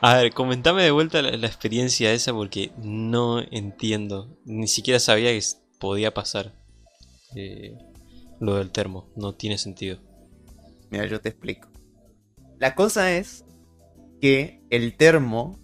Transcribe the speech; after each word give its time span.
A 0.00 0.16
ver, 0.16 0.32
comentame 0.32 0.84
de 0.84 0.90
vuelta 0.92 1.22
la, 1.22 1.32
la 1.36 1.46
experiencia 1.46 2.12
esa 2.12 2.32
porque 2.32 2.70
no 2.82 3.40
entiendo. 3.50 4.38
Ni 4.44 4.68
siquiera 4.68 5.00
sabía 5.00 5.30
que 5.30 5.42
podía 5.80 6.14
pasar 6.14 6.54
eh, 7.34 7.76
lo 8.40 8.56
del 8.56 8.70
termo. 8.70 9.10
No 9.16 9.34
tiene 9.34 9.58
sentido. 9.58 9.98
Mira, 10.90 11.06
yo 11.06 11.20
te 11.20 11.30
explico. 11.30 11.68
La 12.58 12.74
cosa 12.74 13.12
es 13.16 13.44
que 14.20 14.62
el 14.70 14.96
termo. 14.96 15.58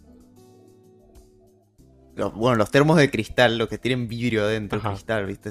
los- 2.16 2.32
bueno, 2.34 2.56
los 2.56 2.70
termos 2.70 2.96
de 2.96 3.10
cristal, 3.10 3.58
los 3.58 3.68
que 3.68 3.78
tienen 3.78 4.08
vidrio 4.08 4.44
adentro, 4.44 4.78
Ajá. 4.78 4.90
cristal, 4.90 5.26
¿viste? 5.26 5.50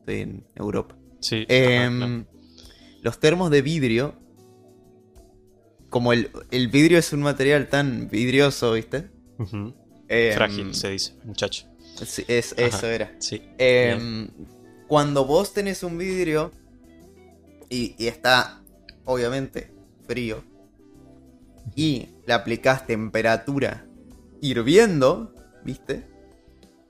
Estoy 0.00 0.20
en 0.20 0.46
Europa. 0.54 0.96
Sí. 1.20 1.42
Ajá, 1.42 1.96
claro. 1.96 2.26
Los 3.02 3.18
termos 3.20 3.50
de 3.50 3.62
vidrio. 3.62 4.14
Como 5.94 6.12
el, 6.12 6.28
el 6.50 6.66
vidrio 6.66 6.98
es 6.98 7.12
un 7.12 7.20
material 7.22 7.68
tan 7.68 8.08
vidrioso, 8.08 8.72
¿viste? 8.72 9.10
Em, 10.08 10.34
Frágil, 10.34 10.74
se 10.74 10.90
dice, 10.90 11.12
muchacho. 11.22 11.68
sí, 12.04 12.24
es, 12.26 12.52
eso 12.58 12.88
era. 12.88 13.14
Sí. 13.20 13.40
Em, 13.58 14.26
cuando 14.88 15.24
vos 15.24 15.54
tenés 15.54 15.84
un 15.84 15.96
vidrio 15.96 16.50
y, 17.68 17.94
y 17.96 18.08
está, 18.08 18.60
obviamente, 19.04 19.70
frío, 20.08 20.42
y 21.76 22.08
le 22.26 22.32
aplicás 22.32 22.88
temperatura 22.88 23.86
hirviendo, 24.40 25.32
¿viste? 25.62 26.08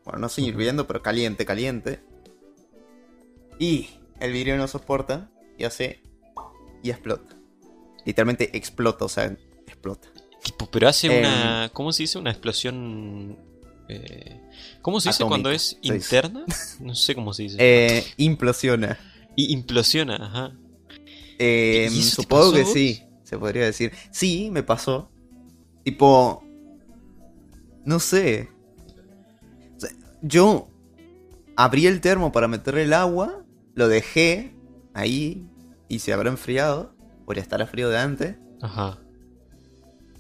Bueno, 0.07 0.21
no 0.21 0.29
sé 0.31 0.41
hirviendo, 0.41 0.87
pero 0.87 1.03
caliente, 1.03 1.45
caliente. 1.45 2.01
Y 3.59 3.91
el 4.19 4.33
vidrio 4.33 4.57
no 4.57 4.67
soporta 4.67 5.31
y 5.59 5.65
hace. 5.65 6.01
y 6.83 6.89
explota. 6.89 7.34
Literalmente 8.05 8.57
explota, 8.57 9.05
o 9.05 9.09
sea, 9.09 9.35
explota. 9.67 10.09
Tipo, 10.43 10.67
pero 10.71 10.89
hace 10.89 11.07
Em, 11.07 11.19
una. 11.21 11.71
¿Cómo 11.73 11.93
se 11.93 12.03
dice? 12.03 12.19
Una 12.19 12.31
explosión. 12.31 13.39
eh, 13.89 14.41
¿Cómo 14.83 15.01
se 15.01 15.09
dice 15.09 15.23
Atómica, 15.23 15.29
cuando 15.31 15.51
es 15.51 15.79
interna? 15.83 16.45
No 16.81 16.95
sé 16.95 17.15
cómo 17.15 17.33
se 17.33 17.45
dice. 17.45 17.57
Eh, 17.61 18.05
implosiona. 18.19 18.99
Y 19.37 19.53
implosiona, 19.53 20.17
ajá. 20.17 20.53
Eh, 21.39 21.89
¿Y 21.91 21.99
eso 21.99 22.17
te 22.17 22.23
supongo 22.23 22.53
que 22.53 22.65
sí, 22.65 23.03
se 23.25 23.37
podría 23.39 23.65
decir. 23.65 23.93
Sí, 24.11 24.51
me 24.53 24.63
pasó. 24.63 25.11
Tipo. 25.83 26.45
No 27.85 27.99
sé. 28.01 28.49
O 29.77 29.81
sea, 29.81 29.91
yo 30.23 30.69
abrí 31.57 31.87
el 31.87 32.01
termo 32.01 32.33
para 32.33 32.49
meter 32.49 32.79
el 32.79 32.93
agua, 32.93 33.45
lo 33.75 33.89
dejé 33.89 34.55
ahí 34.95 35.47
y 35.89 35.99
se 35.99 36.13
habrá 36.13 36.31
enfriado 36.31 36.94
por 37.25 37.39
estar 37.39 37.61
a 37.63 37.67
frío 37.67 37.89
de 37.91 37.99
antes. 37.99 38.37
Ajá. 38.63 38.99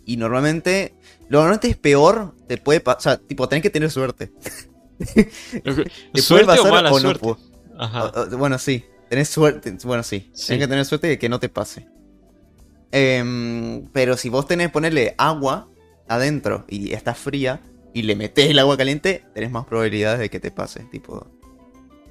Y 0.06 0.16
normalmente, 0.18 0.94
lo 1.28 1.38
normalmente 1.38 1.68
es 1.68 1.76
peor, 1.76 2.34
te 2.46 2.58
puede 2.58 2.80
pasar, 2.80 3.18
tipo, 3.18 3.48
tenés 3.48 3.62
que 3.62 3.70
tener 3.70 3.90
suerte. 3.90 4.32
Te 5.14 5.24
puede 5.64 6.22
¿Suerte 6.22 6.44
o 6.52 6.56
pasar 6.56 6.72
mala 6.72 6.90
suerte? 6.92 7.26
pu- 7.26 7.36
Ajá. 7.78 8.04
o- 8.06 8.20
o- 8.34 8.38
bueno, 8.38 8.58
sí. 8.58 8.84
Tenés 9.08 9.28
suerte. 9.28 9.76
Bueno, 9.84 10.02
sí. 10.02 10.30
Sí. 10.32 10.48
Tenés 10.48 10.64
que 10.64 10.68
tener 10.68 10.84
suerte 10.84 11.06
de 11.08 11.18
que 11.18 11.28
no 11.28 11.40
te 11.40 11.48
pase. 11.48 11.88
Em, 12.92 13.86
pero 13.92 14.16
si 14.16 14.28
vos 14.28 14.46
tenés 14.46 14.70
ponerle 14.70 15.14
agua 15.18 15.68
adentro 16.08 16.64
y 16.68 16.92
está 16.92 17.14
fría 17.14 17.60
y 17.92 18.02
le 18.02 18.14
metés 18.14 18.50
el 18.50 18.58
agua 18.58 18.76
caliente, 18.76 19.24
tenés 19.34 19.50
más 19.50 19.64
probabilidades 19.66 20.20
de 20.20 20.30
que 20.30 20.38
te 20.40 20.50
pase. 20.50 20.84
Tipo, 20.92 21.26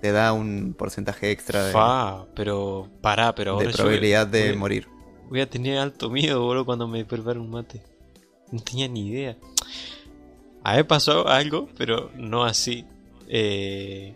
te 0.04 0.12
da 0.12 0.34
un 0.34 0.76
porcentaje 0.78 1.32
extra 1.32 1.66
de, 1.68 1.72
Fa, 1.72 2.26
pero 2.36 2.90
pará, 3.00 3.34
pero 3.34 3.52
de 3.52 3.56
ahora 3.68 3.72
yo 3.72 3.78
probabilidad 3.78 4.28
voy- 4.28 4.40
de 4.42 4.48
voy- 4.50 4.58
morir. 4.58 4.88
Voy 5.30 5.40
a 5.40 5.50
tener 5.50 5.78
alto 5.78 6.10
miedo, 6.10 6.42
boludo, 6.42 6.66
cuando 6.66 6.90
me 6.90 7.06
prepare 7.06 7.40
un 7.40 7.50
mate. 7.50 7.82
No 8.52 8.60
tenía 8.62 8.90
ni 8.90 9.08
idea. 9.08 9.38
A 10.62 10.76
mí 10.76 10.84
pasó 10.84 11.30
algo, 11.30 11.70
pero 11.78 12.12
no 12.18 12.44
así. 12.44 12.84
Eh, 13.30 14.14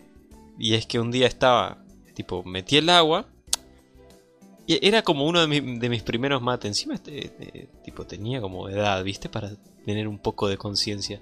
y 0.59 0.73
es 0.73 0.85
que 0.85 0.99
un 0.99 1.09
día 1.09 1.25
estaba, 1.25 1.81
tipo, 2.13 2.43
metí 2.43 2.75
el 2.75 2.89
agua. 2.89 3.25
Y 4.65 4.85
era 4.85 5.03
como 5.03 5.25
uno 5.25 5.39
de, 5.39 5.47
mi- 5.47 5.79
de 5.79 5.87
mis 5.89 6.03
primeros 6.03 6.41
mates. 6.41 6.67
Encima, 6.67 6.95
este, 6.95 7.31
eh, 7.39 7.69
tipo, 7.85 8.05
tenía 8.05 8.41
como 8.41 8.67
edad, 8.67 9.01
¿viste? 9.05 9.29
Para 9.29 9.51
tener 9.85 10.05
un 10.09 10.19
poco 10.19 10.49
de 10.49 10.57
conciencia. 10.57 11.21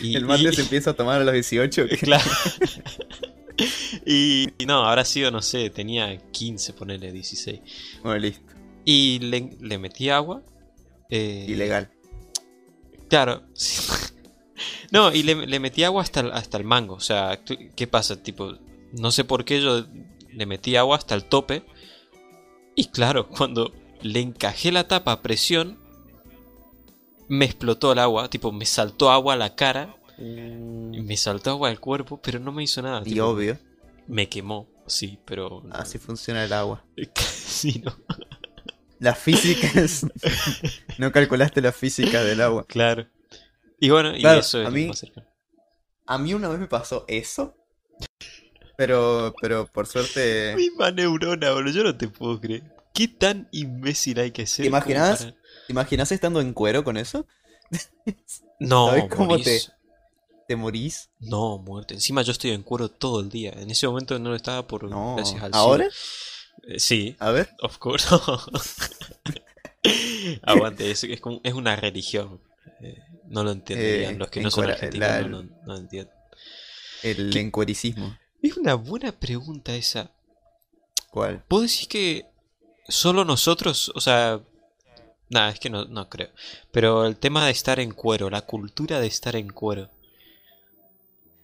Y- 0.00 0.16
el 0.16 0.24
mate 0.24 0.44
y- 0.48 0.52
se 0.54 0.62
empieza 0.62 0.90
a 0.90 0.94
tomar 0.94 1.20
a 1.20 1.24
los 1.24 1.34
18. 1.34 1.86
que- 1.86 1.96
Claro. 1.98 2.24
y, 4.06 4.48
y 4.58 4.66
no, 4.66 4.84
habrá 4.84 5.04
sido, 5.04 5.30
no 5.30 5.42
sé, 5.42 5.70
tenía 5.70 6.16
15, 6.30 6.72
ponerle 6.74 7.12
16. 7.12 7.60
Bueno, 8.02 8.18
listo. 8.20 8.52
Y 8.84 9.18
le, 9.20 9.56
le 9.60 9.78
metí 9.78 10.10
agua. 10.10 10.42
eh, 11.10 11.46
Ilegal. 11.48 11.90
Claro. 13.08 13.42
No, 14.90 15.12
y 15.12 15.22
le, 15.22 15.46
le 15.46 15.60
metí 15.60 15.84
agua 15.84 16.02
hasta 16.02 16.20
el, 16.20 16.32
hasta 16.32 16.56
el 16.56 16.64
mango. 16.64 16.94
O 16.94 17.00
sea, 17.00 17.40
¿qué 17.76 17.86
pasa? 17.86 18.22
Tipo, 18.22 18.54
no 18.92 19.10
sé 19.12 19.22
por 19.24 19.44
qué 19.44 19.60
yo 19.60 19.84
le 20.32 20.46
metí 20.46 20.76
agua 20.76 20.96
hasta 20.96 21.14
el 21.14 21.24
tope. 21.24 21.62
Y 22.74 22.86
claro, 22.86 23.28
cuando 23.28 23.72
le 24.00 24.20
encajé 24.20 24.72
la 24.72 24.88
tapa 24.88 25.12
a 25.12 25.22
presión, 25.22 25.78
me 27.28 27.44
explotó 27.44 27.92
el 27.92 27.98
agua. 27.98 28.30
Tipo, 28.30 28.50
me 28.50 28.64
saltó 28.64 29.10
agua 29.10 29.34
a 29.34 29.36
la 29.36 29.54
cara. 29.54 29.94
Y 30.18 31.00
Me 31.02 31.16
saltó 31.16 31.50
agua 31.50 31.68
al 31.68 31.80
cuerpo, 31.80 32.20
pero 32.20 32.38
no 32.38 32.52
me 32.52 32.62
hizo 32.64 32.82
nada. 32.82 33.00
Y 33.04 33.10
tipo, 33.14 33.24
obvio, 33.26 33.58
Me 34.06 34.28
quemó, 34.28 34.68
sí, 34.86 35.18
pero. 35.24 35.62
así 35.72 35.98
funciona 35.98 36.44
el 36.44 36.52
agua. 36.52 36.84
sí, 37.16 37.82
no. 37.84 37.96
Las 38.98 39.18
físicas. 39.18 40.06
no 40.98 41.12
calculaste 41.12 41.60
la 41.60 41.70
física 41.72 42.22
del 42.24 42.40
agua. 42.40 42.64
Claro. 42.66 43.06
Y 43.80 43.90
bueno, 43.90 44.16
y 44.16 44.20
Claro, 44.20 44.40
eso 44.40 44.60
es 44.60 44.66
a 44.66 44.70
mí- 44.70 44.88
más 44.88 44.98
cercano. 44.98 45.26
A 46.06 46.18
mí 46.18 46.34
una 46.34 46.48
vez 46.48 46.58
me 46.58 46.66
pasó 46.66 47.04
eso. 47.06 47.54
Pero, 48.76 49.34
pero 49.40 49.66
por 49.66 49.86
suerte. 49.86 50.54
Misma 50.56 50.90
neurona, 50.90 51.52
boludo, 51.52 51.72
yo 51.72 51.84
no 51.84 51.96
te 51.96 52.08
puedo 52.08 52.40
creer. 52.40 52.62
¿Qué 52.94 53.06
tan 53.08 53.48
imbécil 53.52 54.18
hay 54.18 54.30
que 54.32 54.46
ser? 54.46 54.64
¿Te 54.64 54.68
imaginas? 54.68 55.18
para- 55.20 55.32
¿Te 55.32 55.72
imaginas 55.72 56.10
estando 56.12 56.40
en 56.40 56.52
cuero 56.52 56.82
con 56.84 56.96
eso? 56.96 57.26
No, 58.60 58.88
¿Sabes 58.88 59.04
cómo 59.08 59.26
morís. 59.26 59.44
¿Te 59.44 59.77
morís? 60.56 61.10
No, 61.18 61.58
muerte. 61.58 61.94
Encima 61.94 62.22
yo 62.22 62.32
estoy 62.32 62.52
en 62.52 62.62
cuero 62.62 62.90
todo 62.90 63.20
el 63.20 63.28
día. 63.28 63.52
En 63.52 63.70
ese 63.70 63.86
momento 63.86 64.18
no 64.18 64.30
lo 64.30 64.36
estaba 64.36 64.66
por 64.66 64.84
No. 64.84 65.16
gracias 65.16 65.42
al 65.42 65.50
¿Ahora? 65.54 65.88
Eh, 66.66 66.78
sí, 66.80 67.16
A 67.18 67.30
ver. 67.30 67.50
of 67.62 67.78
course. 67.78 68.06
Aguante, 70.42 70.90
es, 70.90 71.04
es, 71.04 71.20
como- 71.20 71.40
es 71.42 71.54
una 71.54 71.76
religión. 71.76 72.40
Eh, 72.80 72.98
no 73.26 73.44
lo 73.44 73.50
entenderían. 73.52 74.14
Eh, 74.14 74.18
Los 74.18 74.28
que 74.28 74.40
no 74.40 74.50
son 74.50 74.70
argentinos 74.70 75.08
la- 75.08 75.20
no, 75.22 75.42
no, 75.42 75.50
no 75.66 75.76
entienden. 75.76 76.14
El 77.02 77.30
¿Qué? 77.30 77.40
encuericismo. 77.40 78.16
Es 78.42 78.56
una 78.56 78.74
buena 78.74 79.12
pregunta 79.12 79.74
esa. 79.74 80.10
¿Cuál? 81.10 81.44
¿Vos 81.48 81.62
decís 81.62 81.88
que 81.88 82.26
solo 82.88 83.24
nosotros, 83.24 83.90
o 83.94 84.00
sea, 84.00 84.40
nada, 85.28 85.50
es 85.50 85.60
que 85.60 85.70
no, 85.70 85.84
no 85.86 86.08
creo. 86.08 86.30
Pero 86.72 87.06
el 87.06 87.16
tema 87.16 87.44
de 87.46 87.52
estar 87.52 87.80
en 87.80 87.92
cuero, 87.92 88.30
la 88.30 88.42
cultura 88.42 89.00
de 89.00 89.06
estar 89.06 89.36
en 89.36 89.48
cuero. 89.50 89.90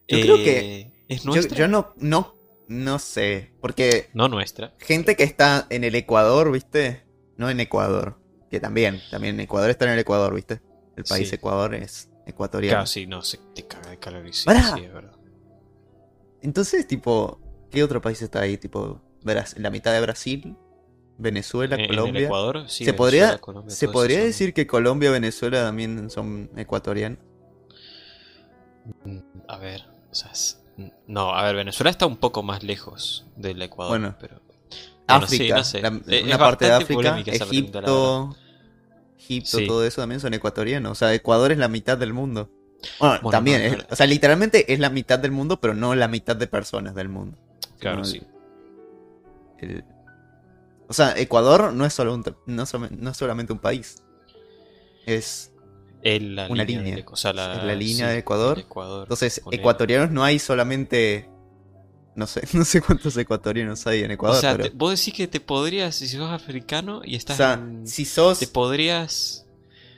Yo 0.08 0.20
creo 0.20 0.36
que- 0.36 0.92
¿Es 1.08 1.22
Yo, 1.22 1.32
nuestra? 1.32 1.56
yo 1.58 1.68
no, 1.68 1.92
no, 1.96 2.34
no 2.68 2.98
sé. 2.98 3.52
Porque 3.60 4.08
No 4.14 4.28
nuestra. 4.28 4.72
gente 4.78 5.16
que 5.16 5.24
está 5.24 5.66
en 5.70 5.84
el 5.84 5.94
Ecuador, 5.94 6.50
¿viste? 6.50 7.04
No 7.36 7.50
en 7.50 7.60
Ecuador. 7.60 8.18
Que 8.50 8.60
también, 8.60 9.00
también 9.10 9.38
Ecuador 9.40 9.68
está 9.70 9.84
en 9.86 9.92
el 9.92 9.98
Ecuador, 9.98 10.34
¿viste? 10.34 10.60
El 10.96 11.04
país 11.04 11.28
Sí. 11.28 11.34
Ecuador 11.34 11.74
es 11.74 12.10
ecuatoriano. 12.26 12.76
Claro, 12.76 12.86
sí, 12.86 13.06
no, 13.06 13.22
se 13.22 13.38
te 13.54 13.66
caga 13.66 13.90
de 13.90 13.98
calor 13.98 14.26
y 14.26 14.32
sí, 14.32 14.44
sí, 14.48 14.84
es 14.84 14.92
verdad. 14.92 15.12
Entonces, 16.40 16.86
tipo, 16.86 17.40
¿qué 17.70 17.82
otro 17.82 18.00
país 18.00 18.22
está 18.22 18.40
ahí? 18.40 18.56
Tipo, 18.56 19.00
la 19.56 19.70
mitad 19.70 19.92
de 19.92 20.00
Brasil, 20.00 20.56
Venezuela, 21.18 21.74
En- 21.74 21.80
en 21.82 21.90
el 21.90 21.96
Colombia. 21.96 22.24
Ecuador, 22.26 22.64
sí, 22.68 22.84
¿Se 22.84 22.92
Venezuela, 22.92 22.96
podría, 22.96 23.38
Colombia, 23.38 23.74
¿se 23.74 23.88
podría 23.88 24.18
son- 24.18 24.26
decir 24.26 24.54
que 24.54 24.66
Colombia 24.66 25.08
y 25.10 25.12
Venezuela 25.12 25.62
también 25.64 26.08
son 26.10 26.50
ecuatorianos? 26.56 27.18
Mm, 29.04 29.18
A 29.48 29.58
ver, 29.58 29.82
o 30.14 30.16
sea, 30.16 30.30
es- 30.30 30.60
no, 31.06 31.34
a 31.34 31.42
ver, 31.44 31.56
Venezuela 31.56 31.90
está 31.90 32.06
un 32.06 32.16
poco 32.16 32.42
más 32.42 32.62
lejos 32.62 33.26
del 33.36 33.60
Ecuador, 33.62 33.98
Bueno. 33.98 34.16
pero... 34.20 34.40
Bueno, 35.06 35.26
sí, 35.26 35.36
África, 35.36 35.56
no 35.56 35.64
sé. 35.64 35.82
la- 35.82 36.00
Eh, 36.08 36.22
una 36.24 36.38
parte 36.38 36.64
de 36.66 36.72
África, 36.72 37.18
Egipto, 37.18 38.34
Egipto, 39.18 39.58
Sí. 39.58 39.66
todo 39.66 39.84
eso 39.84 40.00
también 40.02 40.20
son 40.20 40.32
ecuatorianos. 40.34 40.92
O 40.92 40.94
sea, 40.94 41.12
Ecuador 41.14 41.52
es 41.52 41.58
la 41.58 41.68
mitad 41.68 41.98
del 41.98 42.12
mundo. 42.12 42.48
Bueno, 43.00 43.14
Bueno, 43.22 43.30
también, 43.30 43.60
no, 43.62 43.66
es- 43.68 43.78
no. 43.78 43.84
o 43.90 43.96
sea, 43.96 44.06
literalmente 44.06 44.72
es 44.72 44.78
la 44.80 44.90
mitad 44.90 45.18
del 45.18 45.30
mundo, 45.32 45.60
pero 45.60 45.74
no 45.74 45.94
la 45.94 46.08
mitad 46.08 46.36
de 46.36 46.46
personas 46.46 46.94
del 46.94 47.08
mundo. 47.08 47.36
Claro, 47.78 48.04
sí. 48.04 48.22
el- 49.58 49.84
o 50.88 50.92
sea, 50.92 51.14
Ecuador 51.18 51.72
no 51.72 51.84
es, 51.86 51.92
solo 51.94 52.12
un, 52.14 52.22
no, 52.46 52.64
no 52.98 53.10
es 53.10 53.16
solamente 53.16 53.52
un 53.52 53.58
país. 53.58 53.96
Es 55.06 55.52
Es 56.04 56.22
la 56.22 56.46
Una 56.48 56.64
línea, 56.64 56.82
línea. 56.84 57.04
o 57.10 57.16
sea, 57.16 57.32
la, 57.32 57.54
Es 57.56 57.64
la 57.64 57.74
línea 57.74 58.06
sí, 58.08 58.12
de 58.12 58.18
Ecuador. 58.18 58.58
Entonces, 58.58 59.40
ecuatorianos 59.50 60.10
no 60.10 60.22
hay 60.22 60.38
solamente. 60.38 61.28
No 62.14 62.26
sé, 62.28 62.42
no 62.52 62.64
sé 62.64 62.80
cuántos 62.82 63.16
ecuatorianos 63.16 63.86
hay 63.88 64.02
en 64.04 64.10
Ecuador, 64.12 64.36
o 64.36 64.40
sea, 64.40 64.52
pero. 64.52 64.64
te- 64.70 64.76
vos 64.76 64.96
decís 64.98 65.14
que 65.14 65.26
te 65.26 65.40
podrías, 65.40 65.94
si 65.96 66.06
sos 66.06 66.30
africano 66.30 67.00
y 67.04 67.14
o 67.14 67.16
estás 67.16 67.38
sea, 67.38 67.54
en- 67.54 67.86
si 67.88 68.04
sos. 68.04 68.38
te 68.38 68.46
podrías 68.46 69.46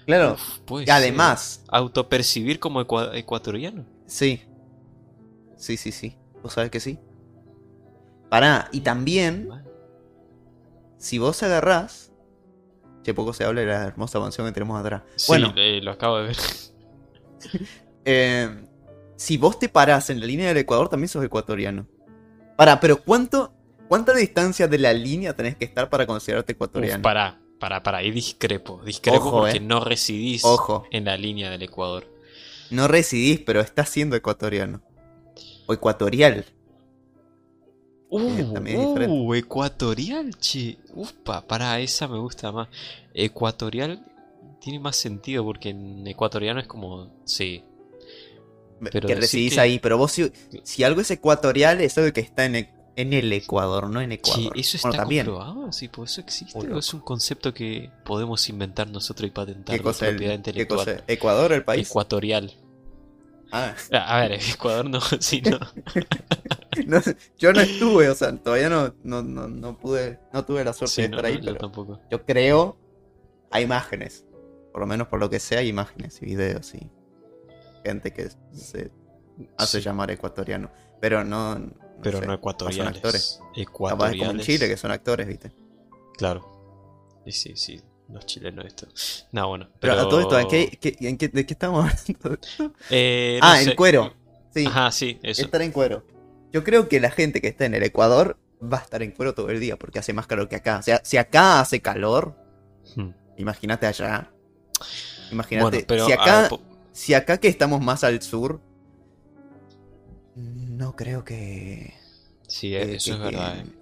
Claro. 0.07 0.35
Uf, 0.69 0.81
ser. 0.85 0.91
además, 0.93 1.65
Autopercibir 1.69 2.61
como 2.61 2.81
ecua- 2.81 3.11
ecuatoriano. 3.15 3.85
sí. 4.07 4.43
Sí, 5.59 5.77
sí, 5.79 5.91
sí. 5.91 6.17
¿Vos 6.43 6.53
sabés 6.53 6.71
que 6.71 6.81
sí? 6.81 6.99
Pará, 8.29 8.69
y 8.73 8.81
también, 8.81 9.49
si 10.99 11.19
vos 11.19 11.43
agarrás. 11.43 12.06
Che, 13.07 13.15
poco 13.15 13.33
se 13.33 13.45
habla 13.45 13.61
de 13.61 13.69
la 13.69 13.85
hermosa 13.85 14.19
mansión 14.19 14.49
que 14.49 14.53
tenemos 14.53 14.81
atrás. 14.81 15.03
Sí, 15.15 15.27
bueno, 15.29 15.55
eh, 15.55 15.79
lo 15.81 15.93
acabo 15.93 16.17
de 16.19 16.27
ver. 16.27 16.37
eh, 18.05 18.65
si 19.15 19.37
vos 19.37 19.61
te 19.61 19.69
parás 19.69 20.11
en 20.11 20.19
la 20.19 20.27
línea 20.27 20.49
del 20.49 20.57
Ecuador, 20.57 20.89
también 20.89 21.09
sos 21.09 21.25
ecuatoriano. 21.25 21.87
Pará, 22.57 22.81
pero 22.81 23.01
¿cuánto, 23.01 23.55
¿cuánta 23.87 24.13
distancia 24.13 24.67
de 24.67 24.79
la 24.79 24.93
línea 24.93 25.37
tenés 25.37 25.55
que 25.55 25.65
estar 25.65 25.89
para 25.89 26.05
considerarte 26.05 26.51
Uf, 26.51 26.57
ecuatoriano? 26.57 27.01
pará, 27.01 27.39
pará, 27.61 27.81
pará. 27.81 28.03
Y 28.03 28.11
discrepo. 28.11 28.83
Discrepo 28.85 29.19
Ojo, 29.19 29.39
porque 29.39 29.59
eh. 29.59 29.61
no 29.61 29.79
residís 29.85 30.45
Ojo. 30.45 30.89
en 30.91 31.05
la 31.05 31.17
línea 31.17 31.49
del 31.49 31.63
Ecuador. 31.63 32.13
No 32.71 32.89
residís, 32.89 33.39
pero 33.39 33.61
estás 33.61 33.89
siendo 33.89 34.17
ecuatoriano. 34.17 34.83
O 35.67 35.75
ecuatorial. 35.75 36.45
Uh, 38.09 38.53
también 38.55 38.81
es 38.81 38.87
diferente. 38.89 39.15
uh, 39.17 39.35
ecuatorial, 39.35 40.37
che. 40.39 40.79
Upa, 40.95 41.41
pará, 41.47 41.81
esa 41.81 42.07
me 42.07 42.19
gusta 42.19 42.53
más. 42.53 42.69
Ecuatorial 43.13 44.05
tiene 44.61 44.79
más 44.79 44.97
sentido 44.97 45.45
porque 45.45 45.71
en 45.71 46.07
ecuatoriano 46.07 46.61
es 46.61 46.67
como. 46.67 47.11
Sí. 47.25 47.63
Pero 48.93 49.09
que 49.09 49.15
residís 49.15 49.55
que- 49.55 49.61
ahí. 49.61 49.79
Pero 49.79 49.99
vos, 49.99 50.13
si, 50.13 50.31
si 50.63 50.85
algo 50.85 51.01
es 51.01 51.11
ecuatorial, 51.11 51.81
es 51.81 51.97
algo 51.99 52.13
que 52.13 52.21
está 52.21 52.45
en, 52.45 52.69
en 52.95 53.13
el 53.13 53.33
Ecuador, 53.33 53.89
no 53.91 54.01
en 54.01 54.13
Ecuador. 54.13 54.53
¿eso 54.57 54.77
está 54.77 54.89
bueno, 54.91 55.03
también. 55.03 55.27
comprobado? 55.27 55.73
Sí, 55.73 55.89
pues 55.89 56.13
eso 56.13 56.21
existe. 56.21 56.59
¿O 56.59 56.79
es 56.79 56.95
un 56.95 57.01
concepto 57.01 57.53
que 57.55 57.91
podemos 58.05 58.49
inventar 58.49 58.89
nosotros 58.89 59.29
y 59.29 59.31
patentar 59.33 59.77
¿Qué 59.77 59.83
cosa, 59.83 60.07
el- 60.07 60.13
propiedad 60.15 60.33
qué 60.33 60.37
intelectual? 60.37 60.79
cosa? 60.87 61.05
¿Ecuador, 61.09 61.53
el 61.53 61.65
país? 61.65 61.89
Ecuatorial. 61.89 62.53
Ah, 63.53 63.75
A 63.93 64.21
ver, 64.21 64.33
Ecuador 64.33 64.89
no, 64.89 65.01
sí, 65.21 65.41
no. 65.43 65.59
yo 67.39 67.53
no 67.53 67.61
estuve, 67.61 68.09
o 68.09 68.15
sea, 68.15 68.37
todavía 68.37 68.69
no, 68.69 68.95
no, 69.03 69.23
no, 69.23 69.49
no 69.49 69.79
pude, 69.79 70.19
no 70.33 70.45
tuve 70.45 70.65
la 70.65 70.73
suerte 70.73 70.95
Sí, 70.95 71.03
de 71.03 71.09
estar 71.09 71.25
ahí, 71.25 71.35
no, 71.35 71.41
yo 71.41 71.47
pero 71.47 71.59
tampoco. 71.59 72.01
yo 72.11 72.25
creo, 72.25 72.77
hay 73.51 73.65
imágenes. 73.65 74.25
Por 74.73 74.81
lo 74.81 74.87
menos 74.87 75.09
por 75.09 75.21
lo 75.21 75.31
que 75.31 75.39
sea, 75.41 75.61
hay 75.61 75.69
imágenes 75.69 76.21
y 76.21 76.27
videos 76.27 76.75
y 76.75 76.91
gente 77.85 78.13
que 78.13 78.29
se 78.53 78.91
hace 79.57 79.79
Sí, 79.81 79.85
llamar 79.85 80.11
ecuatoriano. 80.11 80.71
Pero 81.01 81.25
no. 81.25 81.71
pero 82.03 82.19
sé, 82.19 82.27
no 82.27 82.33
son 82.33 82.39
ecuatoriales. 82.39 82.97
actores. 82.97 83.41
Capaz 83.89 84.11
como 84.17 84.31
en 84.33 84.41
Chile, 84.41 84.69
que 84.69 84.77
son 84.77 84.91
actores, 84.91 85.27
¿viste? 85.27 85.53
Claro. 86.19 86.53
Sí, 87.25 87.33
sí, 87.33 87.57
sí. 87.57 87.83
Los 88.09 88.25
chilenos 88.27 88.65
esto. 88.67 88.87
No, 89.33 89.49
bueno. 89.49 89.69
Pero, 89.81 89.95
Pero, 89.95 90.07
a 90.07 90.09
todo 90.09 90.21
esto, 90.21 90.39
¿en 90.39 90.49
qué, 90.49 90.79
qué- 90.81 90.97
en 91.09 91.19
qué- 91.19 91.29
¿de 91.29 91.45
qué 91.45 91.55
estamos 91.55 91.85
hablando? 91.85 92.39
Eh, 92.91 93.39
no 93.43 93.47
ah, 93.49 93.57
sé. 93.59 93.71
en 93.71 93.77
cuero. 93.77 94.15
Sí, 94.55 94.65
Ajá, 94.67 94.91
sí, 94.93 95.19
eso. 95.23 95.43
estar 95.43 95.61
en 95.63 95.73
cuero. 95.73 96.05
Yo 96.53 96.63
creo 96.65 96.89
que 96.89 97.01
la 97.01 97.11
gente 97.11 97.41
que 97.41 97.49
está 97.49 97.65
en 97.67 97.75
el 97.75 97.83
Ecuador 97.83 98.39
va 98.63 98.79
a 98.79 98.81
estar 98.83 99.03
en 99.03 99.11
cuero 99.11 99.35
todo 99.35 99.51
el 99.51 99.61
día 99.61 99.77
porque 99.77 99.99
hace 99.99 100.13
más 100.13 100.27
calor 100.27 100.49
que 100.49 100.57
acá. 100.57 100.79
O 100.79 100.83
sea, 100.83 101.01
si 101.05 101.17
acá 101.17 101.61
hace 101.61 101.81
calor, 101.83 102.35
Hmm. 102.95 103.11
imagínate 103.37 103.87
allá. 103.87 104.31
Imagínate. 105.33 105.69
Bueno, 105.71 105.85
pero 105.89 106.07
si, 106.07 106.13
a 106.13 106.15
acá, 106.15 106.43
ver, 106.43 106.51
si 106.93 107.13
acá 107.15 107.39
que 107.39 107.49
estamos 107.49 107.81
más 107.83 108.05
al 108.05 108.23
sur, 108.23 108.61
no 110.37 110.95
creo 110.97 111.25
que. 111.25 111.93
sí, 112.47 112.71
que- 112.71 112.95
eso 112.97 113.11
que- 113.11 113.17
es 113.17 113.19
verdad. 113.19 113.55
que- 113.55 113.61
eh. 113.63 113.73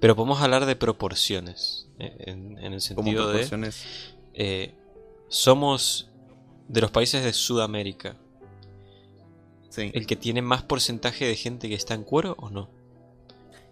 Pero 0.00 0.14
podemos 0.16 0.40
hablar 0.42 0.66
de 0.66 0.76
proporciones. 0.76 1.87
En, 1.98 2.58
en 2.58 2.72
el 2.72 2.80
sentido 2.80 3.30
de. 3.32 3.72
eh, 4.34 4.74
somos 5.28 6.10
de 6.68 6.80
los 6.80 6.90
países 6.90 7.24
de 7.24 7.32
Sudamérica. 7.32 8.16
Sí. 9.70 9.90
¿El 9.94 10.06
que 10.06 10.16
tiene 10.16 10.42
más 10.42 10.62
porcentaje 10.62 11.26
de 11.26 11.36
gente 11.36 11.68
que 11.68 11.74
está 11.74 11.94
en 11.94 12.04
cuero 12.04 12.34
o 12.38 12.50
no? 12.50 12.68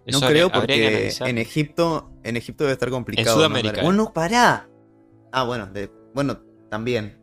No 0.06 0.18
Eso 0.18 0.26
creo 0.28 0.52
porque 0.52 1.10
en 1.20 1.38
Egipto, 1.38 2.10
en 2.22 2.36
Egipto 2.36 2.64
debe 2.64 2.74
estar 2.74 2.90
complicado. 2.90 3.28
¿no? 3.28 3.34
Sudamérica, 3.34 3.74
Andar- 3.76 3.80
eh. 3.80 3.84
Bueno, 3.84 4.12
pará. 4.12 4.68
Ah, 5.32 5.42
bueno, 5.44 5.66
de- 5.66 5.90
bueno, 6.14 6.38
también. 6.70 7.18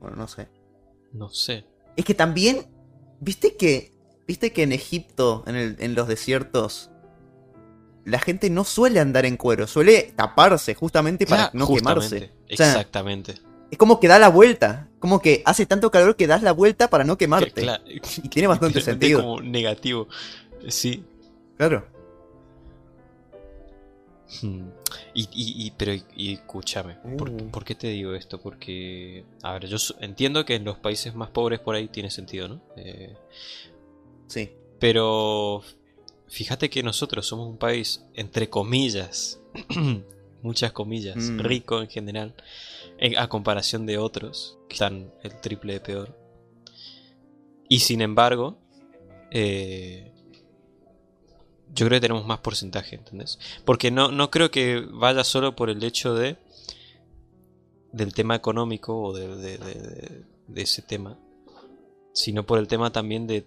Bueno, 0.00 0.16
no 0.16 0.26
sé. 0.28 0.48
No 1.12 1.28
sé. 1.28 1.64
Es 1.96 2.04
que 2.04 2.14
también, 2.14 2.66
viste 3.20 3.56
que, 3.56 3.94
viste 4.26 4.52
que 4.52 4.64
en 4.64 4.72
Egipto, 4.72 5.44
en, 5.46 5.54
el- 5.56 5.76
en 5.78 5.94
los 5.94 6.08
desiertos, 6.08 6.90
la 8.06 8.18
gente 8.18 8.48
no 8.48 8.64
suele 8.64 8.98
andar 9.00 9.26
en 9.26 9.36
cuero, 9.36 9.66
suele 9.66 10.12
taparse 10.16 10.74
justamente 10.74 11.26
para 11.26 11.50
no 11.52 11.66
justamente, 11.66 12.16
quemarse. 12.18 12.32
O 12.52 12.56
sea, 12.56 12.68
Exactamente. 12.68 13.34
es 13.70 13.76
como 13.78 14.00
que 14.00 14.08
da 14.08 14.18
la 14.18 14.28
vuelta, 14.28 14.88
como 14.98 15.20
que 15.20 15.42
hace 15.44 15.66
tanto 15.66 15.90
calor 15.90 16.16
que 16.16 16.26
das 16.26 16.42
la 16.42 16.52
vuelta 16.52 16.88
para 16.88 17.04
no 17.04 17.18
quemarte. 17.18 17.62
Cla- 17.62 17.82
Y 17.86 18.28
tiene 18.28 18.48
bastante 18.48 18.80
sentido. 18.80 19.20
como 19.20 19.40
negativo. 19.42 20.08
Sí. 20.68 21.04
Claro. 21.58 21.86
Hmm. 24.42 24.68
Y, 25.14 25.22
y, 25.32 25.66
y- 25.66 25.70
pero 25.76 25.92
y, 26.14 26.34
escúchame, 26.34 26.94
¿por, 27.16 27.30
Uh. 27.30 27.50
por 27.50 27.64
qué 27.64 27.74
te 27.74 27.86
digo 27.88 28.14
esto? 28.14 28.40
Porque, 28.40 29.24
a 29.42 29.52
ver, 29.52 29.66
yo 29.66 29.76
entiendo 30.00 30.44
que 30.44 30.56
en 30.56 30.64
los 30.64 30.78
países 30.78 31.14
más 31.14 31.30
pobres 31.30 31.60
por 31.60 31.74
ahí 31.76 31.88
tiene 31.88 32.10
sentido, 32.10 32.48
¿no? 32.48 32.60
Eh, 32.76 33.16
Sí. 34.26 34.50
pero 34.80 35.62
fíjate 36.28 36.70
que 36.70 36.82
nosotros 36.82 37.26
somos 37.26 37.48
un 37.48 37.58
país, 37.58 38.04
entre 38.14 38.48
comillas, 38.50 39.40
muchas 40.42 40.72
comillas, 40.72 41.16
Mm. 41.16 41.38
rico 41.40 41.80
en 41.82 41.88
general, 41.88 42.34
en- 42.98 43.16
a 43.18 43.28
comparación 43.28 43.86
de 43.86 43.98
otros 43.98 44.58
que 44.68 44.74
están 44.74 45.12
el 45.22 45.40
triple 45.40 45.74
de 45.74 45.80
peor. 45.80 46.18
Y 47.68 47.80
sin 47.80 48.00
embargo, 48.00 48.58
eh, 49.30 50.12
yo 51.74 51.86
creo 51.86 51.96
que 51.96 52.00
tenemos 52.02 52.26
más 52.26 52.38
porcentaje, 52.38 52.94
¿entendés? 52.96 53.38
Porque 53.64 53.90
no, 53.90 54.10
no 54.12 54.30
creo 54.30 54.50
que 54.50 54.80
vaya 54.80 55.24
solo 55.24 55.56
por 55.56 55.68
el 55.70 55.82
hecho 55.82 56.14
de 56.14 56.36
del 57.92 58.12
tema 58.14 58.34
económico 58.34 59.00
o 59.00 59.12
de, 59.16 59.26
de- 59.36 59.58
de- 60.48 60.62
ese 60.62 60.82
tema, 60.82 61.18
sino 62.12 62.44
por 62.44 62.58
el 62.58 62.68
tema 62.68 62.92
también 62.92 63.26
de- 63.26 63.46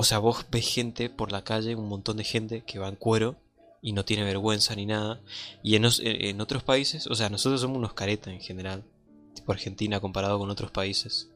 O 0.00 0.04
sea, 0.04 0.18
vos 0.20 0.46
ves 0.48 0.68
gente 0.72 1.10
por 1.10 1.32
la 1.32 1.42
calle, 1.42 1.74
un 1.74 1.88
montón 1.88 2.18
de 2.18 2.22
gente 2.24 2.62
que 2.64 2.78
va 2.78 2.86
en 2.88 2.94
cuero 2.94 3.34
y 3.82 3.92
no 3.92 4.04
tiene 4.04 4.22
vergüenza 4.22 4.76
ni 4.76 4.86
nada. 4.86 5.20
Y 5.64 5.74
en, 5.74 5.84
os- 5.86 5.98
en- 5.98 6.24
en 6.24 6.40
otros 6.40 6.62
países, 6.62 7.08
o 7.08 7.16
sea, 7.16 7.28
nosotros 7.30 7.60
somos 7.60 7.78
unos 7.78 7.94
caretas 7.94 8.32
en 8.32 8.40
general, 8.40 8.84
tipo 9.34 9.50
Argentina 9.50 9.98
comparado 10.00 10.38
con 10.38 10.50
otros 10.50 10.70
países. 10.70 11.30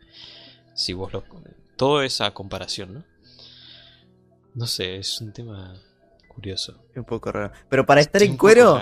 Si 0.74 0.92
vos 0.92 1.12
lo... 1.12 1.24
Todo 1.76 2.02
es 2.02 2.20
a 2.20 2.32
comparación, 2.34 2.94
¿no? 2.94 3.04
No 4.54 4.66
sé, 4.68 4.96
es 4.98 5.20
un 5.20 5.32
tema 5.32 5.74
curioso. 6.28 6.84
Es 6.92 6.98
un 6.98 7.04
poco 7.04 7.32
raro. 7.32 7.52
Pero 7.68 7.84
para 7.84 8.00
estar 8.00 8.22
en 8.22 8.36
cuero, 8.36 8.74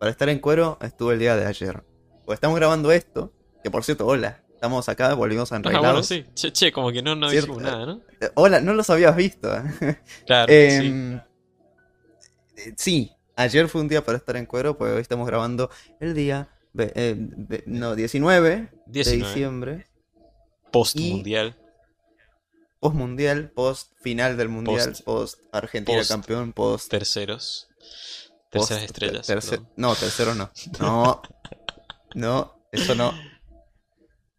para 0.00 0.10
estar 0.10 0.28
en 0.30 0.40
cuero, 0.40 0.78
estuve 0.80 1.14
el 1.14 1.20
día 1.20 1.36
de 1.36 1.46
ayer. 1.46 1.84
Pues 2.24 2.38
estamos 2.38 2.56
grabando 2.56 2.90
esto, 2.90 3.32
que 3.62 3.70
por 3.70 3.84
cierto, 3.84 4.04
hola. 4.06 4.41
Estamos 4.62 4.88
acá, 4.88 5.12
volvimos 5.14 5.50
a 5.50 5.56
Ah, 5.56 5.58
enreglados. 5.58 6.08
bueno, 6.08 6.24
sí. 6.24 6.24
Che, 6.36 6.52
che, 6.52 6.70
como 6.70 6.92
que 6.92 7.02
no, 7.02 7.16
no 7.16 7.28
dijimos 7.28 7.60
nada, 7.60 7.84
¿no? 7.84 8.00
Eh, 8.20 8.30
Hola, 8.36 8.60
no 8.60 8.74
los 8.74 8.88
habías 8.90 9.16
visto. 9.16 9.50
Claro, 10.24 10.46
sí. 10.52 10.54
Em, 10.54 11.16
eh, 11.16 12.72
sí, 12.76 13.10
ayer 13.34 13.66
fue 13.66 13.80
un 13.80 13.88
día 13.88 14.04
para 14.04 14.18
estar 14.18 14.36
en 14.36 14.46
cuero, 14.46 14.78
pues 14.78 14.92
hoy 14.94 15.00
estamos 15.02 15.26
grabando 15.26 15.68
el 15.98 16.14
día 16.14 16.48
eh, 16.78 17.16
no, 17.66 17.96
19, 17.96 18.70
19. 18.86 19.18
de 19.18 19.26
diciembre, 19.26 19.86
Post 20.70 20.94
y- 20.96 21.10
mundial. 21.10 21.56
post 22.78 22.94
mundial, 22.94 23.50
post 23.50 23.90
final 24.00 24.36
del 24.36 24.48
mundial, 24.48 24.90
Post- 24.90 25.04
post 25.04 25.38
Argentina 25.50 25.98
post- 25.98 26.08
campeón, 26.12 26.52
post, 26.52 26.88
Terceros. 26.88 27.68
post- 28.48 28.68
Terceras 28.68 28.84
estrellas. 28.84 29.60
no, 29.74 29.96
tercero 29.96 30.36
no. 30.36 30.52
No, 30.78 31.20
no, 32.14 32.62
eso 32.70 32.94
no. 32.94 33.12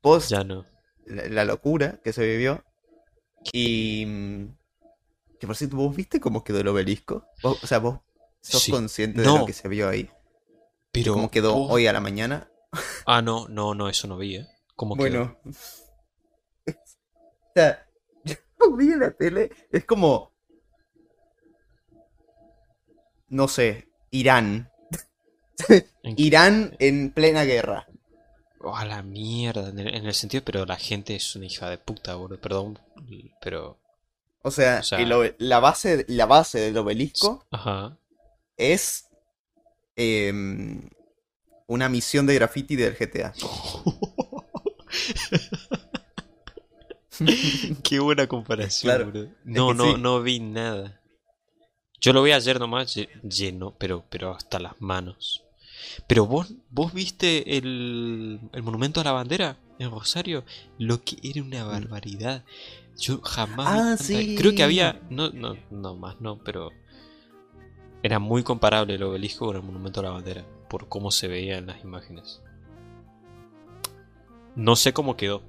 Post 0.04 0.30
Ya 0.30 0.44
no. 0.44 0.66
la, 1.08 1.28
la 1.30 1.46
locura 1.46 2.00
que 2.04 2.14
se 2.14 2.24
vivió. 2.28 2.64
Y. 3.52 4.06
Que 5.40 5.48
por 5.48 5.56
cierto, 5.56 5.78
¿vos 5.78 5.96
viste 5.96 6.20
cómo 6.20 6.44
quedó 6.44 6.60
el 6.60 6.68
obelisco? 6.68 7.26
Vos- 7.42 7.64
o 7.64 7.68
sea, 7.68 7.80
vos 7.80 8.00
sos 8.42 8.62
Sí. 8.64 8.72
consciente 8.72 9.22
de 9.22 9.28
lo 9.28 9.46
que 9.46 9.54
se 9.54 9.68
vio 9.68 9.90
ahí. 9.90 10.10
Pero. 10.92 11.14
¿Cómo 11.14 11.32
quedó 11.32 11.54
vos- 11.56 11.72
hoy 11.72 11.88
a 11.88 11.94
la 11.94 12.00
mañana? 12.02 12.50
Ah, 13.06 13.22
no, 13.22 13.48
no, 13.50 13.74
no, 13.76 13.90
eso 13.90 14.08
no 14.08 14.18
vi, 14.18 14.38
¿eh? 14.38 14.48
¿Cómo 14.76 14.96
quedó? 14.96 15.04
Bueno. 15.04 15.38
o 16.68 17.52
sea, 17.56 17.86
yo 18.24 18.76
vi 18.78 18.92
en 18.92 19.00
la 19.00 19.12
tele, 19.12 19.52
es 19.72 19.86
como. 19.86 20.32
No 23.30 23.48
sé, 23.48 23.90
Irán. 24.12 24.70
¿En 26.04 26.16
qué- 26.16 26.22
Irán 26.24 26.76
en 26.80 27.12
plena 27.12 27.44
guerra. 27.44 27.88
Oh, 28.66 28.76
a 28.76 28.86
la 28.86 29.04
mierda. 29.04 29.70
En 29.70 29.80
el, 29.80 29.94
en 29.94 30.06
el 30.06 30.14
sentido, 30.14 30.44
pero 30.46 30.66
la 30.66 30.78
gente 30.78 31.16
es 31.16 31.36
una 31.36 31.46
hija 31.46 31.70
de 31.70 31.78
puta, 31.78 32.16
boludo. 32.16 32.40
Perdón, 32.40 32.80
pero. 33.42 33.78
O 34.42 34.52
sea, 34.52 34.80
O 34.80 34.84
sea- 34.84 35.00
el 35.00 35.12
obe- 35.12 35.36
la, 35.38 35.60
base, 35.60 36.06
la 36.08 36.26
base 36.26 36.60
del 36.60 36.78
obelisco 36.78 37.46
Ajá. 37.52 37.98
es 38.58 39.08
em, 39.96 40.90
una 41.68 41.88
misión 41.90 42.26
de 42.26 42.36
graffiti 42.36 42.76
del 42.76 42.96
GTA. 42.96 43.34
Qué 47.84 48.00
buena 48.00 48.28
comparación, 48.28 49.12
Claro, 49.12 49.30
No, 49.44 49.74
no, 49.74 49.94
sí. 49.96 50.02
no 50.02 50.22
vi 50.22 50.40
nada. 50.40 51.00
Yo 52.02 52.12
lo 52.12 52.24
vi 52.24 52.32
ayer 52.32 52.60
nomás 52.60 52.98
lle- 52.98 53.10
lleno, 53.22 53.76
pero, 53.78 54.04
pero 54.10 54.34
hasta 54.36 54.60
las 54.60 54.82
manos. 54.82 55.43
Pero 56.08 56.26
vos, 56.26 56.54
vos 56.72 56.94
viste 56.94 57.58
el, 57.58 58.40
el 58.52 58.64
monumento 58.64 59.02
a 59.02 59.04
la 59.04 59.12
bandera 59.12 59.58
en 59.80 59.92
Rosario, 59.92 60.44
lo 60.78 61.04
que 61.04 61.18
era 61.24 61.42
una 61.42 61.64
barbaridad. 61.64 62.44
Yo 62.98 63.22
jamás 63.22 63.66
Mm. 63.74 63.88
Ah, 63.94 63.98
sí. 63.98 64.36
Creo 64.38 64.54
que 64.54 64.64
había, 64.64 65.02
no, 65.10 65.30
no, 65.32 65.56
no 65.72 65.96
más, 65.96 66.22
no, 66.22 66.38
pero 66.44 66.72
era 68.04 68.20
muy 68.20 68.44
comparable 68.44 68.96
el 68.96 69.04
obelisco 69.04 69.46
con 69.48 69.56
el 69.56 69.64
monumento 69.64 70.00
a 70.02 70.04
la 70.04 70.10
bandera 70.12 70.46
por 70.70 70.90
cómo 70.90 71.10
se 71.12 71.28
veía 71.28 71.58
en 71.58 71.68
las 71.68 71.84
imágenes. 71.84 72.42
No 74.56 74.76
sé 74.76 74.94
cómo 74.94 75.16
quedó. 75.18 75.42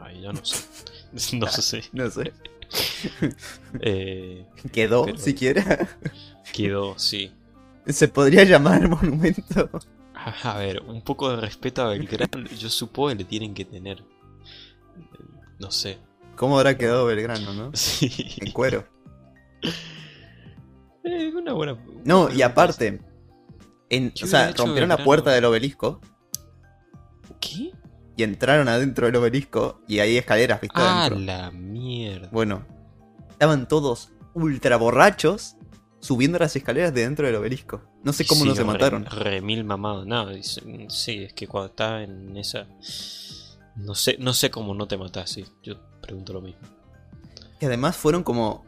Ahí 0.00 0.22
ya 0.22 0.32
no 0.32 0.44
sé. 0.44 0.64
No 1.36 1.48
sé. 1.48 1.82
No 1.92 2.10
sé. 2.10 2.32
Eh, 3.80 4.46
Quedó, 4.72 5.06
siquiera. 5.16 5.88
quedó, 6.52 6.96
sí. 6.98 7.32
Se 7.92 8.08
podría 8.08 8.44
llamar 8.44 8.88
monumento. 8.88 9.70
A 10.14 10.58
ver, 10.58 10.82
un 10.82 11.02
poco 11.02 11.30
de 11.30 11.36
respeto 11.40 11.82
a 11.82 11.88
Belgrano, 11.88 12.46
yo 12.48 12.68
supongo 12.68 13.08
que 13.10 13.14
le 13.16 13.24
tienen 13.24 13.54
que 13.54 13.64
tener. 13.64 14.04
No 15.58 15.70
sé. 15.70 15.98
¿Cómo 16.36 16.58
habrá 16.58 16.76
quedado 16.76 17.06
Belgrano, 17.06 17.52
no? 17.54 17.70
Sí. 17.74 18.10
En 18.38 18.52
cuero. 18.52 18.84
Eh, 21.04 21.32
una 21.34 21.52
buena. 21.52 21.78
No, 22.04 22.30
y 22.30 22.42
aparte, 22.42 23.00
en, 23.88 24.12
o 24.22 24.26
sea, 24.26 24.52
rompieron 24.52 24.90
la 24.90 25.02
puerta 25.02 25.30
del 25.32 25.44
obelisco. 25.44 26.00
¿Qué? 27.40 27.72
y 28.20 28.22
entraron 28.22 28.68
adentro 28.68 29.06
del 29.06 29.16
obelisco 29.16 29.80
y 29.88 30.00
hay 30.00 30.18
escaleras, 30.18 30.60
¿viste? 30.60 30.76
Ah, 30.78 31.06
adentro. 31.06 31.20
la 31.20 31.50
mierda. 31.50 32.28
Bueno, 32.30 32.66
estaban 33.30 33.66
todos 33.66 34.12
ultra 34.34 34.76
borrachos 34.76 35.56
subiendo 36.00 36.38
las 36.38 36.56
escaleras 36.56 36.92
de 36.94 37.02
dentro 37.02 37.26
del 37.26 37.36
obelisco. 37.36 37.82
No 38.02 38.12
sé 38.12 38.26
cómo 38.26 38.42
Sí, 38.42 38.48
no 38.48 38.54
se 38.54 38.62
re- 38.62 38.66
mataron. 38.66 39.04
Re, 39.06 39.40
mil 39.40 39.64
mamados. 39.64 40.06
No, 40.06 40.30
es- 40.30 40.60
sí, 40.88 41.24
es 41.24 41.32
que 41.34 41.46
cuando 41.46 41.68
estás 41.70 42.02
en 42.08 42.36
esa. 42.36 42.66
No 43.76 43.94
sé, 43.94 44.16
no 44.18 44.34
sé 44.34 44.50
cómo 44.50 44.74
no 44.74 44.86
te 44.88 44.96
matás, 44.98 45.30
sí. 45.30 45.44
Yo 45.62 45.74
pregunto 46.02 46.32
lo 46.32 46.40
mismo. 46.40 46.60
Y 47.60 47.66
además 47.66 47.96
fueron 47.96 48.22
como 48.22 48.64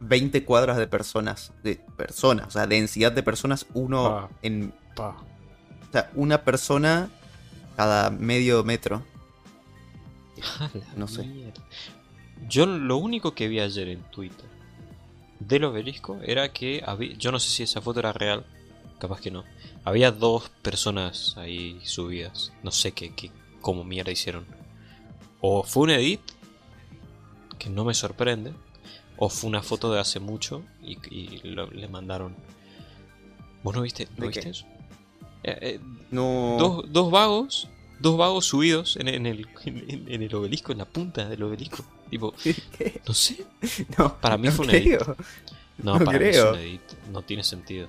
20 0.00 0.44
cuadras 0.44 0.76
de 0.76 0.86
personas. 0.86 1.52
De 1.62 1.76
personas, 1.96 2.46
o 2.48 2.50
sea, 2.50 2.66
densidad 2.66 3.12
de 3.12 3.22
personas, 3.22 3.66
uno 3.74 4.28
en. 4.42 4.72
Pa. 4.96 5.16
O 5.88 5.92
sea, 5.92 6.10
una 6.14 6.42
persona 6.44 7.10
cada 7.76 8.10
medio 8.10 8.62
metro. 8.64 9.02
No 10.96 11.06
sé. 11.08 11.24
mierda. 11.24 11.62
Yo 12.48 12.64
lo 12.66 12.96
único 12.96 13.34
que 13.34 13.48
vi 13.48 13.60
ayer 13.60 13.88
en 13.88 14.02
Twitter 14.10 14.48
del 15.40 15.64
obelisco 15.64 16.20
era 16.22 16.52
que 16.52 16.82
había, 16.86 17.14
yo 17.16 17.32
no 17.32 17.40
sé 17.40 17.50
si 17.50 17.62
esa 17.64 17.80
foto 17.80 17.98
era 18.00 18.12
real, 18.12 18.44
capaz 18.98 19.20
que 19.20 19.30
no. 19.30 19.44
Había 19.84 20.12
dos 20.12 20.50
personas 20.62 21.36
ahí 21.36 21.80
subidas, 21.84 22.52
no 22.62 22.70
sé 22.70 22.92
qué, 22.92 23.14
qué 23.14 23.30
cómo 23.60 23.82
mierda 23.84 24.12
hicieron. 24.12 24.46
O 25.40 25.62
fue 25.64 25.84
un 25.84 25.90
edit, 25.90 26.20
que 27.58 27.70
no 27.70 27.84
me 27.84 27.94
sorprende, 27.94 28.52
o 29.16 29.28
fue 29.28 29.48
una 29.48 29.62
foto 29.62 29.92
de 29.92 30.00
hace 30.00 30.20
mucho 30.20 30.62
y, 30.82 30.98
y 31.14 31.40
lo- 31.44 31.70
le 31.70 31.88
mandaron. 31.88 32.34
¿Vos 33.62 33.74
no 33.74 33.82
viste, 33.82 34.06
no 34.16 34.22
¿De 34.22 34.28
viste 34.28 34.48
eso? 34.50 34.66
Eh, 35.42 35.58
eh, 35.60 35.80
No. 36.10 36.56
dos, 36.58 36.84
dos 36.92 37.10
vagos, 37.10 37.68
dos 37.98 38.16
vagos 38.16 38.46
subidos 38.46 38.96
en, 38.96 39.08
en 39.08 39.26
el, 39.26 39.46
en, 39.64 40.04
en 40.10 40.22
el 40.22 40.34
obelisco, 40.34 40.72
en 40.72 40.78
la 40.78 40.84
punta 40.86 41.28
del 41.28 41.42
obelisco. 41.42 41.84
Tipo, 42.10 42.34
¿Qué? 42.42 43.00
no 43.06 43.14
sé. 43.14 43.44
No, 43.98 44.16
Para 44.20 44.36
mí 44.36 44.48
no 44.48 44.52
fue 44.52 44.66
un 44.66 44.74
edit. 44.74 45.00
No, 45.78 45.98
No 45.98 46.04
para 46.04 46.18
mí 46.18 46.24
creo. 46.26 46.46
es 46.50 46.52
un 46.54 46.58
edit. 46.60 46.80
No 47.12 47.22
tiene 47.22 47.44
sentido. 47.44 47.88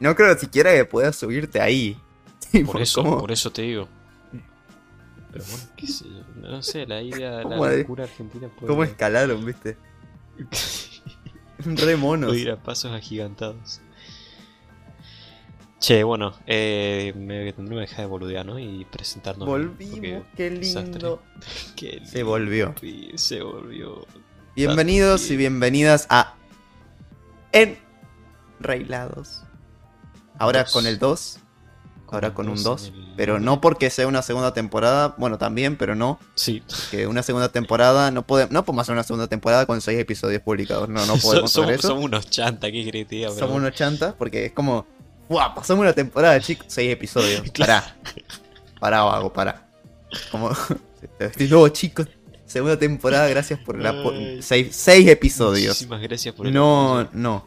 No 0.00 0.14
creo 0.14 0.36
siquiera 0.38 0.72
que 0.74 0.84
puedas 0.84 1.16
subirte 1.16 1.60
ahí. 1.60 1.96
Tipo, 2.50 2.72
Por 2.72 2.82
eso, 2.82 3.02
¿cómo? 3.02 3.18
por 3.20 3.30
eso 3.32 3.50
te 3.52 3.62
digo. 3.62 3.86
Pero 5.32 5.44
bueno, 5.48 5.64
qué 5.76 5.86
sé 5.86 6.04
yo. 6.04 6.24
No 6.48 6.62
sé, 6.62 6.86
la 6.86 7.00
idea, 7.00 7.42
¿Cómo 7.44 7.64
la 7.64 7.76
locura 7.76 8.04
argentina 8.04 8.48
puede, 8.48 8.66
¿Cómo 8.66 8.82
escalaron, 8.82 9.44
viste? 9.44 9.76
Re 11.58 11.96
monos. 11.96 12.36
ir 12.36 12.50
a 12.50 12.56
pasos 12.56 12.90
agigantados. 12.92 13.80
Che, 15.80 16.02
bueno, 16.02 16.34
eh, 16.46 17.14
me 17.16 17.52
tendré 17.54 17.74
que 17.76 17.80
dejar 17.80 18.00
de 18.00 18.06
boludear, 18.06 18.44
¿no? 18.44 18.58
Y 18.58 18.84
presentarnos. 18.90 19.48
Volvimos, 19.48 19.94
porque- 19.94 20.22
qué 20.36 20.50
lindo. 20.50 21.22
Qué 21.76 22.02
Se 22.04 22.22
volvió. 22.22 22.74
lindo, 22.82 23.16
Se 23.18 23.40
volvió. 23.40 24.06
Bienvenidos 24.54 25.30
y 25.30 25.36
bienvenidas 25.38 26.06
a 26.10 26.34
Enrailados. 27.52 29.42
Ahora 30.38 30.64
Dos. 30.64 30.72
con 30.72 30.86
el 30.86 30.98
2, 30.98 31.38
ahora 32.10 32.34
con 32.34 32.48
un 32.48 32.56
dos 32.56 32.64
2, 32.64 32.88
en 32.88 32.94
el 32.94 33.14
pero 33.16 33.40
no 33.40 33.60
porque 33.62 33.88
sea 33.90 34.06
una 34.06 34.20
segunda 34.22 34.52
temporada, 34.54 35.14
bueno, 35.18 35.38
también, 35.38 35.76
pero 35.76 35.94
no, 35.94 36.18
Sí, 36.34 36.62
que 36.90 37.06
una 37.06 37.22
segunda 37.22 37.50
temporada, 37.50 38.10
no 38.10 38.26
podemos, 38.26 38.50
no 38.52 38.64
podemos 38.64 38.82
hacer 38.82 38.94
una 38.94 39.02
segunda 39.02 39.28
temporada 39.28 39.64
con 39.66 39.80
6 39.80 39.98
episodios 39.98 40.42
publicados, 40.42 40.88
no, 40.90 41.04
no 41.06 41.16
So- 41.16 41.22
podemos 41.28 41.50
hacer 41.50 41.62
somos, 41.64 41.70
eso. 41.72 41.88
somos 41.88 42.04
unos 42.04 42.28
chanta, 42.30 42.70
¿qué 42.70 43.06
diga? 43.08 43.30
Somos 43.30 43.56
unos 43.56 43.72
chantas 43.72 44.14
porque 44.14 44.46
es 44.46 44.52
como, 44.52 44.86
¡guau! 45.30 45.54
Pasamos 45.54 45.82
una 45.82 45.94
temporada, 45.94 46.38
chicos, 46.40 46.66
6 46.68 46.92
episodios. 46.92 47.42
Claro. 47.52 47.82
Pará, 47.82 47.96
pará, 48.80 49.02
vago, 49.04 49.32
pará. 49.32 49.68
Como, 50.30 50.50
estoy 51.20 51.48
nuevo, 51.48 51.68
chicos, 51.68 52.08
segunda 52.44 52.78
temporada, 52.78 53.28
gracias 53.28 53.58
por 53.60 53.78
la 53.78 53.92
po- 54.02 54.12
seis, 54.40 54.74
seis 54.74 55.06
episodios. 55.08 55.68
Muchísimas 55.76 56.02
gracias 56.02 56.34
por 56.34 56.46
el 56.46 56.52
No, 56.52 57.08
no. 57.12 57.46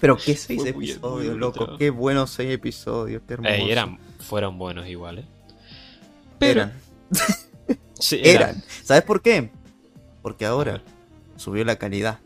Pero 0.00 0.16
qué 0.16 0.34
seis 0.36 0.60
muy- 0.60 0.68
episodios, 0.90 1.36
loco. 1.36 1.52
trabajo. 1.58 1.78
Qué 1.78 1.90
buenos 1.90 2.30
seis 2.30 2.50
episodios, 2.52 3.22
qué 3.26 3.34
hermoso. 3.34 3.54
Ey, 3.54 3.70
eran, 3.70 3.98
fueron 4.18 4.58
buenos 4.58 4.88
igual, 4.88 5.20
¿eh? 5.20 5.24
Pero, 6.38 6.62
Eran. 6.62 6.72
sí, 8.00 8.20
Eran. 8.24 8.60
¿Sabes 8.82 9.04
por 9.04 9.22
qué? 9.22 9.50
Porque 10.22 10.44
ahora 10.46 10.82
subió 11.36 11.64
la 11.64 11.76
calidad. 11.76 12.18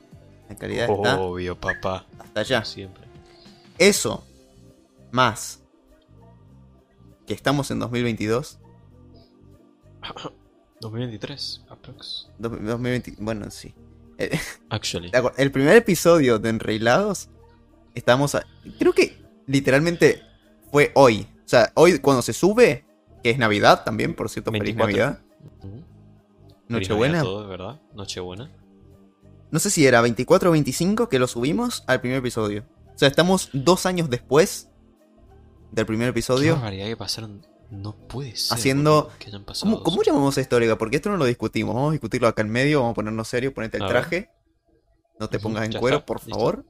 La 0.49 0.57
calidad 0.57 0.89
está 0.89 1.19
Obvio, 1.21 1.59
papá. 1.61 2.07
hasta 2.19 2.41
allá. 2.41 2.65
Siempre. 2.65 3.05
Eso, 3.79 4.25
más 5.13 5.63
que 7.27 7.35
estamos 7.35 7.71
en 7.71 7.79
2022. 7.81 8.59
2023, 10.81 11.65
aprox. 11.71 12.29
do- 12.39 12.49
2020, 12.51 13.15
bueno, 13.19 13.51
sí. 13.51 13.75
Eh, 14.19 14.39
Actually. 14.71 15.11
¿te 15.11 15.19
acuer- 15.19 15.35
El 15.37 15.51
primer 15.51 15.77
episodio 15.77 16.39
de 16.39 16.49
Enreilados, 16.51 17.29
estamos. 17.95 18.35
a- 18.35 18.47
creo 18.79 18.93
que 18.93 19.23
literalmente 19.47 20.23
fue 20.71 20.93
hoy. 20.95 21.27
O 21.45 21.49
sea, 21.49 21.73
hoy 21.75 21.99
cuando 21.99 22.23
se 22.23 22.33
sube, 22.33 22.85
que 23.23 23.31
es 23.31 23.39
Navidad 23.39 23.85
también, 23.85 24.15
por 24.15 24.29
cierto, 24.29 24.51
feliz 24.53 24.77
24. 24.77 24.87
Navidad. 24.97 25.23
Ujú. 25.63 25.85
Nochebuena. 26.69 26.79
Feliz 26.79 26.89
Navidad 26.91 27.21
a 27.21 27.23
todos, 27.25 27.49
¿verdad? 27.49 27.81
Nochebuena. 27.95 28.51
No 29.51 29.59
sé 29.61 29.71
si 29.71 29.87
era 29.87 30.01
24 30.01 30.51
o 30.51 30.53
25 30.53 31.09
que 31.09 31.19
lo 31.19 31.27
subimos 31.29 31.85
al 31.87 32.01
primer 32.01 32.19
episodio. 32.19 32.65
O 32.97 32.99
sea, 32.99 33.09
estamos 33.09 33.51
dos 33.53 33.85
años 33.87 34.09
después 34.11 34.71
del 35.71 35.85
primer 35.87 36.07
Qué 36.09 36.11
episodio. 36.11 36.61
que 36.61 36.97
pasaron. 36.97 37.47
No 37.71 37.95
puede 37.97 38.35
ser. 38.37 38.57
Haciendo- 38.57 39.11
Que 39.19 39.27
hayan 39.27 39.45
pasado 39.45 39.71
¿Cómo, 39.73 39.83
cómo 39.83 40.03
llamamos 40.03 40.39
esto, 40.39 40.57
Olega? 40.57 40.79
Porque 40.79 40.97
esto 40.97 41.11
no 41.11 41.17
lo 41.17 41.25
discutimos. 41.27 41.75
Vamos 41.75 41.91
a 41.91 41.93
discutirlo 41.93 42.29
acá 42.29 42.43
en 42.43 42.49
medio, 42.51 42.79
vamos 42.81 42.93
a 42.93 42.95
ponernos 42.95 43.29
serio, 43.29 43.53
ponete 43.53 43.77
el 43.77 43.83
A 43.83 43.87
ver. 43.87 43.93
traje. 43.95 44.31
No 45.21 45.29
te 45.29 45.39
pongas 45.39 45.65
en 45.67 45.73
ya 45.73 45.81
cuero, 45.81 45.97
está, 45.99 46.07
por 46.07 46.19
listo. 46.19 46.31
favor. 46.39 46.65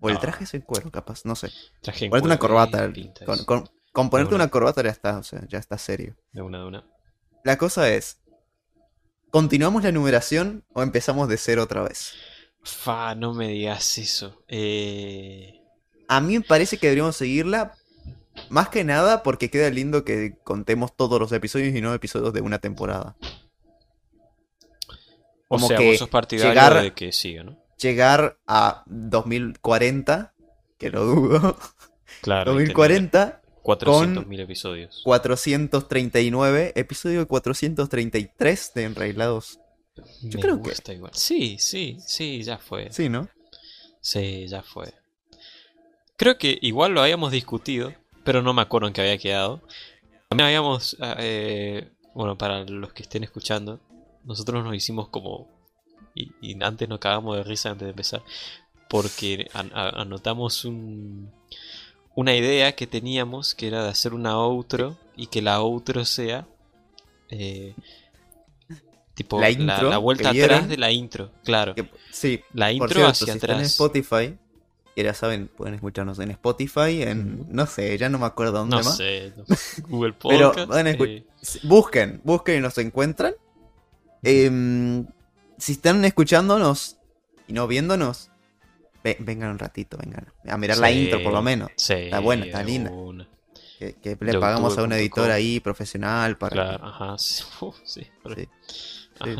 O 0.00 0.08
el 0.08 0.14
No. 0.14 0.20
traje 0.20 0.44
es 0.44 0.54
en 0.54 0.60
cuero, 0.62 0.90
capaz, 0.90 1.24
no 1.24 1.34
sé. 1.34 1.50
Traje 1.82 2.04
en 2.06 2.10
Ponete 2.10 2.26
una 2.26 2.38
cuero, 2.38 2.54
corbata. 2.54 2.84
eh, 2.84 2.88
pinta 2.90 3.24
Con, 3.24 3.34
eso. 3.34 3.46
con- 3.46 3.70
con 3.92 4.08
ponerte 4.10 4.34
una. 4.34 4.44
una 4.44 4.50
corbata 4.50 4.82
ya 4.82 4.90
está, 4.90 5.18
o 5.18 5.22
sea, 5.22 5.42
ya 5.48 5.58
está 5.58 5.76
serio. 5.78 6.16
De 6.32 6.42
una, 6.42 6.58
de 6.58 6.64
una. 6.66 6.84
La 7.44 7.56
cosa 7.58 7.88
es, 7.90 8.20
¿continuamos 9.30 9.82
la 9.84 9.92
numeración 9.92 10.64
o 10.74 10.82
empezamos 10.82 11.28
de 11.28 11.36
cero 11.38 11.62
otra 11.64 11.82
vez? 11.82 12.12
Fa, 12.62 13.14
no 13.14 13.32
me 13.34 13.48
digas 13.48 13.98
eso. 13.98 14.42
Eh... 14.48 15.60
A 16.08 16.20
mí 16.20 16.38
me 16.38 16.44
parece 16.44 16.76
que 16.76 16.86
deberíamos 16.88 17.16
seguirla. 17.16 17.74
Más 18.48 18.68
que 18.68 18.84
nada 18.84 19.22
porque 19.22 19.50
queda 19.50 19.70
lindo 19.70 20.04
que 20.04 20.36
contemos 20.44 20.96
todos 20.96 21.20
los 21.20 21.30
episodios 21.32 21.74
y 21.74 21.80
no 21.80 21.94
episodios 21.94 22.32
de 22.32 22.40
una 22.40 22.58
temporada. 22.58 23.16
O 25.48 25.58
sea, 25.58 25.76
que 25.76 25.88
vos 25.90 25.98
sos 25.98 26.08
partidario 26.08 26.50
llegar- 26.52 26.82
de 26.82 26.92
que 26.94 27.12
siga, 27.12 27.42
¿no? 27.44 27.58
Llegar 27.78 28.38
a 28.46 28.82
2040, 28.86 30.34
que 30.78 30.90
lo 30.90 31.04
dudo. 31.04 31.56
Claro. 32.22 32.52
y 32.52 32.66
tener 32.66 32.74
2040, 32.74 33.42
400.000 33.62 34.40
episodios. 34.40 35.00
439, 35.04 36.72
episodio 36.76 37.26
433 37.26 38.72
de 38.74 38.84
Enrailados. 38.84 39.60
Yo 39.96 40.04
Me 40.38 40.40
creo 40.40 40.62
que- 40.62 40.70
gusta 40.70 40.92
igual. 40.92 41.12
Sí, 41.14 41.56
sí, 41.58 41.98
sí, 42.06 42.42
ya 42.42 42.58
fue. 42.58 42.92
Sí, 42.92 43.08
¿no? 43.08 43.28
Sí, 44.00 44.46
ya 44.48 44.62
fue. 44.62 44.92
Creo 46.16 46.36
que 46.38 46.58
igual 46.62 46.92
lo 46.92 47.02
habíamos 47.02 47.32
discutido 47.32 47.94
pero 48.22 48.42
no 48.42 48.52
me 48.52 48.60
acuerdo 48.62 48.86
en 48.86 48.92
qué 48.92 49.00
había 49.00 49.16
quedado. 49.18 49.62
También 50.28 50.48
habíamos, 50.48 50.94
ah, 51.00 51.16
eh, 51.18 51.88
bueno, 52.14 52.36
para 52.36 52.62
los 52.64 52.92
que 52.92 53.02
estén 53.02 53.24
escuchando, 53.24 53.80
nosotros 54.24 54.62
nos 54.62 54.74
hicimos 54.74 55.08
como, 55.08 55.48
y, 56.14 56.30
y 56.42 56.62
antes 56.62 56.86
nos 56.88 56.98
cagamos 57.00 57.36
de 57.38 57.44
risa 57.44 57.70
antes 57.70 57.86
de 57.86 57.90
empezar, 57.90 58.22
porque 58.90 59.48
an- 59.54 59.72
anotamos 59.74 60.66
un, 60.66 61.32
una 62.14 62.36
idea 62.36 62.76
que 62.76 62.86
teníamos, 62.86 63.54
que 63.54 63.68
era 63.68 63.82
de 63.84 63.88
hacer 63.88 64.12
una 64.12 64.36
outro, 64.36 64.98
y 65.16 65.26
que 65.28 65.40
la 65.40 65.58
outro 65.60 66.04
sea... 66.04 66.46
eh, 67.30 67.74
tipo 69.24 69.40
La 69.40 69.50
intro 69.50 69.88
la 69.90 69.98
vuelta 69.98 70.32
vieron. 70.32 70.54
atrás 70.56 70.68
de 70.68 70.76
la 70.76 70.90
intro, 70.90 71.30
claro. 71.44 71.74
Que- 71.74 71.90
sí, 72.10 72.40
La 72.52 72.66
por 72.66 72.72
intro 72.74 72.88
cierto, 72.88 73.10
hacia 73.10 73.26
si 73.26 73.30
están 73.32 73.50
en 73.50 73.56
atrás. 73.56 73.70
Spotify, 73.72 74.36
que 74.96 75.02
ya 75.04 75.14
saben, 75.14 75.48
pueden 75.48 75.74
escucharnos 75.74 76.18
en 76.18 76.30
Spotify, 76.32 77.02
en, 77.02 77.46
no 77.50 77.66
sé, 77.66 77.96
ya 77.98 78.08
no 78.08 78.18
me 78.18 78.26
acuerdo 78.26 78.52
dónde 78.52 78.76
No 78.76 78.82
más. 78.82 78.96
sé, 78.96 79.32
no- 79.36 79.44
Google 79.88 80.14
Pero 80.22 80.48
Podcast. 80.50 80.68
van 80.68 80.86
a 80.86 80.90
eh, 80.90 81.24
Busquen, 81.62 82.20
busquen 82.24 82.56
y 82.58 82.60
nos 82.60 82.76
encuentran. 82.78 83.34
Em, 84.22 85.06
si 85.58 85.72
están 85.72 86.04
escuchándonos 86.04 86.96
y 87.46 87.52
no 87.52 87.66
viéndonos, 87.66 88.30
ve- 89.02 89.16
vengan 89.20 89.50
un 89.50 89.58
ratito, 89.58 89.96
vengan 89.98 90.32
a 90.46 90.56
mirar 90.58 90.78
la 90.78 90.90
intro 90.90 91.22
por 91.22 91.32
lo 91.32 91.42
menos. 91.42 91.70
sí, 91.76 91.94
Está 91.94 92.20
buena, 92.20 92.46
está 92.46 92.62
linda. 92.62 92.90
una. 92.90 93.28
Que, 93.78 93.94
que 93.94 94.14
le 94.20 94.38
pagamos 94.38 94.76
a 94.76 94.82
un 94.82 94.92
editor 94.92 95.30
ahí 95.30 95.58
profesional 95.58 96.36
para... 96.36 96.52
Claro, 96.52 96.84
ajá. 96.86 97.16
Sí, 97.18 97.44
uh, 97.62 97.72
sí, 97.82 98.06
pero- 98.22 98.34
Sí. 98.36 98.48
Y, 99.24 99.36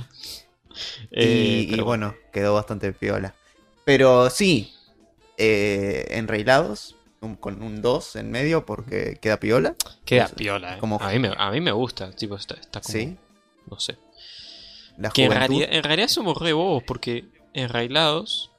Eh, 1.13 1.67
y 1.69 1.81
bueno, 1.81 2.15
quedó 2.33 2.55
bastante 2.55 2.93
piola. 2.93 3.35
Pero 3.85 4.31
sí, 4.31 4.73
eh, 5.37 6.07
un- 7.21 7.37
con 7.37 7.63
un 7.63 7.83
2 7.83 8.17
en 8.17 8.31
medio 8.31 8.65
porque 8.65 9.19
queda 9.21 9.39
piola. 9.39 9.75
Queda 10.05 10.29
piola, 10.29 10.77
eh. 10.77 10.79
como- 10.79 10.99
A, 11.01 11.11
mí 11.11 11.19
me, 11.19 11.33
a 11.37 11.51
mí 11.51 11.61
me 11.61 11.73
gusta, 11.73 12.13
tipo, 12.13 12.37
está, 12.37 12.55
está 12.55 12.81
como. 12.81 12.93
Sí. 12.99 13.17
No 13.71 13.79
sé. 13.79 13.99
La 14.97 15.11
Que 15.11 15.25
en 15.25 15.31
realidad, 15.33 15.69
en 15.71 15.83
realidad 15.83 16.09
somos 16.09 16.37
re 16.39 16.53
bobos 16.53 16.83
porque 16.85 17.27
enrailados. 17.53 18.51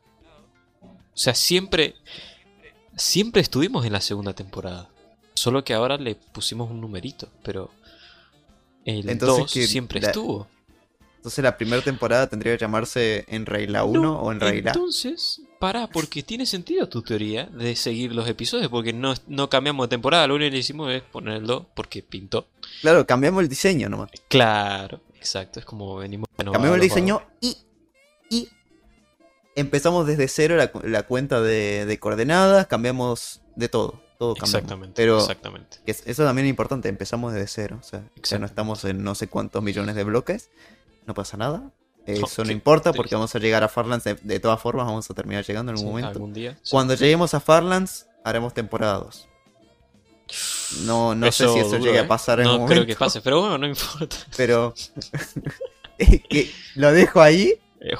O 0.81 1.17
sea, 1.17 1.33
siempre. 1.35 1.95
Siempre 2.95 3.41
estuvimos 3.41 3.85
en 3.85 3.93
la 3.93 4.01
segunda 4.01 4.33
temporada. 4.33 4.89
Solo 5.33 5.63
que 5.63 5.73
ahora 5.73 5.97
le 5.97 6.15
pusimos 6.15 6.69
un 6.69 6.81
numerito, 6.81 7.29
pero. 7.43 7.71
El 8.85 9.09
Entonces 9.09 9.39
2 9.39 9.53
que 9.53 9.67
siempre 9.67 10.01
la- 10.01 10.07
estuvo. 10.07 10.47
Entonces 11.21 11.43
la 11.43 11.55
primera 11.55 11.83
temporada 11.83 12.25
tendría 12.25 12.53
que 12.53 12.57
llamarse 12.57 13.25
Enraila 13.27 13.83
1 13.83 14.01
No, 14.01 14.19
o 14.21 14.31
Enraila. 14.31 14.71
Entonces, 14.71 15.39
pará, 15.59 15.85
porque 15.85 16.23
tiene 16.23 16.47
sentido 16.47 16.89
tu 16.89 17.03
teoría 17.03 17.45
de 17.45 17.75
seguir 17.75 18.15
los 18.15 18.27
episodios, 18.27 18.69
porque 18.69 18.91
no, 18.91 19.13
no 19.27 19.47
cambiamos 19.47 19.85
de 19.85 19.89
temporada, 19.89 20.25
lo 20.25 20.33
único 20.33 20.49
que 20.49 20.57
hicimos 20.57 20.91
es 20.91 21.03
poner 21.03 21.35
el 21.35 21.45
2 21.45 21.67
porque 21.75 22.01
pintó. 22.01 22.47
Claro, 22.81 23.05
cambiamos 23.05 23.43
el 23.43 23.49
diseño 23.49 23.87
nomás. 23.87 24.09
Claro, 24.29 24.99
exacto, 25.15 25.59
es 25.59 25.65
como 25.67 25.97
venimos 25.97 26.27
Cambiamos 26.35 26.73
el 26.73 26.81
diseño 26.81 27.21
y, 27.39 27.55
y 28.31 28.49
empezamos 29.55 30.07
desde 30.07 30.27
cero 30.27 30.55
la, 30.55 30.71
la 30.83 31.03
cuenta 31.03 31.39
de, 31.39 31.85
de 31.85 31.99
coordenadas, 31.99 32.65
cambiamos 32.65 33.41
de 33.55 33.69
todo. 33.69 34.01
Todo 34.17 34.33
cambiamos. 34.33 34.55
Exactamente, 34.55 34.93
Pero 34.95 35.19
exactamente. 35.19 35.77
eso 35.85 36.23
también 36.23 36.47
es 36.47 36.49
importante, 36.49 36.89
empezamos 36.89 37.33
desde 37.33 37.47
cero. 37.47 37.77
O 37.79 37.83
sea, 37.83 38.03
ya 38.23 38.39
no 38.39 38.47
estamos 38.47 38.85
en 38.85 39.03
no 39.03 39.13
sé 39.13 39.27
cuántos 39.27 39.61
millones 39.61 39.95
de 39.95 40.03
bloques. 40.03 40.49
No 41.11 41.15
pasa 41.15 41.35
nada. 41.35 41.71
Eso 42.05 42.25
No, 42.39 42.45
no 42.45 42.51
importa 42.53 42.93
porque 42.93 43.15
vamos 43.15 43.35
a 43.35 43.39
llegar 43.39 43.63
a 43.63 43.67
Farlands. 43.67 44.05
De, 44.05 44.15
de 44.15 44.39
todas 44.39 44.61
formas, 44.61 44.85
vamos 44.85 45.09
a 45.11 45.13
terminar 45.13 45.43
llegando 45.45 45.71
en 45.73 45.77
un 45.77 45.79
Sí, 45.81 45.85
momento. 45.85 46.09
algún 46.09 46.31
día. 46.33 46.57
sí. 46.63 46.71
Cuando 46.71 46.93
lleguemos 46.95 47.33
a 47.33 47.41
Farlands, 47.41 48.07
haremos 48.23 48.53
temporada 48.53 48.99
2. 48.99 49.27
No, 50.85 51.13
no 51.13 51.29
sé 51.33 51.47
si 51.49 51.59
eso 51.59 51.71
dudo, 51.71 51.79
llegue 51.79 51.97
¿eh? 51.97 51.99
a 51.99 52.07
pasar 52.07 52.39
en 52.39 52.45
No 52.45 52.51
un 52.53 52.61
momento. 52.61 52.73
creo 52.75 52.85
que 52.87 52.95
pase, 52.95 53.19
pero 53.21 53.41
bueno, 53.41 53.57
no 53.57 53.67
importa. 53.67 54.15
Pero 54.37 54.73
es 55.97 56.21
que 56.29 56.49
lo 56.75 56.91
dejo 56.93 57.21
ahí. 57.21 57.55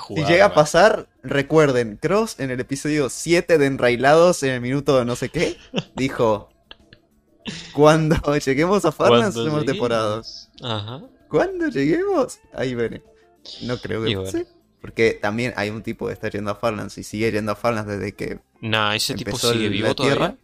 Si 0.08 0.15
llega 0.24 0.45
a 0.45 0.50
va. 0.50 0.54
pasar, 0.56 1.08
recuerden, 1.24 1.97
Cross 2.02 2.39
en 2.39 2.50
el 2.52 2.60
episodio 2.62 3.10
7 3.10 3.58
de 3.58 3.65
Enrailados 3.65 4.41
en 4.43 4.52
el 4.52 4.62
minuto 4.62 5.04
no 5.06 5.15
sé 5.17 5.30
qué, 5.30 5.58
dijo, 5.95 6.50
cuando 7.74 8.15
lleguemos 8.45 8.86
a 8.86 8.91
Farlands 8.91 9.36
hacemos 9.36 9.65
temporada 9.65 10.17
2. 10.17 10.50
lleguemos. 10.56 10.71
Ajá. 10.82 11.02
Cuando 11.31 11.69
lleguemos, 11.69 12.39
ahí 12.53 12.75
veré. 12.75 13.01
No 13.61 13.77
creo 13.77 14.03
que 14.03 14.15
bueno. 14.15 14.23
pase. 14.23 14.47
Porque 14.81 15.17
también 15.21 15.53
hay 15.55 15.69
un 15.69 15.81
tipo 15.81 16.07
que 16.07 16.13
está 16.13 16.29
yendo 16.29 16.51
a 16.51 16.55
Farlands 16.55 16.97
y 16.97 17.03
sigue 17.03 17.31
yendo 17.31 17.53
a 17.53 17.55
Farlands 17.55 17.89
desde 17.89 18.13
que 18.13 18.39
Nah, 18.61 18.95
ese 18.95 19.15
tipo 19.15 19.37
sigue 19.37 19.69
vivo 19.69 19.87
la 19.87 19.95
todavía. 19.95 20.17
Tierra. 20.17 20.37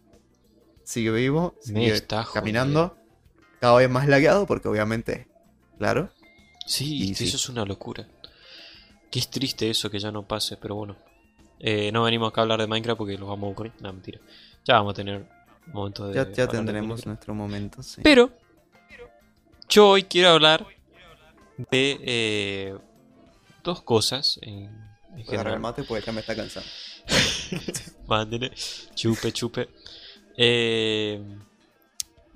Sigue 0.84 1.10
vivo, 1.10 1.54
sigue 1.60 1.88
está 1.88 2.26
caminando. 2.32 2.96
Cada 3.60 3.76
vez 3.76 3.90
más 3.90 4.08
lagueado 4.08 4.46
porque 4.46 4.68
obviamente, 4.68 5.28
claro. 5.76 6.10
Sí, 6.66 7.08
Y 7.08 7.10
eso 7.12 7.24
sí. 7.24 7.36
es 7.36 7.48
una 7.48 7.64
locura. 7.64 8.08
Que 9.10 9.18
es 9.18 9.28
triste 9.30 9.68
eso 9.70 9.90
que 9.90 9.98
ya 9.98 10.10
no 10.10 10.26
pase, 10.26 10.56
pero 10.56 10.74
bueno. 10.76 10.96
Eh, 11.60 11.90
no 11.92 12.04
venimos 12.04 12.30
acá 12.30 12.40
a 12.40 12.42
hablar 12.42 12.60
de 12.60 12.66
Minecraft 12.66 12.98
porque 12.98 13.18
los 13.18 13.28
vamos 13.28 13.48
a 13.48 13.52
aburrir. 13.52 13.72
No, 13.80 13.92
mentira. 13.92 14.20
Ya 14.64 14.74
vamos 14.74 14.92
a 14.92 14.96
tener 14.96 15.26
momentos 15.66 16.08
de. 16.08 16.14
Ya, 16.14 16.30
ya 16.30 16.46
de 16.46 16.52
tendremos 16.52 17.04
nuestro 17.06 17.34
momento, 17.34 17.82
sí. 17.82 18.00
Pero, 18.04 18.30
yo 19.68 19.90
hoy 19.90 20.04
quiero 20.04 20.30
hablar 20.30 20.66
de 21.70 21.98
eh, 22.02 22.78
dos 23.64 23.82
cosas 23.82 24.38
en, 24.42 24.64
en 25.16 25.24
general. 25.24 25.60
mate 25.60 25.82
porque 25.82 26.04
ya 26.06 26.12
me 26.12 26.20
está 26.20 26.34
cansando. 26.36 26.68
Mándele. 28.06 28.52
Chupe, 28.94 29.32
chupe. 29.32 29.68
Eh, 30.36 31.20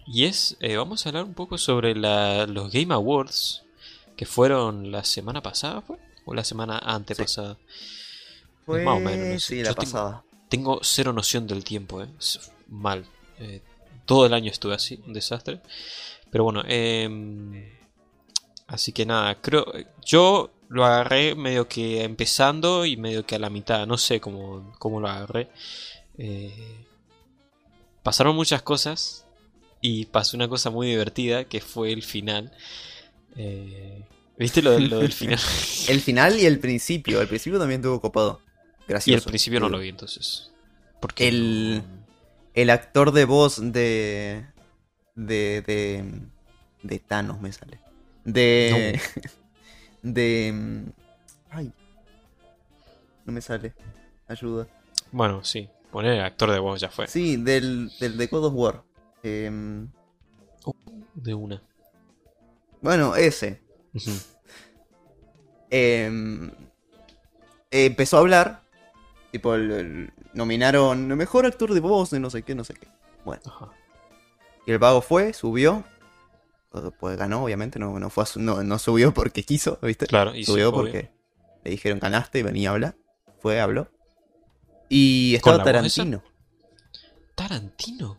y 0.06 0.24
es, 0.24 0.56
eh, 0.60 0.76
vamos 0.76 1.06
a 1.06 1.08
hablar 1.10 1.24
un 1.24 1.34
poco 1.34 1.56
sobre 1.58 1.94
la- 1.94 2.46
los 2.46 2.72
Game 2.72 2.92
Awards 2.92 3.62
que 4.16 4.26
fueron 4.26 4.90
la 4.90 5.04
semana 5.04 5.42
pasada, 5.42 5.80
¿fue? 5.82 5.96
O 6.24 6.34
la 6.34 6.44
semana 6.44 6.78
antepasada. 6.78 7.56
Fue... 8.66 8.82
Más 8.84 8.96
o 8.96 9.00
menos, 9.00 9.26
no 9.28 9.38
sé. 9.40 9.46
Sí, 9.46 9.56
Yo 9.58 9.62
la 9.64 9.74
tengo- 9.74 9.76
pasada. 9.92 10.24
Tengo 10.48 10.80
cero 10.82 11.12
noción 11.12 11.46
del 11.46 11.64
tiempo, 11.64 12.02
¿eh? 12.02 12.08
Mal. 12.68 13.06
Eh, 13.38 13.62
todo 14.04 14.26
el 14.26 14.34
año 14.34 14.50
estuve 14.50 14.74
así, 14.74 15.00
un 15.06 15.14
desastre. 15.14 15.60
Pero 16.30 16.44
bueno, 16.44 16.62
em, 16.66 17.64
así 18.72 18.92
que 18.92 19.06
nada, 19.06 19.40
creo. 19.40 19.64
Yo 20.04 20.50
lo 20.68 20.84
agarré 20.84 21.34
medio 21.34 21.68
que 21.68 22.02
empezando 22.02 22.84
y 22.86 22.96
medio 22.96 23.24
que 23.26 23.36
a 23.36 23.38
la 23.38 23.50
mitad. 23.50 23.86
No 23.86 23.98
sé 23.98 24.20
cómo, 24.20 24.72
cómo 24.78 25.00
lo 25.00 25.08
agarré. 25.08 25.48
Eh, 26.18 26.84
pasaron 28.02 28.34
muchas 28.36 28.62
cosas 28.62 29.26
y 29.80 30.06
pasó 30.06 30.36
una 30.36 30.48
cosa 30.48 30.70
muy 30.70 30.88
divertida 30.88 31.44
que 31.44 31.60
fue 31.60 31.92
el 31.92 32.02
final. 32.02 32.52
Eh, 33.36 34.02
¿Viste 34.38 34.62
lo, 34.62 34.78
lo 34.78 34.98
del 35.00 35.12
final? 35.12 35.38
El 35.88 36.00
final 36.00 36.38
y 36.38 36.46
el 36.46 36.58
principio. 36.58 37.20
El 37.20 37.28
principio 37.28 37.58
también 37.58 37.82
tuvo 37.82 38.00
copado. 38.00 38.40
y 38.80 38.88
Gracioso. 38.88 39.18
el 39.18 39.30
principio 39.30 39.60
no 39.60 39.68
lo 39.68 39.78
vi 39.78 39.88
entonces. 39.88 40.50
Porque 41.00 41.28
El- 41.28 41.82
El 42.54 42.70
actor 42.70 43.12
de 43.12 43.24
voz 43.24 43.58
de. 43.72 44.46
De. 45.14 45.62
De. 45.66 46.04
De 46.82 46.98
Thanos 46.98 47.40
me 47.40 47.52
sale. 47.52 47.78
De. 48.24 49.00
De. 50.02 50.84
Ay. 51.50 51.72
No 53.24 53.32
me 53.32 53.40
sale. 53.40 53.74
Ayuda. 54.28 54.66
Bueno, 55.12 55.44
sí. 55.44 55.68
Poner 55.90 56.14
el 56.14 56.20
actor 56.22 56.50
de 56.50 56.58
voz 56.58 56.80
ya 56.80 56.88
fue. 56.90 57.06
Sí, 57.06 57.36
del, 57.36 57.90
del 58.00 58.16
de 58.16 58.26
God 58.26 58.46
of 58.46 58.54
War. 58.56 58.82
Em, 59.22 59.88
De 61.14 61.34
una. 61.34 61.62
bueno, 62.80 63.14
ese. 63.14 63.60
Em, 65.70 66.48
eh, 67.70 67.86
empezó 67.86 68.16
a 68.16 68.20
hablar. 68.20 68.62
Tipo, 69.30 69.54
el- 69.54 69.70
el- 69.70 70.12
nominaron 70.34 71.06
mejor 71.16 71.46
actor 71.46 71.72
de 71.72 71.80
voz 71.80 72.10
de 72.10 72.20
no 72.20 72.28
sé 72.30 72.42
qué, 72.42 72.54
no 72.54 72.64
sé 72.64 72.74
qué. 72.74 72.88
Bueno. 73.24 73.42
Ajá. 73.46 73.70
Y 74.66 74.72
el 74.72 74.78
vago 74.78 75.00
fue, 75.00 75.32
subió. 75.32 75.84
Pues 76.98 77.18
ganó, 77.18 77.44
obviamente, 77.44 77.78
no, 77.78 77.98
no, 77.98 78.08
fue 78.10 78.24
no, 78.36 78.62
no 78.62 78.78
subió 78.78 79.12
porque 79.12 79.42
quiso, 79.42 79.78
¿viste? 79.82 80.06
Claro, 80.06 80.34
y 80.34 80.44
sí, 80.44 80.50
subió 80.52 80.70
obvio. 80.70 80.80
porque 80.82 81.10
le 81.64 81.70
dijeron 81.70 81.98
ganaste 82.00 82.38
y 82.38 82.42
venía 82.42 82.70
a 82.70 82.72
hablar. 82.72 82.96
Fue, 83.40 83.60
habló. 83.60 83.90
Y 84.88 85.34
estaba? 85.34 85.62
Tarantino. 85.64 86.22
Tarantino. 87.34 88.18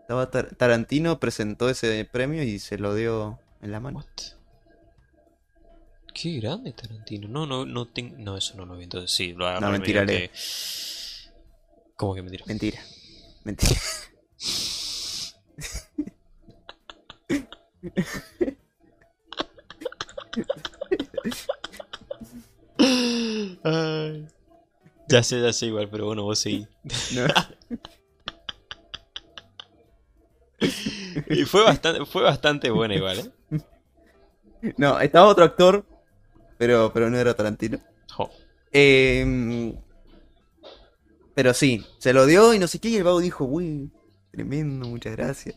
Estaba 0.00 0.30
Tar- 0.30 0.54
Tarantino, 0.54 1.18
presentó 1.18 1.68
ese 1.68 2.04
premio 2.04 2.42
y 2.42 2.58
se 2.58 2.78
lo 2.78 2.94
dio 2.94 3.40
en 3.62 3.72
la 3.72 3.80
mano. 3.80 3.98
What? 3.98 4.06
Qué 6.14 6.38
grande 6.38 6.72
Tarantino. 6.72 7.26
No, 7.26 7.46
no, 7.46 7.64
no 7.66 7.88
tengo. 7.88 8.16
No, 8.18 8.36
eso 8.36 8.54
no 8.56 8.66
lo 8.66 8.76
vi. 8.76 8.84
Entonces 8.84 9.10
sí, 9.10 9.32
lo 9.32 9.60
No, 9.60 9.70
mentira, 9.70 10.06
que- 10.06 10.30
¿Cómo 11.96 12.14
que 12.14 12.22
mentira? 12.22 12.44
Mentira. 12.46 12.80
Mentira. 13.44 13.80
Ay. 23.64 24.28
Ya 25.08 25.22
sé, 25.22 25.40
ya 25.40 25.52
sé 25.52 25.66
igual, 25.66 25.88
pero 25.90 26.06
bueno, 26.06 26.22
vos 26.22 26.38
seguí. 26.38 26.66
No. 27.14 27.26
Y 31.28 31.44
fue 31.44 31.62
bastante, 31.62 32.04
fue 32.06 32.22
bastante 32.22 32.70
buena 32.70 32.94
igual, 32.94 33.18
¿eh? 33.18 33.30
No, 34.78 34.98
estaba 34.98 35.28
otro 35.28 35.44
actor, 35.44 35.84
pero, 36.58 36.90
pero 36.92 37.10
no 37.10 37.18
era 37.18 37.34
Tarantino. 37.34 37.78
Jo. 38.10 38.30
Eh, 38.72 39.74
pero 41.34 41.52
sí, 41.52 41.84
se 41.98 42.12
lo 42.12 42.26
dio 42.26 42.54
y 42.54 42.58
no 42.58 42.66
sé 42.66 42.78
qué, 42.78 42.88
y 42.88 42.96
el 42.96 43.04
vago 43.04 43.20
dijo, 43.20 43.44
uy, 43.44 43.90
tremendo, 44.30 44.88
muchas 44.88 45.16
gracias. 45.16 45.56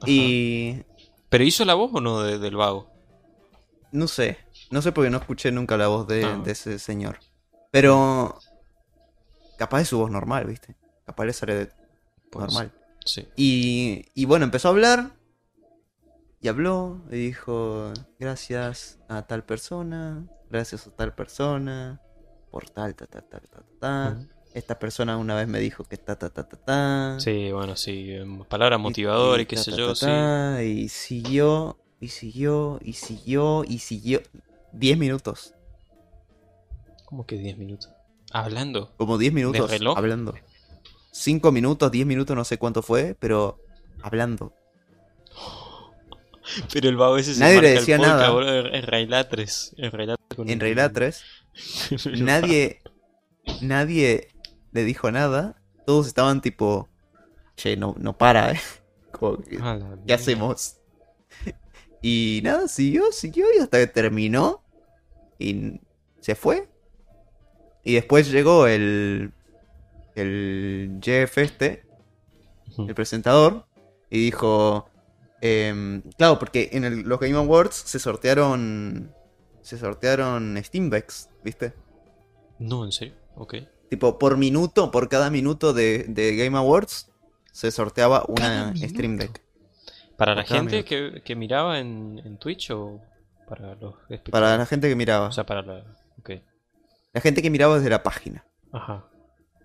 Ajá. 0.00 0.10
Y 0.10 0.82
¿Pero 1.32 1.42
hizo 1.44 1.64
la 1.64 1.74
voz 1.74 1.90
o 1.94 2.00
no 2.00 2.20
de- 2.22 2.38
del 2.38 2.54
vago? 2.56 2.88
no 3.90 4.06
sé, 4.08 4.38
no 4.70 4.80
sé 4.80 4.90
porque 4.92 5.10
no 5.10 5.18
escuché 5.18 5.50
nunca 5.52 5.76
la 5.76 5.88
voz 5.88 6.06
de, 6.06 6.24
Ah. 6.24 6.40
de 6.42 6.52
ese 6.52 6.78
señor. 6.78 7.18
Pero 7.70 8.38
capaz 9.58 9.82
es 9.82 9.88
su 9.88 9.98
voz 9.98 10.10
normal, 10.10 10.46
¿viste? 10.46 10.76
Capaz 11.04 11.24
le 11.26 11.32
sale 11.34 11.54
de- 11.54 11.72
Puede 12.30 12.46
normal. 12.46 12.72
Sí. 13.04 13.28
Y, 13.36 14.06
y 14.14 14.24
bueno, 14.24 14.44
empezó 14.46 14.68
a 14.68 14.70
hablar. 14.70 15.10
Y 16.40 16.48
habló 16.48 17.02
y 17.10 17.16
dijo, 17.16 17.92
gracias 18.18 18.98
a 19.08 19.22
tal 19.26 19.44
persona, 19.44 20.26
gracias 20.50 20.86
a 20.86 20.90
tal 20.96 21.14
persona, 21.14 22.00
por 22.50 22.68
tal, 22.70 22.94
ta, 22.94 23.06
ta, 23.06 23.20
ta, 23.20 23.40
ta, 23.40 23.62
ta. 23.78 24.18
Esta 24.54 24.78
persona 24.78 25.16
una 25.16 25.34
vez 25.34 25.48
me 25.48 25.58
dijo 25.60 25.84
que 25.84 25.96
ta, 25.96 26.16
ta, 26.18 26.28
ta, 26.30 26.46
ta, 26.48 26.56
ta. 26.56 27.16
Sí, 27.20 27.50
bueno, 27.52 27.74
sí. 27.76 28.12
em, 28.12 28.44
Palabra 28.44 28.76
motivadora 28.78 29.40
y, 29.42 29.46
qué 29.46 29.56
ta, 29.56 29.62
sé 29.62 29.70
ta, 29.70 29.76
yo, 29.78 29.94
ta, 29.94 30.58
sí. 30.58 30.64
Y 30.84 30.88
siguió, 30.88 31.78
y 32.00 32.08
siguió, 32.08 32.78
y 32.82 32.92
siguió, 32.92 33.64
y 33.66 33.78
siguió. 33.78 34.20
10 34.72 34.98
minutos. 34.98 35.54
¿Cómo 37.06 37.26
que 37.26 37.36
10 37.38 37.56
minutos? 37.58 37.90
Hablando. 38.32 38.92
Como 38.96 39.18
10 39.18 39.32
minutos 39.32 39.70
reloj? 39.70 39.96
hablando. 39.96 40.34
5 41.12 41.52
minutos, 41.52 41.90
10 41.90 42.06
minutos, 42.06 42.34
no 42.36 42.44
sé 42.44 42.58
cuánto 42.58 42.82
fue, 42.82 43.16
pero 43.18 43.58
hablando. 44.02 44.52
Pero 46.72 46.88
el 46.88 46.96
vago 46.96 47.16
ese 47.18 47.34
se 47.34 47.40
Nadie 47.40 47.60
le 47.62 47.68
marca 47.68 47.80
decía 47.80 47.96
podcast, 47.98 48.16
nada. 48.16 48.30
boludo, 48.30 48.58
en. 48.66 48.74
En 48.74 48.82
Reilatres. 48.82 49.74
con 50.36 50.48
En 50.48 50.54
un- 50.56 50.60
realidad 50.60 50.90
3. 50.92 51.22
Pero- 52.04 52.16
nadie 52.16 52.80
nadie 53.60 54.28
le 54.72 54.84
dijo 54.84 55.10
nada. 55.10 55.60
Todos 55.86 56.06
estaban 56.06 56.40
tipo, 56.40 56.88
che, 57.56 57.76
no, 57.76 57.94
no 57.98 58.16
para, 58.16 58.52
¿eh? 58.52 58.60
Como 59.12 59.38
¿Qué 60.06 60.14
hacemos? 60.14 60.76
Y 62.04 62.40
nada, 62.42 62.66
siguió, 62.66 63.12
siguió 63.12 63.46
y 63.56 63.60
hasta 63.60 63.78
que 63.78 63.86
terminó. 63.86 64.60
Y 65.38 65.80
se 66.20 66.34
fue. 66.34 66.68
Y 67.84 67.94
después 67.94 68.28
llegó 68.30 68.66
el. 68.66 69.32
El 70.14 70.98
Jeff 71.00 71.38
este, 71.38 71.86
el 72.76 72.94
presentador, 72.94 73.66
y 74.10 74.24
dijo. 74.24 74.88
em, 75.40 76.02
claro, 76.18 76.38
porque 76.38 76.68
en 76.72 76.84
el- 76.84 77.00
los 77.02 77.18
Game 77.20 77.36
Awards 77.36 77.74
se 77.76 77.98
sortearon. 77.98 79.14
Se 79.62 79.78
sortearon 79.78 80.60
Steam 80.62 80.90
Decks, 80.90 81.30
¿viste? 81.44 81.72
No, 82.58 82.84
en 82.84 82.92
serio. 82.92 83.14
Ok. 83.36 83.54
Tipo, 83.92 84.18
por 84.18 84.38
minuto, 84.38 84.90
por 84.90 85.10
cada 85.10 85.28
minuto 85.28 85.74
de, 85.74 86.06
de 86.08 86.34
Game 86.34 86.56
Awards, 86.56 87.10
se 87.52 87.70
sorteaba 87.70 88.24
una. 88.26 88.74
Stream 88.74 89.18
Deck. 89.18 89.42
¿Para 90.16 90.34
la 90.34 90.44
gente 90.44 90.82
que, 90.82 91.20
que 91.22 91.36
miraba 91.36 91.78
en, 91.78 92.18
en 92.24 92.38
Twitch 92.38 92.70
o 92.70 93.02
para 93.46 93.74
los 93.74 93.94
Para 94.30 94.56
la 94.56 94.64
gente 94.64 94.88
que 94.88 94.96
miraba. 94.96 95.26
O 95.26 95.32
sea, 95.32 95.44
para 95.44 95.60
la... 95.60 95.84
Ok. 96.18 96.30
La 97.12 97.20
gente 97.20 97.42
que 97.42 97.50
miraba 97.50 97.74
desde 97.76 97.90
la 97.90 98.02
página. 98.02 98.46
Ajá. 98.72 99.04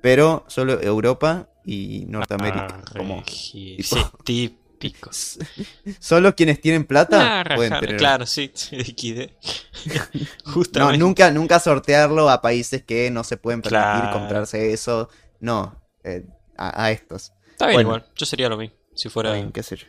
Pero 0.02 0.44
solo 0.48 0.82
Europa 0.82 1.48
y 1.64 2.04
Norteamérica. 2.10 2.68
Ah, 2.70 2.84
como 2.98 3.24
tipo- 3.24 3.96
Sí, 4.80 4.90
típico. 4.90 5.10
Solo 6.00 6.36
quienes 6.36 6.62
tienen 6.62 6.86
plata 6.86 7.42
Ah, 7.42 7.56
pueden 7.56 7.80
tener. 7.80 7.98
Claro, 7.98 8.26
sí. 8.26 8.52
No, 10.46 10.54
Justamente. 10.54 10.98
nunca, 10.98 11.32
nunca 11.32 11.60
sortearlo 11.60 12.30
a 12.30 12.42
países 12.42 12.84
que 12.84 13.10
no 13.12 13.24
se 13.24 13.38
pueden 13.38 13.62
permitir 13.62 13.80
Claro. 14.02 14.12
comprarse 14.20 14.74
eso. 14.74 15.10
No, 15.40 15.82
eh, 16.04 16.26
a, 16.58 16.86
a 16.86 16.92
estos. 16.92 17.32
Está 17.52 17.68
bien 17.68 17.76
Bueno. 17.78 17.90
igual. 17.90 18.06
Yo 18.16 18.26
sería 18.26 18.50
lo 18.50 18.58
mismo. 18.58 18.76
Si 18.96 19.10
fuera... 19.10 19.34
Bien, 19.34 19.52
qué 19.52 19.64
sé 19.64 19.78
yo. 19.78 19.88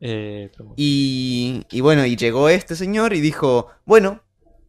Eh, 0.00 0.48
pero 0.52 0.64
bueno. 0.64 0.74
Y, 0.76 1.64
y 1.72 1.80
bueno, 1.80 2.06
y 2.06 2.14
llegó 2.16 2.48
este 2.48 2.76
señor 2.76 3.14
y 3.14 3.20
dijo, 3.20 3.68
bueno, 3.84 4.22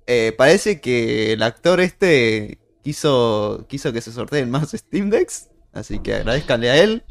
eh, 0.07 0.33
parece 0.35 0.81
que 0.81 1.33
el 1.33 1.43
actor 1.43 1.79
este 1.81 2.57
quiso, 2.83 3.65
quiso 3.69 3.93
que 3.93 4.01
se 4.01 4.11
sorteen 4.11 4.49
más 4.49 4.71
Steam 4.71 5.11
Decks, 5.11 5.49
así 5.71 5.99
que 5.99 6.15
agradezcanle 6.15 6.71
a 6.71 6.77
él. 6.81 7.03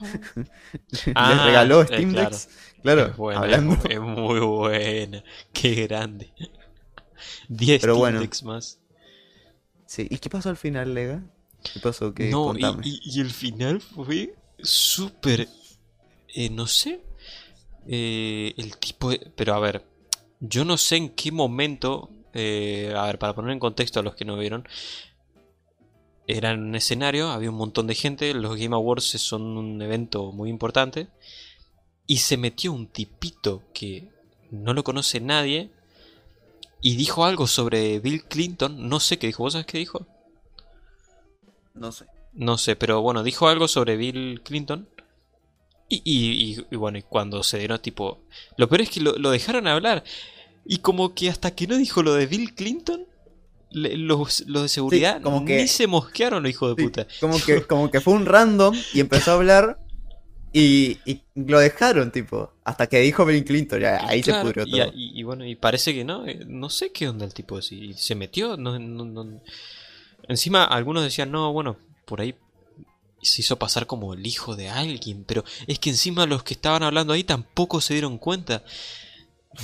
Les 0.90 1.12
Ah, 1.14 1.44
regaló 1.46 1.82
eh, 1.82 1.86
Steam 1.86 2.12
claro. 2.12 2.30
Decks. 2.30 2.48
Claro, 2.82 3.06
es 3.06 3.16
buena, 3.16 3.40
hablando. 3.40 3.78
es, 3.88 4.00
muy 4.00 4.40
buena. 4.40 5.24
Qué 5.52 5.86
grande. 5.86 6.32
10 7.48 7.80
Pero 7.80 7.94
Steam 7.94 7.98
bueno. 7.98 8.20
Decks 8.20 8.42
más. 8.42 8.78
Sí, 9.86 10.06
¿y 10.10 10.18
qué 10.18 10.28
pasó 10.30 10.50
al 10.50 10.56
final, 10.56 10.94
Lega? 10.94 11.22
¿Qué 11.72 11.80
pasó? 11.80 12.12
¿Qué? 12.14 12.28
No, 12.30 12.50
y, 12.56 12.60
Contame. 12.62 12.82
y- 12.86 13.00
y 13.04 13.20
el 13.20 13.30
final 13.30 13.80
fue 13.80 14.34
súper. 14.62 15.48
eh, 16.34 16.50
no 16.50 16.66
sé. 16.66 17.00
eh, 17.88 18.52
el 18.56 18.76
tipo. 18.78 19.10
de- 19.10 19.30
pero 19.36 19.54
a 19.54 19.58
ver. 19.60 19.84
Yo 20.40 20.64
no 20.64 20.76
sé 20.76 20.96
en 20.96 21.08
qué 21.10 21.32
momento. 21.32 22.10
eh, 22.38 22.92
a 22.94 23.06
ver, 23.06 23.18
para 23.18 23.34
poner 23.34 23.52
en 23.52 23.58
contexto 23.58 23.98
a 24.00 24.02
los 24.02 24.14
que 24.14 24.24
no 24.26 24.36
vieron. 24.36 24.68
Era 26.28 26.50
en 26.52 26.60
un 26.62 26.74
escenario, 26.74 27.28
había 27.30 27.50
un 27.50 27.56
montón 27.56 27.86
de 27.86 27.94
gente. 27.94 28.34
Los 28.34 28.56
Game 28.56 28.74
Awards 28.74 29.04
son 29.04 29.42
un 29.56 29.80
evento 29.80 30.32
muy 30.32 30.50
importante. 30.50 31.08
Y 32.06 32.18
se 32.18 32.36
metió 32.36 32.72
un 32.72 32.86
tipito 32.88 33.62
que 33.72 34.08
no 34.50 34.74
lo 34.74 34.84
conoce 34.84 35.20
nadie. 35.20 35.70
Y 36.80 36.96
dijo 36.96 37.24
algo 37.24 37.46
sobre 37.46 37.98
Bill 38.00 38.24
Clinton. 38.24 38.88
No 38.88 39.00
sé 39.00 39.18
qué 39.18 39.26
dijo. 39.28 39.42
¿Vos 39.44 39.52
sabés 39.54 39.66
qué 39.66 39.78
dijo? 39.78 40.06
No 41.74 41.92
sé. 41.92 42.06
No 42.32 42.58
sé, 42.58 42.76
pero 42.76 43.00
bueno, 43.00 43.22
dijo 43.22 43.48
algo 43.48 43.66
sobre 43.68 43.96
Bill 43.96 44.42
Clinton. 44.44 44.88
Y, 45.88 46.02
y- 46.04 46.54
y- 46.58 46.66
y 46.70 46.76
bueno, 46.76 46.98
y 46.98 47.02
cuando 47.02 47.42
se 47.42 47.58
dieron 47.58 47.80
tipo... 47.80 48.20
Lo 48.56 48.68
peor 48.68 48.82
es 48.82 48.90
que 48.90 49.00
lo, 49.00 49.14
lo 49.16 49.30
dejaron 49.30 49.68
hablar. 49.68 50.02
Y 50.64 50.78
como 50.78 51.14
que 51.14 51.30
hasta 51.30 51.54
que 51.54 51.66
no 51.66 51.76
dijo 51.76 52.02
lo 52.02 52.14
de 52.14 52.26
Bill 52.26 52.54
Clinton, 52.54 53.06
los, 53.76 54.40
los 54.46 54.62
de 54.62 54.68
seguridad 54.68 55.20
como 55.22 55.44
que- 55.44 55.56
ni 55.56 55.68
se 55.68 55.86
mosquearon, 55.86 56.42
los 56.42 56.50
hijos 56.50 56.74
de 56.76 56.82
Sí, 56.82 56.88
puta. 56.88 57.06
como, 57.20 57.38
que, 57.44 57.62
como 57.62 57.90
que 57.90 58.00
fue 58.00 58.14
un 58.14 58.26
random 58.26 58.74
y 58.94 59.00
empezó 59.00 59.32
a 59.32 59.34
hablar 59.34 59.78
y, 60.52 60.98
y 61.04 61.22
lo 61.34 61.58
dejaron, 61.58 62.10
tipo, 62.10 62.52
hasta 62.64 62.86
que 62.86 63.00
dijo 63.00 63.26
Bill 63.26 63.44
Clinton, 63.44 63.80
ya, 63.80 63.98
ahí 64.08 64.22
Claro, 64.22 64.38
se 64.40 64.44
pudrió 64.54 64.66
todo. 64.66 64.92
y- 64.94 65.20
y 65.20 65.22
bueno, 65.22 65.44
y 65.44 65.54
parece 65.54 65.92
que 65.92 66.04
no, 66.04 66.26
eh, 66.26 66.40
no 66.46 66.70
sé 66.70 66.92
qué 66.92 67.08
onda 67.08 67.26
el 67.26 67.34
tipo 67.34 67.58
así. 67.58 67.90
Y 67.90 67.94
se 67.94 68.14
metió, 68.14 68.56
no, 68.56 68.78
no- 68.78 69.04
no- 69.04 69.40
Encima 70.28 70.64
algunos 70.64 71.04
decían, 71.04 71.30
no, 71.30 71.52
bueno, 71.52 71.76
por 72.06 72.20
ahí 72.20 72.34
se 73.22 73.42
hizo 73.42 73.58
pasar 73.58 73.86
como 73.86 74.14
el 74.14 74.26
hijo 74.26 74.56
de 74.56 74.68
alguien, 74.70 75.24
pero 75.24 75.44
es 75.66 75.78
que 75.78 75.90
encima 75.90 76.26
los 76.26 76.42
que 76.42 76.54
estaban 76.54 76.82
hablando 76.82 77.12
ahí 77.12 77.22
tampoco 77.24 77.80
se 77.80 77.94
dieron 77.94 78.16
cuenta. 78.18 78.62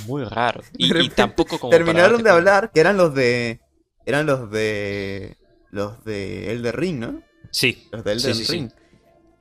Muy 0.05 0.23
raro. 0.23 0.61
Y, 0.77 0.95
y 0.97 1.09
tampoco 1.09 1.59
como 1.59 1.69
Terminaron 1.71 2.23
de 2.23 2.29
hablar, 2.29 2.71
que 2.73 2.79
eran 2.79 2.97
los 2.97 3.13
de... 3.15 3.59
Eran 4.05 4.25
los 4.25 4.49
de... 4.51 5.37
Los 5.71 6.03
de 6.03 6.51
Elder 6.51 6.75
Ring, 6.79 6.99
¿no? 6.99 7.23
Sí, 7.49 7.87
Los 7.91 8.03
de 8.03 8.19
Sí, 8.19 8.27
Elden 8.27 8.35
sí, 8.35 8.45
sí. 8.45 8.51
Ring. 8.51 8.71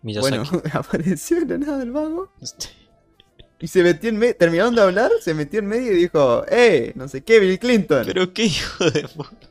Miyazaki. 0.03 0.37
Bueno, 0.39 0.63
apareció 0.73 1.41
de 1.45 1.47
la 1.47 1.67
nada 1.67 1.83
el 1.83 1.91
vago 1.93 2.33
y 3.63 3.69
se 3.69 3.83
metió 3.85 4.11
en 4.11 4.19
medio. 4.19 4.37
Terminaron 4.37 4.75
de 4.75 4.83
hablar, 4.83 5.13
se 5.21 5.35
metió 5.35 5.61
en 5.61 5.67
medio 5.67 5.93
y 5.93 5.97
dijo, 5.97 6.45
¡Eh! 6.49 6.93
No 6.97 7.07
sé 7.07 7.23
qué, 7.23 7.39
Bill 7.39 7.61
Clinton. 7.61 8.03
Pero 8.05 8.33
qué 8.35 8.47
hijo 8.47 8.91
de 8.91 9.07
puta. 9.07 9.49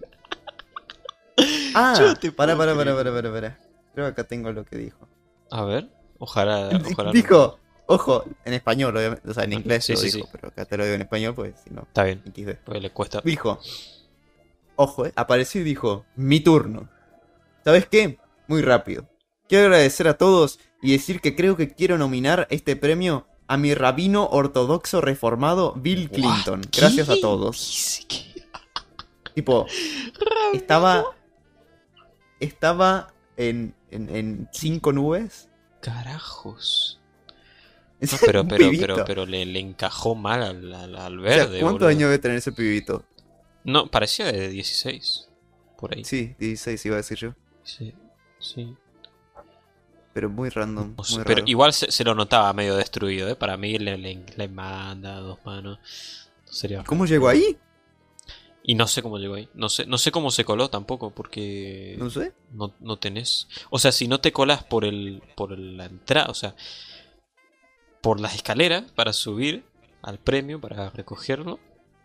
ah, 1.73 1.93
para, 2.35 2.57
para, 2.57 2.75
para, 2.75 2.93
para, 2.93 3.13
para, 3.13 3.31
para. 3.31 3.59
Creo 3.93 4.05
que 4.05 4.11
acá 4.11 4.23
tengo 4.25 4.51
lo 4.51 4.65
que 4.65 4.77
dijo. 4.77 5.07
A 5.49 5.63
ver, 5.63 5.89
ojalá. 6.17 6.69
ojalá 6.91 7.09
no. 7.09 7.13
dijo, 7.13 7.57
ojo, 7.85 8.25
en 8.43 8.53
español, 8.53 8.97
obviamente. 8.97 9.29
O 9.29 9.33
sea, 9.33 9.45
en 9.45 9.53
inglés 9.53 9.85
sí, 9.85 9.93
lo 9.93 9.99
sí, 9.99 10.07
dijo, 10.07 10.25
sí. 10.25 10.29
pero 10.33 10.49
acá 10.49 10.65
te 10.65 10.75
lo 10.75 10.83
digo 10.83 10.95
en 10.95 11.01
español, 11.03 11.33
pues 11.33 11.55
si 11.63 11.69
no, 11.73 11.83
Está 11.83 12.03
bien, 12.03 12.21
XD. 12.35 12.57
porque 12.65 12.81
le 12.81 12.89
cuesta. 12.89 13.21
Dijo, 13.23 13.61
ojo, 14.75 15.05
eh, 15.05 15.13
apareció 15.15 15.61
y 15.61 15.63
dijo, 15.63 16.05
mi 16.15 16.39
turno. 16.39 16.89
¿Sabes 17.63 17.85
qué? 17.87 18.19
Muy 18.47 18.61
rápido. 18.61 19.07
Quiero 19.47 19.65
agradecer 19.65 20.07
a 20.07 20.17
todos 20.17 20.59
y 20.81 20.93
decir 20.93 21.21
que 21.21 21.35
creo 21.35 21.57
que 21.57 21.69
quiero 21.69 21.97
nominar 21.97 22.47
este 22.49 22.75
premio 22.75 23.27
a 23.47 23.57
mi 23.57 23.73
rabino 23.73 24.27
ortodoxo 24.27 25.01
reformado 25.01 25.73
Bill 25.73 26.09
Clinton. 26.09 26.61
¿Qué? 26.71 26.81
Gracias 26.81 27.09
a 27.09 27.19
todos. 27.19 28.07
Tipo, 29.35 29.65
estaba. 30.53 31.05
Estaba 32.39 33.13
en, 33.37 33.75
en, 33.91 34.15
en 34.15 34.49
cinco 34.51 34.93
nubes. 34.93 35.49
Carajos. 35.81 36.99
No, 37.99 38.17
pero, 38.25 38.47
pero, 38.47 38.71
pero, 38.79 39.05
pero 39.05 39.25
le, 39.27 39.45
le 39.45 39.59
encajó 39.59 40.15
mal 40.15 40.41
al, 40.41 40.73
al, 40.73 40.95
al 40.95 41.19
O 41.19 41.21
sea, 41.21 41.45
verde. 41.45 41.59
¿Cuántos 41.59 41.81
boludo. 41.81 41.89
años 41.89 42.09
debe 42.09 42.17
tener 42.17 42.37
ese 42.37 42.51
pibito? 42.51 43.03
No, 43.63 43.87
parecía 43.87 44.31
de 44.31 44.49
16. 44.49 45.29
Por 45.77 45.95
ahí. 45.95 46.03
Sí, 46.03 46.35
16 46.39 46.85
iba 46.85 46.95
a 46.95 46.97
decir 46.97 47.17
yo. 47.17 47.33
Sí. 47.63 47.93
sí. 48.39 48.75
pero 50.13 50.29
muy 50.29 50.49
random. 50.49 50.95
No 50.97 51.03
muy 51.15 51.23
pero 51.23 51.35
raro. 51.39 51.43
igual 51.47 51.73
se, 51.73 51.91
se 51.91 52.03
lo 52.03 52.13
notaba 52.15 52.51
medio 52.53 52.75
destruido, 52.75 53.29
¿eh? 53.29 53.35
Para 53.35 53.57
mí 53.57 53.77
le, 53.79 53.97
le, 53.97 54.23
le 54.35 54.47
manda 54.47 55.15
dos 55.19 55.39
manos. 55.45 55.79
Sería 56.45 56.83
¿Cómo 56.83 57.05
llegó 57.05 57.29
ahí? 57.29 57.57
Y 58.63 58.75
no 58.75 58.87
sé 58.87 59.01
cómo 59.01 59.17
llegó 59.17 59.35
ahí. 59.35 59.49
No 59.53 59.69
sé, 59.69 59.85
no 59.87 59.97
sé 59.97 60.11
cómo 60.11 60.29
se 60.31 60.43
coló 60.45 60.69
tampoco, 60.69 61.11
porque 61.11 61.95
No 61.97 62.09
sé. 62.09 62.33
no, 62.51 62.73
no 62.79 62.97
tenés. 62.99 63.47
O 63.69 63.79
sea, 63.79 63.91
si 63.91 64.07
no 64.07 64.19
te 64.21 64.31
colas 64.31 64.63
por 64.63 64.85
el. 64.85 65.23
por 65.35 65.57
la 65.57 65.85
entrada, 65.85 66.27
o 66.29 66.33
sea. 66.35 66.55
Por 68.01 68.19
las 68.19 68.35
escaleras 68.35 68.91
para 68.91 69.13
subir 69.13 69.63
al 70.01 70.19
premio, 70.19 70.59
para 70.59 70.89
recogerlo. 70.89 71.59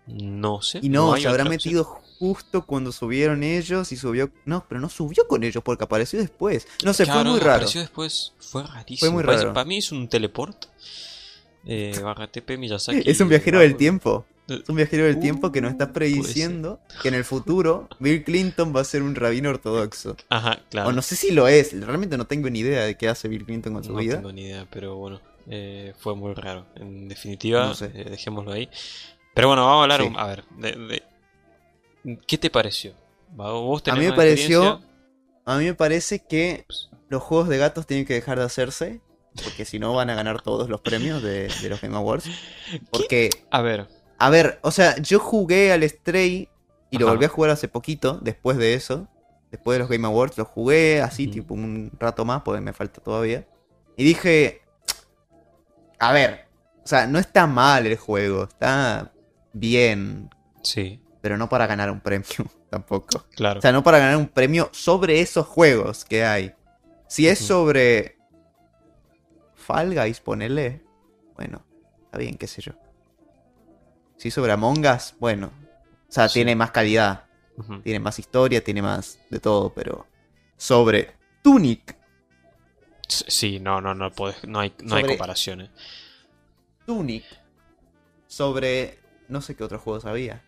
No 0.06 0.62
sé. 0.62 0.78
Y 0.82 0.88
no, 0.88 1.16
se 1.16 1.26
habrá 1.28 1.44
metido 1.44 1.84
justo 1.84 2.64
cuando 2.64 2.92
subieron 2.92 3.42
ellos 3.42 3.90
y 3.92 3.96
subió. 3.96 4.30
No, 4.44 4.64
pero 4.68 4.80
no 4.80 4.88
subió 4.88 5.26
con 5.26 5.42
ellos 5.44 5.62
porque 5.64 5.84
apareció 5.84 6.18
después. 6.18 6.66
No 6.84 6.92
sé, 6.92 7.04
Claro, 7.04 7.22
fue 7.22 7.30
muy 7.32 7.40
raro. 7.40 7.52
apareció 7.56 7.80
después. 7.80 8.32
Fue 8.38 8.62
rarísimo. 8.62 9.12
muy 9.12 9.24
Parece- 9.24 9.42
raro. 9.44 9.54
Para 9.54 9.64
mí 9.66 9.78
es 9.78 9.90
un 9.92 10.08
teleport. 10.08 10.66
Eh, 11.66 11.98
barra 12.02 12.28
TP 12.30 12.56
Miyazaki. 12.56 13.02
Es 13.10 13.20
un 13.20 13.28
viajero 13.28 13.58
del 13.58 13.76
tiempo. 13.76 14.24
Eh, 14.48 14.60
Es 14.62 14.68
un 14.68 14.76
viajero 14.76 15.04
del 15.04 15.18
tiempo 15.18 15.50
que 15.50 15.60
nos 15.60 15.72
está 15.72 15.86
Uh, 15.86 15.92
prediciendo 15.92 16.78
que 17.02 17.08
en 17.08 17.14
el 17.14 17.24
futuro 17.24 17.88
Bill 17.98 18.22
Clinton 18.22 18.72
va 18.74 18.82
a 18.82 18.84
ser 18.84 19.02
un 19.02 19.16
rabino 19.16 19.50
ortodoxo. 19.50 20.16
Ajá, 20.28 20.60
claro. 20.70 20.90
O 20.90 20.92
no 20.92 21.02
sé 21.02 21.16
si 21.16 21.32
lo 21.32 21.48
es, 21.48 21.72
realmente 21.84 22.16
no 22.16 22.26
tengo 22.28 22.48
ni 22.48 22.60
idea 22.60 22.84
de 22.84 22.96
qué 22.96 23.08
hace 23.08 23.26
Bill 23.26 23.44
Clinton 23.44 23.72
con 23.74 23.82
su 23.82 23.92
No 23.92 23.98
vida. 23.98 24.16
tengo 24.18 24.30
ni 24.30 24.42
idea, 24.42 24.68
pero 24.70 24.94
bueno, 24.94 25.20
eh, 25.50 25.92
fue 25.98 26.14
muy 26.14 26.32
raro. 26.34 26.64
En 26.76 27.08
definitiva, 27.08 27.66
No 27.66 27.74
sé. 27.74 27.90
eh, 27.92 28.06
dejémoslo 28.10 28.52
ahí. 28.52 28.68
Pero 29.36 29.48
bueno, 29.48 29.66
vamos 29.66 29.80
a 29.80 29.82
hablar, 29.82 30.00
Sí. 30.00 30.06
un- 30.08 30.18
a 30.18 30.26
ver, 30.26 30.44
de, 30.56 31.02
de- 32.04 32.18
¿qué 32.26 32.38
te 32.38 32.48
pareció? 32.50 32.94
¿Vos 33.36 33.82
A 33.86 33.94
mí 33.94 34.06
me 34.06 34.12
pareció-? 34.12 34.80
A 35.44 35.58
mí 35.58 35.66
me 35.66 35.74
parece 35.74 36.20
que 36.20 36.64
los 37.10 37.22
juegos 37.22 37.48
de 37.48 37.58
gatos 37.58 37.86
tienen 37.86 38.06
que 38.06 38.14
dejar 38.14 38.38
de 38.38 38.44
hacerse. 38.44 39.00
Porque 39.44 39.66
si 39.66 39.78
no 39.78 39.92
van 39.92 40.08
a 40.08 40.14
ganar 40.14 40.40
todos 40.40 40.70
los 40.70 40.80
premios 40.80 41.22
de, 41.22 41.48
de 41.60 41.68
los 41.68 41.78
Game 41.82 41.94
Awards. 41.94 42.24
Porque, 42.90 43.28
A 43.50 43.60
ver, 43.60 43.86
a 44.18 44.30
ver, 44.30 44.58
o 44.62 44.70
sea, 44.70 44.96
yo 44.96 45.18
jugué 45.20 45.70
al 45.72 45.86
Stray 45.86 46.48
y 46.90 46.96
lo 46.98 47.06
volví 47.08 47.26
a 47.26 47.28
jugar 47.28 47.50
hace 47.50 47.68
poquito, 47.68 48.18
después 48.22 48.56
de 48.56 48.72
eso. 48.72 49.06
Después 49.50 49.74
de 49.76 49.80
los 49.80 49.90
Game 49.90 50.06
Awards, 50.06 50.38
lo 50.38 50.46
jugué 50.46 51.02
así, 51.02 51.28
tipo 51.28 51.52
un 51.52 51.92
rato 52.00 52.24
más, 52.24 52.40
porque 52.42 52.62
me 52.62 52.72
falta 52.72 53.02
todavía. 53.02 53.46
Y 53.98 54.04
dije, 54.04 54.62
a 55.98 56.12
ver, 56.14 56.46
o 56.82 56.86
sea, 56.88 57.06
no 57.06 57.18
está 57.18 57.46
mal 57.46 57.86
el 57.86 57.98
juego, 57.98 58.44
está 58.44 59.12
bien, 59.58 60.30
sí, 60.62 61.00
pero 61.20 61.36
no 61.38 61.48
para 61.48 61.66
ganar 61.66 61.90
un 61.90 62.00
premio 62.00 62.26
tampoco. 62.70 63.26
claro. 63.34 63.58
O 63.58 63.62
sea, 63.62 63.72
no 63.72 63.82
para 63.82 63.98
ganar 63.98 64.16
un 64.16 64.28
premio 64.28 64.68
sobre 64.72 65.20
esos 65.20 65.46
juegos 65.46 66.04
que 66.04 66.24
hay. 66.24 66.54
Si 67.08 67.26
es 67.28 67.38
sobre 67.38 68.16
Fall 69.54 69.94
Guys, 69.94 70.20
ponele. 70.20 70.84
Bueno, 71.34 71.64
está 72.04 72.18
bien, 72.18 72.36
qué 72.36 72.46
sé 72.46 72.62
yo. 72.62 72.72
Si 74.16 74.28
es 74.28 74.34
sobre 74.34 74.52
Among 74.52 74.84
Us, 74.86 75.14
bueno. 75.18 75.50
O 76.08 76.12
sea, 76.12 76.28
Sí. 76.28 76.34
tiene 76.34 76.54
más 76.56 76.70
calidad, 76.70 77.24
tiene 77.82 77.98
más 78.00 78.18
historia, 78.18 78.62
tiene 78.62 78.82
más 78.82 79.18
de 79.30 79.38
todo, 79.40 79.72
pero 79.74 80.06
sobre 80.56 81.12
Tunic, 81.42 81.96
Sí, 83.08 83.60
no, 83.60 83.80
no, 83.80 83.94
no, 83.94 84.10
podés- 84.10 84.42
no, 84.48 84.58
hay, 84.58 84.74
no 84.82 84.96
hay 84.96 85.04
comparaciones. 85.04 85.70
Tunic, 86.86 87.24
sobre 88.26 88.98
no 89.28 89.40
sé 89.40 89.54
qué 89.56 89.64
otros 89.64 89.82
juegos 89.82 90.04
había. 90.04 90.42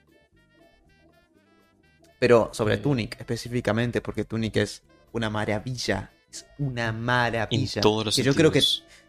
Pero 2.19 2.51
sobre. 2.53 2.77
Tunic 2.79 3.19
específicamente, 3.21 4.01
porque 4.01 4.25
Tunic 4.25 4.57
es 4.57 4.83
una 5.13 5.31
maravilla. 5.31 6.11
Es 6.31 6.47
una 6.59 6.89
En 6.89 7.01
maravilla. 7.03 7.81
todos 7.81 8.05
los 8.05 8.17
Que 8.17 8.23
yo 8.23 8.35
creo 8.35 8.51
que. 8.53 8.63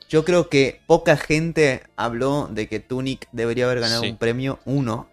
Yo 0.10 0.26
creo 0.26 0.50
que 0.50 0.82
poca 0.88 1.18
gente 1.18 1.84
habló 1.96 2.48
de 2.52 2.68
que 2.68 2.80
Tunic 2.80 3.28
debería 3.32 3.66
haber 3.66 3.80
ganado 3.80 4.02
Sí. 4.04 4.10
un 4.10 4.18
premio 4.18 4.60
uno. 4.66 5.08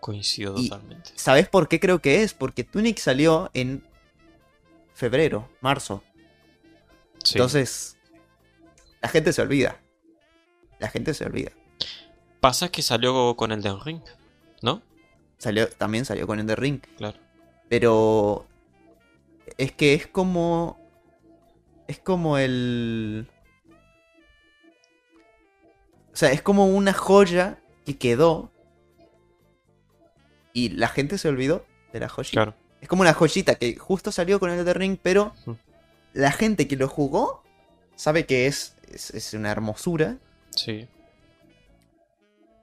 Coincido 0.00 0.54
y- 0.56 0.68
totalmente. 0.68 1.10
¿Sabes 1.14 1.48
por 1.48 1.68
qué 1.68 1.78
creo 1.78 2.00
que 2.00 2.22
es? 2.22 2.34
Porque 2.34 2.64
Tunic 2.64 2.98
salió 2.98 3.50
en 3.54 3.84
febrero, 4.94 5.48
marzo. 5.60 6.02
Sí. 7.22 7.34
Entonces, 7.34 7.96
la 9.02 9.08
gente 9.08 9.32
se 9.32 9.42
olvida. 9.42 9.80
La 10.80 10.88
gente 10.88 11.14
se 11.14 11.24
olvida. 11.24 11.52
Pasa 12.40 12.70
que 12.70 12.82
salió 12.82 13.36
con 13.36 13.52
el 13.52 13.62
Den 13.62 13.80
Ring, 13.84 14.00
¿no? 14.62 14.82
Salió, 15.38 15.68
también 15.68 16.04
salió 16.04 16.26
con 16.26 16.46
The 16.46 16.56
Ring. 16.56 16.80
Claro. 16.96 17.18
Pero 17.68 18.46
es 19.58 19.72
que 19.72 19.94
es 19.94 20.06
como. 20.06 20.78
Es 21.86 21.98
como 21.98 22.38
el. 22.38 23.26
O 26.12 26.16
sea, 26.16 26.32
es 26.32 26.42
como 26.42 26.66
una 26.66 26.92
joya 26.92 27.58
que 27.84 27.96
quedó. 27.98 28.50
Y 30.52 30.70
la 30.70 30.88
gente 30.88 31.18
se 31.18 31.28
olvidó 31.28 31.64
de 31.92 32.00
la 32.00 32.08
joyita. 32.08 32.32
Claro. 32.32 32.54
Es 32.80 32.88
como 32.88 33.02
una 33.02 33.14
joyita 33.14 33.54
que 33.54 33.76
justo 33.76 34.12
salió 34.12 34.40
con 34.40 34.50
el 34.50 34.64
The 34.64 34.74
Ring, 34.74 34.98
pero 35.00 35.34
la 36.12 36.32
gente 36.32 36.66
que 36.66 36.76
lo 36.76 36.88
jugó 36.88 37.42
sabe 37.96 38.26
que 38.26 38.46
es, 38.46 38.76
es, 38.90 39.10
es 39.10 39.34
una 39.34 39.50
hermosura. 39.50 40.16
Sí. 40.50 40.88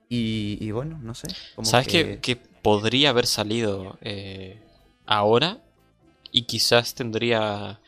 Y, 0.10 0.58
y 0.62 0.72
bueno, 0.72 1.00
no 1.02 1.14
sé. 1.14 1.28
como 1.56 1.66
¿Sabes 1.68 1.88
que- 1.88 2.20
que... 2.20 2.36
podría 2.36 3.10
haber 3.10 3.26
salido 3.28 3.98
eh, 4.02 4.62
ahora? 5.06 5.60
Y 6.32 6.44
quizás 6.44 6.94
tendría... 6.96 7.80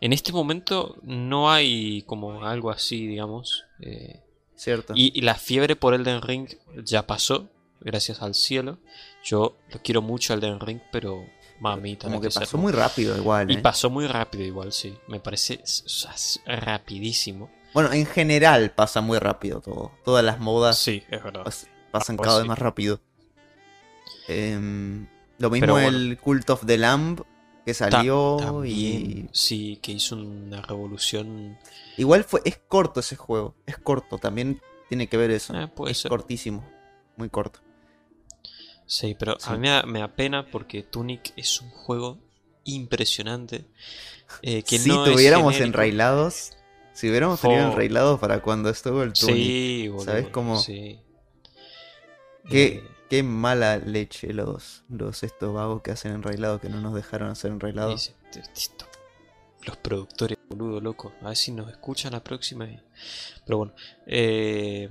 En 0.00 0.12
este 0.12 0.32
momento 0.32 0.96
no 1.02 1.50
hay 1.50 2.02
como 2.02 2.44
algo 2.44 2.70
así, 2.70 3.06
digamos. 3.06 3.64
eh, 3.80 4.22
Cierto. 4.56 4.92
y, 4.96 5.16
y 5.16 5.22
la 5.22 5.34
fiebre 5.36 5.76
por 5.76 5.94
Elden 5.94 6.20
Ring 6.22 6.48
ya 6.84 7.06
pasó, 7.06 7.48
gracias 7.80 8.22
al 8.22 8.34
cielo. 8.34 8.78
Yo 9.24 9.56
lo 9.72 9.80
quiero 9.82 10.02
mucho 10.02 10.34
Elden 10.34 10.58
Ring, 10.58 10.80
pero 10.90 11.24
mamita. 11.60 12.08
como 12.08 12.20
que 12.20 12.30
pasó 12.30 12.58
muy 12.58 12.72
rápido 12.72 13.16
igual. 13.16 13.50
Y 13.50 13.54
¿eh? 13.54 13.58
pasó 13.58 13.88
muy 13.90 14.06
rápido 14.08 14.44
igual, 14.44 14.72
sí. 14.72 14.94
Me 15.06 15.20
parece 15.20 15.60
rapidísimo. 16.46 17.50
Bueno, 17.74 17.92
en 17.92 18.06
general 18.06 18.70
pasa 18.70 19.00
muy 19.00 19.18
rápido 19.18 19.60
todo. 19.60 19.92
Todas 20.04 20.24
las 20.24 20.38
modas 20.40 20.78
Sí, 20.78 21.02
es 21.10 21.22
verdad. 21.22 21.44
pas- 21.44 21.66
pasan 21.90 22.16
pues 22.16 22.26
cada 22.26 22.38
sí. 22.38 22.42
vez 22.42 22.48
más 22.48 22.58
rápido. 22.58 23.00
Em, 24.26 25.06
lo 25.38 25.50
mismo 25.50 25.72
bueno. 25.72 25.88
el 25.96 26.18
Cult 26.18 26.50
of 26.50 26.66
the 26.66 26.76
Lamb 26.78 27.20
que 27.64 27.72
Ta- 27.74 27.90
salió 27.90 28.36
también, 28.40 29.26
y 29.26 29.28
sí, 29.32 29.78
que 29.82 29.92
hizo 29.92 30.16
una 30.16 30.62
revolución. 30.62 31.58
igual 31.96 32.24
fue 32.24 32.40
es 32.44 32.58
corto 32.68 33.00
ese 33.00 33.16
juego, 33.16 33.54
es 33.66 33.76
corto, 33.78 34.18
también 34.18 34.60
tiene 34.88 35.06
que 35.06 35.16
ver 35.18 35.30
eso. 35.30 35.54
Eh, 35.54 35.68
puede 35.68 35.92
es 35.92 35.98
ser. 35.98 36.08
cortísimo, 36.08 36.66
muy 37.16 37.28
corto. 37.28 37.60
Sí, 38.86 39.14
pero 39.18 39.38
Sí. 39.38 39.46
a 39.50 39.52
mí 39.52 39.58
me 39.58 39.68
da, 39.68 39.82
me 39.82 39.98
da 40.00 40.08
pena 40.08 40.46
porque 40.50 40.82
Tunic 40.82 41.32
es 41.36 41.60
un 41.60 41.68
juego 41.70 42.18
impresionante. 42.64 43.66
eh, 44.42 44.62
que 44.62 44.78
si 44.78 44.88
no 44.90 45.04
tuviéramos 45.04 45.58
enrailados, 45.60 46.52
si 46.98 47.08
hubiéramos 47.08 47.40
tenido 47.40 47.62
Jo. 47.64 47.70
enrailados 47.72 48.18
para 48.18 48.40
cuando 48.42 48.70
estuvo 48.70 49.02
el 49.02 49.12
Tunic, 49.12 49.36
Sí, 49.36 49.88
boludo. 49.88 50.04
¿sabes 50.04 50.28
cómo? 50.28 50.58
Sí. 50.58 51.00
qué, 52.50 52.64
Eh, 52.66 52.84
qué 53.08 53.22
mala 53.22 53.76
leche 53.78 54.32
los, 54.32 54.82
los 54.88 55.22
estos 55.22 55.54
vagos 55.54 55.82
que 55.82 55.90
hacen 55.92 56.12
enrailados 56.12 56.60
que 56.60 56.68
no 56.68 56.80
nos 56.80 56.94
dejaron 56.94 57.30
hacer 57.30 57.52
"Te- 58.32 58.40
esto- 58.54 58.86
Los 59.64 59.76
productores, 59.76 60.38
boludo, 60.48 60.80
loco. 60.80 61.12
A 61.22 61.28
ver 61.28 61.36
si 61.36 61.52
nos 61.52 61.68
escuchan 61.70 62.12
la 62.12 62.22
próxima. 62.24 62.64
y- 62.66 62.80
Pero 63.44 63.58
bueno. 63.58 63.72
eh, 64.06 64.88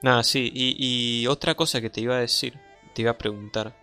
Nada, 0.00 0.22
sí. 0.22 0.48
Y, 0.54 0.76
y 1.22 1.26
otra 1.26 1.56
cosa 1.56 1.80
que 1.80 1.90
te 1.90 2.00
iba 2.00 2.14
a 2.16 2.20
decir, 2.20 2.54
te 2.94 3.02
iba 3.02 3.10
a 3.10 3.18
preguntar. 3.18 3.74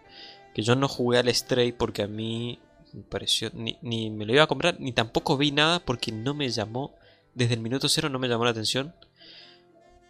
Que 0.54 0.62
yo 0.62 0.76
no 0.76 0.88
jugué 0.88 1.18
al 1.18 1.34
Stray 1.36 1.74
porque 1.74 2.04
a 2.04 2.08
mí 2.08 2.60
me 2.95 3.03
pareció. 3.03 3.51
Ni, 3.53 4.10
me 4.10 4.25
lo 4.25 4.34
iba 4.34 4.43
a 4.43 4.47
comprar, 4.47 4.79
ni 4.79 4.91
tampoco 4.91 5.38
vi 5.38 5.51
nada 5.51 5.79
porque 5.84 6.12
no 6.12 6.34
me 6.34 6.49
llamó. 6.49 6.95
Desde 7.34 7.53
el 7.55 7.60
minuto 7.60 7.89
cero 7.89 8.10
no 8.10 8.19
me 8.19 8.27
llamó 8.27 8.45
la 8.45 8.51
atención. 8.51 8.95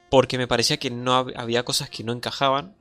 Porque 0.09 0.37
me 0.37 0.47
parecía 0.47 0.77
que 0.77 0.91
no 0.91 1.11
hab- 1.13 1.33
había 1.35 1.63
cosas 1.65 1.89
que 1.89 2.03
no 2.03 2.13
encajaban. 2.13 2.75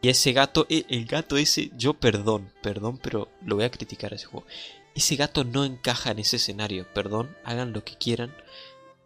Y 0.00 0.08
ese 0.08 0.32
gato, 0.32 0.66
e- 0.68 0.86
el 0.88 1.06
gato 1.06 1.36
ese, 1.36 1.70
yo 1.76 1.94
perdón, 1.94 2.52
perdón, 2.62 2.98
pero 3.02 3.28
lo 3.44 3.56
voy 3.56 3.64
a 3.64 3.70
criticar 3.70 4.12
a 4.12 4.16
ese 4.16 4.26
juego. 4.26 4.46
Ese 4.94 5.16
gato 5.16 5.44
no 5.44 5.64
encaja 5.64 6.10
en 6.10 6.18
ese 6.20 6.36
escenario, 6.36 6.86
perdón, 6.92 7.34
hagan 7.44 7.72
lo 7.72 7.84
que 7.84 7.96
quieran, 7.96 8.34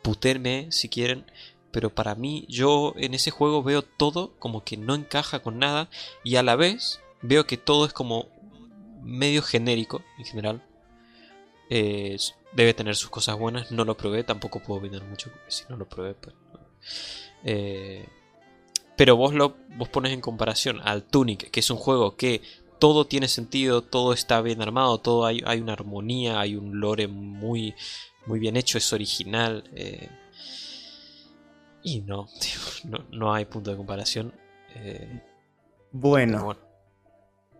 putenme 0.03 0.69
si 0.71 0.89
quieren, 0.89 1.25
pero 1.71 1.95
para 1.95 2.15
mí 2.15 2.47
yo 2.49 2.95
en 2.97 3.15
ese 3.15 3.31
juego 3.31 3.63
veo 3.63 3.83
todo 3.83 4.35
como 4.39 4.65
que 4.65 4.77
no 4.77 4.95
encaja 4.95 5.41
con 5.41 5.59
nada 5.59 5.89
y 6.25 6.37
a 6.37 6.43
la 6.43 6.57
vez 6.57 7.01
veo 7.23 7.47
que 7.47 7.57
todo 7.57 7.85
es 7.87 7.93
como 7.93 8.29
medio 9.03 9.43
genérico 9.43 10.03
en 10.19 10.25
general. 10.25 10.63
Eh, 11.71 12.17
debe 12.53 12.75
tener 12.75 12.97
sus 12.97 13.11
cosas 13.11 13.39
buenas, 13.39 13.71
no 13.71 13.85
lo 13.85 13.97
probé, 13.97 14.25
tampoco 14.25 14.61
puedo 14.61 14.81
opinar 14.81 15.03
mucho 15.05 15.31
porque 15.31 15.51
si 15.51 15.65
no 15.69 15.77
lo 15.77 15.89
probé, 15.89 16.15
pues, 16.15 16.35
no. 16.53 16.61
Eh, 17.45 18.07
pero 18.97 19.17
vos 19.17 19.33
lo 19.33 19.57
vos 19.77 19.89
pones 19.89 20.13
en 20.13 20.21
comparación 20.21 20.81
al 20.83 21.05
Tunic, 21.05 21.51
que 21.51 21.61
es 21.61 21.71
un 21.71 21.79
juego 21.79 22.17
que 22.17 22.43
todo 22.79 23.07
tiene 23.07 23.29
sentido, 23.29 23.83
todo 23.83 24.13
está 24.13 24.41
bien 24.43 24.61
armado, 24.61 24.99
todo 24.99 25.25
hay, 25.25 25.43
hay 25.47 25.61
una 25.61 25.73
armonía, 25.73 26.41
hay 26.41 26.57
un 26.57 26.79
lore 26.79 27.09
muy 27.09 27.75
muy 28.27 28.39
bien 28.39 28.57
hecho, 28.57 28.79
es 28.79 28.93
original. 28.93 29.65
eh, 29.75 30.09
y 31.85 32.01
no, 32.03 32.29
tío, 32.41 32.61
no, 32.85 33.05
no 33.11 33.35
hay 33.35 33.45
punto 33.47 33.71
de 33.71 33.77
comparación. 33.77 34.35
bueno, 35.91 36.57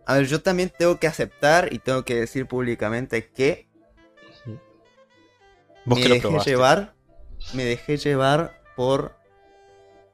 a 0.05 0.15
ver, 0.15 0.25
yo 0.27 0.41
también 0.41 0.71
tengo 0.77 0.99
que 0.99 1.07
aceptar 1.07 1.71
y 1.73 1.79
tengo 1.79 2.03
que 2.05 2.15
decir 2.15 2.47
públicamente 2.47 3.31
que 3.31 3.67
vos 5.85 5.99
me 5.99 6.01
que 6.01 6.09
lo 6.09 6.15
dejé 6.15 6.19
probaste. 6.19 6.51
llevar, 6.51 6.95
me 7.53 7.63
dejé 7.65 7.97
llevar 7.97 8.61
por 8.75 9.15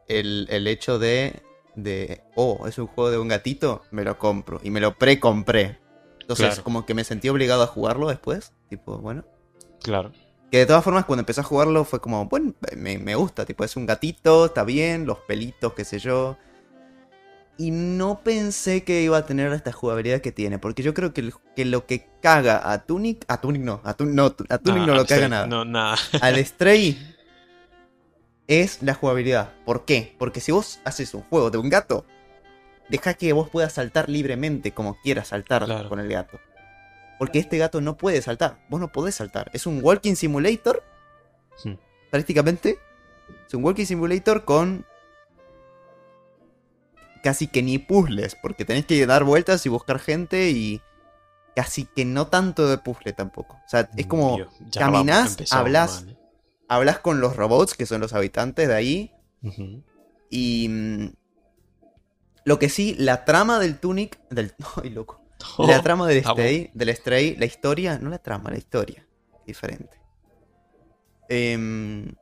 el, 0.07 0.47
el 0.49 0.67
hecho 0.67 0.99
de, 0.99 1.43
de, 1.75 2.23
oh, 2.35 2.67
es 2.67 2.77
un 2.77 2.87
juego 2.87 3.11
de 3.11 3.17
un 3.19 3.27
gatito, 3.27 3.83
me 3.91 4.03
lo 4.03 4.17
compro 4.17 4.59
y 4.63 4.69
me 4.71 4.79
lo 4.79 4.97
pre-compré. 4.97 5.79
Entonces, 6.21 6.59
Claro. 6.59 6.63
como 6.63 6.85
que 6.85 6.93
me 6.93 7.03
sentí 7.03 7.29
obligado 7.29 7.63
a 7.63 7.67
jugarlo 7.67 8.07
después, 8.09 8.53
tipo, 8.69 8.97
bueno. 8.99 9.25
Claro. 9.81 10.11
Que 10.51 10.59
de 10.59 10.65
todas 10.65 10.83
formas, 10.83 11.05
cuando 11.05 11.21
empecé 11.21 11.41
a 11.41 11.43
jugarlo 11.43 11.83
fue 11.85 12.01
como, 12.01 12.25
bueno, 12.25 12.53
me, 12.75 12.97
me 12.97 13.15
gusta, 13.15 13.45
tipo, 13.45 13.63
es 13.63 13.75
un 13.75 13.85
gatito, 13.85 14.45
está 14.45 14.63
bien, 14.63 15.05
los 15.05 15.19
pelitos, 15.19 15.73
qué 15.73 15.85
sé 15.85 15.99
yo. 15.99 16.37
Y 17.61 17.71
no 17.71 18.21
pensé 18.23 18.85
que 18.85 19.01
iba 19.01 19.17
a 19.17 19.25
tener 19.25 19.51
esta 19.51 19.73
jugabilidad 19.73 20.21
que 20.21 20.31
tiene, 20.31 20.59
porque 20.59 20.81
yo 20.81 20.93
creo 20.93 21.13
que, 21.13 21.33
que 21.57 21.65
lo 21.65 21.85
que 21.85 22.07
caga 22.21 22.71
a 22.71 22.85
Tunic, 22.85 23.25
a 23.27 23.41
Tunic 23.41 23.61
no, 23.61 23.81
a, 23.83 23.97
Tun- 23.97 24.13
no, 24.15 24.27
a 24.47 24.57
Tunic 24.59 24.87
no 24.87 24.95
lo 24.95 25.05
caga 25.05 25.25
sí, 25.25 25.29
nada. 25.29 25.45
No, 25.45 25.65
nada. 25.65 25.97
Al 26.21 26.37
Stray 26.45 26.97
es 28.47 28.81
la 28.81 28.93
jugabilidad. 28.93 29.51
¿Por 29.65 29.83
qué? 29.85 30.15
Porque 30.17 30.39
si 30.39 30.51
vos 30.53 30.79
haces 30.85 31.13
un 31.13 31.21
juego 31.23 31.51
de 31.51 31.57
un 31.57 31.69
gato, 31.69 32.05
deja 32.89 33.13
que 33.13 33.33
vos 33.33 33.49
puedas 33.49 33.73
saltar 33.73 34.09
libremente 34.09 34.71
como 34.71 34.97
quieras 35.01 35.27
saltar 35.27 35.65
Claro. 35.65 35.89
con 35.89 35.99
el 35.99 36.07
gato. 36.09 36.39
Porque 37.19 37.39
este 37.39 37.57
gato 37.57 37.81
no 37.81 37.97
puede 37.97 38.21
saltar. 38.21 38.65
Vos 38.69 38.79
no 38.79 38.91
podés 38.91 39.15
saltar. 39.15 39.51
Es 39.53 39.67
un 39.67 39.81
walking 39.83 40.15
simulator. 40.15 40.81
Hmm. 41.63 41.73
Prácticamente. 42.09 42.79
Es 43.47 43.53
un 43.53 43.65
walking 43.65 43.85
simulator 43.85 44.45
con. 44.45 44.85
Casi 47.23 47.47
que 47.47 47.61
ni 47.61 47.77
puzzles. 47.77 48.35
Porque 48.35 48.65
tenés 48.65 48.85
que 48.85 49.05
dar 49.05 49.23
vueltas 49.23 49.65
y 49.65 49.69
buscar 49.69 49.99
gente 49.99 50.49
y. 50.51 50.81
Casi 51.55 51.85
que 51.85 52.05
no 52.05 52.27
tanto 52.27 52.67
de 52.67 52.77
puzzle 52.77 53.13
tampoco. 53.13 53.55
O 53.55 53.69
sea, 53.69 53.89
es 53.97 54.07
como. 54.07 54.35
Dios, 54.37 54.49
caminás, 54.77 55.37
hablas. 55.51 56.03
mal, 56.03 56.13
eh. 56.13 56.17
Hablas 56.67 56.99
con 56.99 57.19
los 57.19 57.35
robots, 57.35 57.73
que 57.73 57.85
son 57.85 58.01
los 58.01 58.13
habitantes 58.13 58.67
de 58.67 58.75
ahí. 58.75 59.13
Y. 60.29 60.67
mm, 60.69 61.13
Lo 62.45 62.59
que 62.59 62.69
sí, 62.69 62.95
la 62.97 63.25
trama 63.25 63.59
del 63.59 63.79
Tunic. 63.79 64.19
Del. 64.29 64.53
Ay, 64.83 64.89
loco. 64.91 65.21
La 65.57 65.81
trama 65.81 66.07
del. 66.07 66.23
Stray, 66.23 66.69
del 66.73 66.95
Stray, 66.95 67.35
la 67.37 67.45
historia, 67.45 67.97
no 67.99 68.09
la 68.09 68.19
trama, 68.19 68.51
la 68.51 68.57
historia. 68.57 69.05
Diferente. 69.45 69.99
Em, 71.29 72.13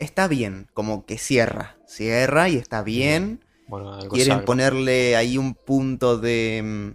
está 0.00 0.26
bien, 0.28 0.68
como 0.74 1.06
que 1.06 1.16
cierra. 1.18 1.76
Cierra 1.86 2.48
y 2.48 2.56
está 2.56 2.82
bien. 2.82 3.44
Bueno, 3.68 3.94
algo 3.94 4.10
Quieren 4.16 4.44
ponerle 4.44 5.14
ahí 5.16 5.38
un 5.38 5.54
punto 5.54 6.18
de. 6.18 6.60
mm, 6.64 6.90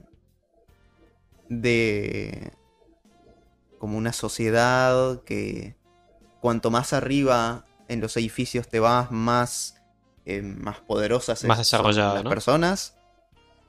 de. 1.49 2.51
como 3.79 3.97
una 3.97 4.13
sociedad 4.13 5.23
que. 5.23 5.75
cuanto 6.41 6.71
más 6.71 6.93
arriba 6.93 7.65
en 7.87 8.01
los 8.01 8.17
edificios 8.17 8.67
te 8.67 8.79
vas, 8.79 9.11
más. 9.11 9.75
eh, 10.25 10.41
más 10.41 10.79
poderosas 10.81 11.43
Más 11.45 11.59
desarrollada, 11.59 12.15
las 12.15 12.23
¿no? 12.23 12.29
personas. 12.29 12.97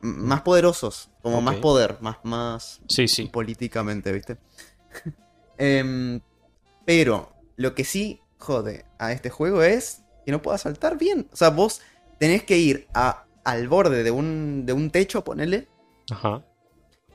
Más 0.01 0.42
poderosos, 0.42 1.11
como 1.22 1.40
más 1.40 1.57
poder, 1.57 1.96
más, 2.01 2.18
más 2.22 2.81
Sí, 2.88 3.09
sí. 3.09 3.25
políticamente, 3.29 4.12
¿viste? 4.12 4.38
Em, 5.59 6.20
pero 6.85 7.33
lo 7.57 7.75
que 7.75 7.85
sí 7.85 8.20
jode 8.38 8.85
a 8.99 9.12
este 9.12 9.31
juego 9.31 9.62
es 9.62 10.03
que 10.25 10.33
no 10.33 10.42
puedas 10.42 10.62
saltar 10.62 10.99
bien. 10.99 11.29
O 11.33 11.37
sea, 11.37 11.51
vos 11.51 11.81
tenés 12.18 12.42
que 12.44 12.57
ir 12.59 12.87
a, 12.94 13.25
al 13.44 13.68
borde 13.68 14.03
de 14.03 14.11
un, 14.11 14.64
de 14.66 14.72
un 14.72 14.90
techo, 14.90 15.22
ponele, 15.25 15.68
Ajá. 16.11 16.42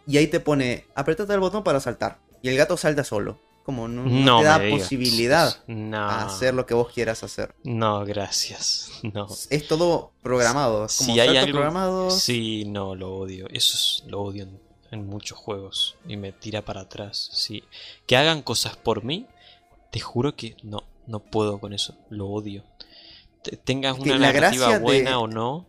y 0.07 0.17
ahí 0.17 0.27
te 0.27 0.39
pone, 0.39 0.85
apretate 0.95 1.33
el 1.33 1.39
botón 1.39 1.63
para 1.63 1.79
saltar. 1.79 2.19
Y 2.41 2.49
el 2.49 2.57
gato 2.57 2.77
salta 2.77 3.03
solo. 3.03 3.39
Como 3.63 3.87
no, 3.87 4.03
no 4.05 4.09
No, 4.09 4.39
te 4.39 4.45
da 4.45 4.59
posibilidad 4.71 5.55
No. 5.67 5.95
a 5.99 6.25
hacer 6.25 6.55
lo 6.55 6.65
que 6.65 6.73
vos 6.73 6.91
quieras 6.91 7.23
hacer. 7.23 7.53
No, 7.63 8.03
gracias. 8.05 8.89
No. 9.13 9.27
Es 9.51 9.67
todo 9.67 10.13
programado. 10.23 10.85
Es 10.85 10.97
como 10.97 11.13
Si 11.13 11.19
hay 11.19 11.37
algo. 11.37 11.51
programados. 11.53 12.19
Sí, 12.19 12.65
no, 12.65 12.95
lo 12.95 13.13
odio. 13.15 13.47
Eso 13.49 13.75
es, 13.77 14.03
lo 14.09 14.21
odio 14.21 14.43
en, 14.43 14.59
en 14.89 15.05
muchos 15.07 15.37
juegos. 15.37 15.95
Y 16.07 16.17
me 16.17 16.31
tira 16.31 16.63
para 16.63 16.81
atrás. 16.81 17.29
Sí. 17.33 17.63
Que 18.07 18.17
hagan 18.17 18.41
cosas 18.41 18.75
por 18.77 19.03
mí. 19.03 19.27
Te 19.91 19.99
juro 19.99 20.35
que 20.35 20.55
no, 20.63 20.81
no 21.07 21.19
puedo 21.19 21.59
con 21.59 21.73
eso. 21.73 21.97
Lo 22.09 22.27
odio. 22.29 22.63
Te- 23.43 23.57
tengas 23.57 23.97
Es 23.97 24.03
que 24.03 24.09
una 24.11 24.19
la 24.19 24.33
narrativa 24.33 24.73
de- 24.73 24.79
buena 24.79 25.19
o 25.19 25.27
no. 25.27 25.67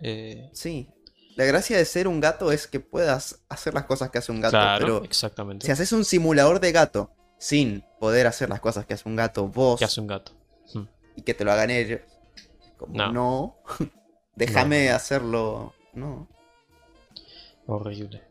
eh, 0.00 0.50
Sí. 0.52 0.88
La 1.36 1.44
gracia 1.46 1.78
de 1.78 1.84
ser 1.86 2.08
un 2.08 2.20
gato 2.20 2.52
es 2.52 2.66
que 2.66 2.78
puedas 2.78 3.40
hacer 3.48 3.72
las 3.72 3.84
cosas 3.84 4.10
que 4.10 4.18
hace 4.18 4.30
un 4.32 4.40
gato. 4.42 4.50
claro, 4.52 4.84
pero 4.84 5.04
exactamente. 5.04 5.64
Si 5.64 5.72
haces 5.72 5.90
un 5.92 6.04
simulador 6.04 6.60
de 6.60 6.72
gato 6.72 7.10
sin 7.38 7.82
poder 7.98 8.26
hacer 8.26 8.50
las 8.50 8.60
cosas 8.60 8.84
que 8.84 8.92
hace 8.94 9.08
un 9.08 9.16
gato 9.16 9.48
vos 9.48 9.78
¿Qué 9.78 9.86
hace 9.86 10.00
un 10.00 10.06
gato? 10.08 10.32
Hmm. 10.74 10.84
y 11.16 11.22
que 11.22 11.32
te 11.34 11.44
lo 11.44 11.52
hagan 11.52 11.70
ellos, 11.70 12.00
como 12.76 12.94
No. 12.94 13.12
no, 13.12 13.56
déjame 14.36 14.90
hacerlo. 14.90 15.72
No. 15.94 16.28
Horrible. 17.66 18.22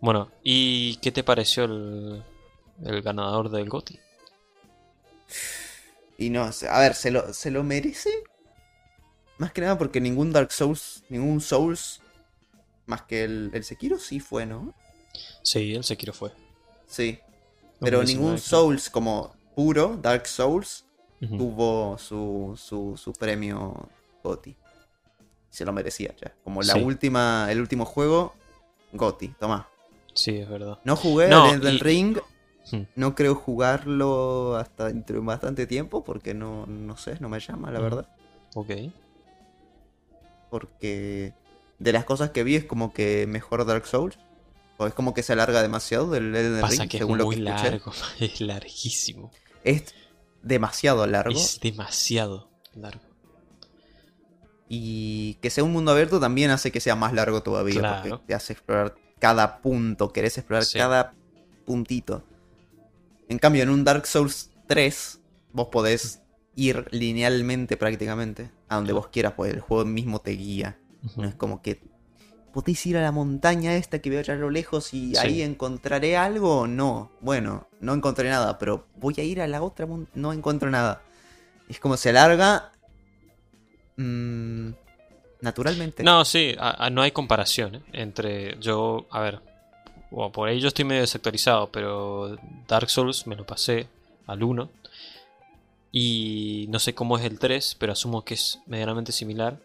Bueno, 0.00 0.30
¿y 0.42 0.96
qué 0.96 1.10
te 1.12 1.22
pareció 1.24 1.64
el, 1.64 2.22
el 2.84 3.00
ganador 3.02 3.48
del 3.50 3.68
GOTY? 3.70 3.98
Y 6.18 6.30
no, 6.30 6.42
a 6.44 6.78
ver, 6.80 6.94
¿se 6.94 7.10
lo, 7.10 7.32
¿se 7.32 7.50
lo 7.50 7.62
merece? 7.64 8.10
Más 9.38 9.52
que 9.52 9.60
nada 9.60 9.76
porque 9.78 10.00
ningún 10.00 10.32
Dark 10.32 10.52
Souls, 10.52 11.02
ningún 11.08 11.40
Souls, 11.40 12.00
más 12.86 13.02
que 13.02 13.24
el, 13.24 13.50
el 13.54 13.64
Sekiro 13.64 13.98
sí 13.98 14.20
fue, 14.20 14.46
¿no? 14.46 14.72
Sí, 15.42 15.74
el 15.74 15.84
Sekiro 15.84 16.12
fue. 16.12 16.30
Sí. 16.86 17.18
Pero 17.80 17.98
2019, 17.98 18.04
ningún. 18.06 18.38
Souls 18.38 18.90
como 18.90 19.34
puro, 19.56 19.98
Dark 20.00 20.26
Souls, 20.26 20.84
tuvo 21.20 21.96
su, 21.98 22.58
su, 22.60 22.96
su 22.96 23.12
premio 23.12 23.88
GOTY. 24.22 24.56
Se 25.50 25.64
lo 25.64 25.72
merecía 25.72 26.14
ya. 26.20 26.34
Como 26.44 26.62
la 26.62 26.74
Sí. 26.74 26.80
última, 26.80 27.46
el 27.50 27.60
último 27.60 27.84
juego, 27.84 28.34
GOTY, 28.92 29.28
toma. 29.38 29.68
Sí, 30.14 30.36
es 30.38 30.48
verdad. 30.48 30.78
No 30.84 30.94
jugué 30.96 31.28
No, 31.28 31.44
al 31.44 31.54
Elden 31.56 31.74
y- 31.74 31.78
Ring, 31.78 32.18
Hmm. 32.70 32.82
no 32.94 33.14
creo 33.16 33.34
jugarlo 33.34 34.56
hasta 34.56 34.86
dentro 34.86 35.18
de 35.18 35.26
bastante 35.26 35.66
tiempo 35.66 36.04
porque 36.04 36.32
no, 36.32 36.64
no 36.66 36.96
sé, 36.96 37.18
no 37.20 37.28
me 37.28 37.40
llama 37.40 37.70
la 37.72 37.78
Ujú. 37.80 37.84
verdad. 37.84 38.08
Ok. 38.54 38.70
Porque 40.50 41.34
de 41.78 41.92
las 41.92 42.04
cosas 42.04 42.30
que 42.30 42.44
vi 42.44 42.56
es 42.56 42.64
como 42.64 42.92
que 42.92 43.26
mejor 43.26 43.64
Dark 43.64 43.86
Souls. 43.86 44.18
O 44.78 44.86
es 44.86 44.94
como 44.94 45.14
que 45.14 45.22
se 45.22 45.32
alarga 45.34 45.62
demasiado 45.62 46.10
del 46.10 46.34
Elden 46.34 46.60
Pasa 46.60 46.82
Ring, 46.82 46.90
que 46.90 46.96
es 46.96 47.00
según 47.02 47.18
lo 47.18 47.26
muy 47.26 47.36
escuché. 47.36 47.70
largo. 47.70 47.92
Es 48.20 48.40
larguísimo. 48.40 49.30
Es 49.64 49.94
demasiado 50.42 51.06
largo. 51.06 51.30
Es 51.38 51.60
demasiado 51.60 52.50
largo. 52.74 53.02
Y 54.68 55.34
que 55.42 55.50
sea 55.50 55.62
un 55.64 55.72
mundo 55.72 55.92
abierto 55.92 56.18
también 56.18 56.50
hace 56.50 56.72
que 56.72 56.80
sea 56.80 56.96
más 56.96 57.12
largo 57.12 57.42
todavía. 57.42 57.78
Claro. 57.80 58.08
Porque 58.10 58.24
te 58.28 58.34
hace 58.34 58.54
explorar 58.54 58.94
cada 59.18 59.60
punto. 59.60 60.12
Querés 60.12 60.38
explorar 60.38 60.64
Sí. 60.64 60.78
cada 60.78 61.14
puntito. 61.66 62.24
En 63.32 63.38
cambio, 63.38 63.62
en 63.62 63.70
un 63.70 63.82
Dark 63.82 64.06
Souls 64.06 64.50
3, 64.66 65.20
vos 65.52 65.68
podés 65.72 66.20
ir 66.54 66.86
linealmente 66.90 67.76
prácticamente. 67.78 68.50
A 68.68 68.76
donde 68.76 68.92
vos 68.92 69.08
quieras, 69.08 69.32
pues 69.36 69.52
el 69.54 69.60
juego 69.60 69.84
mismo 69.86 70.20
te 70.20 70.32
guía. 70.32 70.78
No 71.16 71.24
es 71.24 71.34
como 71.34 71.62
que 71.62 71.80
podéis 72.52 72.84
ir 72.84 72.98
a 72.98 73.02
la 73.02 73.10
montaña 73.10 73.74
esta 73.76 74.00
que 74.00 74.10
veo 74.10 74.20
allá 74.20 74.34
a 74.34 74.36
lo 74.36 74.50
lejos 74.50 74.92
y 74.92 75.14
Sí. 75.14 75.16
ahí 75.18 75.42
encontraré 75.42 76.16
algo. 76.18 76.66
No, 76.66 77.10
bueno, 77.22 77.68
no 77.80 77.94
encontré 77.94 78.28
nada, 78.28 78.58
pero 78.58 78.86
voy 78.96 79.14
a 79.16 79.22
ir 79.22 79.40
a 79.40 79.46
la 79.46 79.62
otra 79.62 79.86
mon- 79.86 80.08
no 80.14 80.34
encuentro 80.34 80.70
nada. 80.70 81.02
Es 81.70 81.80
como 81.80 81.96
se 81.96 82.10
alarga 82.10 82.72
mm, 83.96 84.70
naturalmente. 85.40 86.02
No, 86.02 86.24
sí, 86.26 86.54
a- 86.58 86.84
a- 86.86 86.90
no 86.90 87.00
hay 87.02 87.12
comparación 87.12 87.76
¿eh? 87.76 87.82
entre 87.92 88.58
yo, 88.60 89.06
a 89.10 89.20
ver, 89.20 89.40
o 90.12 90.30
por 90.30 90.48
ahí 90.48 90.60
yo 90.60 90.68
estoy 90.68 90.84
medio 90.84 91.00
desactualizado, 91.00 91.70
pero 91.70 92.36
Dark 92.68 92.90
Souls 92.90 93.26
me 93.26 93.36
lo 93.36 93.44
pasé 93.46 93.88
al 94.26 94.42
1 94.42 94.68
y 95.90 96.66
no 96.68 96.78
sé 96.78 96.94
cómo 96.94 97.18
es 97.18 97.24
el 97.24 97.38
3, 97.38 97.76
pero 97.78 97.92
asumo 97.92 98.24
que 98.24 98.34
es 98.34 98.60
medianamente 98.66 99.12
similar. 99.12 99.58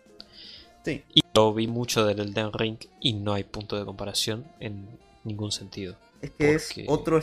Sí. 0.83 1.03
Y 1.13 1.21
lo 1.33 1.53
vi 1.53 1.67
mucho 1.67 2.05
del 2.05 2.19
Elden 2.19 2.53
Ring 2.53 2.77
y 3.01 3.13
no 3.13 3.33
hay 3.33 3.43
punto 3.43 3.77
de 3.77 3.85
comparación 3.85 4.45
en 4.59 4.87
ningún 5.23 5.51
sentido. 5.51 5.95
es 6.21 6.31
que 6.31 6.55
es 6.55 6.73
otro 6.87 7.19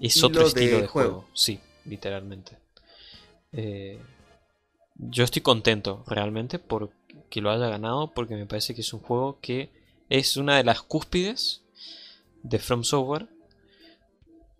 Es 0.00 0.22
otro 0.22 0.46
estilo 0.46 0.76
de 0.76 0.82
de, 0.82 0.88
juego. 0.88 1.10
juego. 1.10 1.28
sí, 1.32 1.60
literalmente. 1.84 2.56
Eh, 3.52 3.98
yo 4.96 5.24
estoy 5.24 5.42
contento 5.42 6.04
realmente 6.06 6.58
por 6.58 6.90
que 7.28 7.40
lo 7.40 7.50
haya 7.50 7.68
ganado 7.68 8.08
porque 8.08 8.34
me 8.34 8.46
parece 8.46 8.74
que 8.74 8.82
es 8.82 8.92
un 8.92 9.00
juego 9.00 9.38
que 9.40 9.70
es 10.10 10.36
una 10.36 10.56
de 10.56 10.64
las 10.64 10.82
cúspides 10.82 11.61
de 12.42 12.58
From 12.58 12.84
Software. 12.84 13.28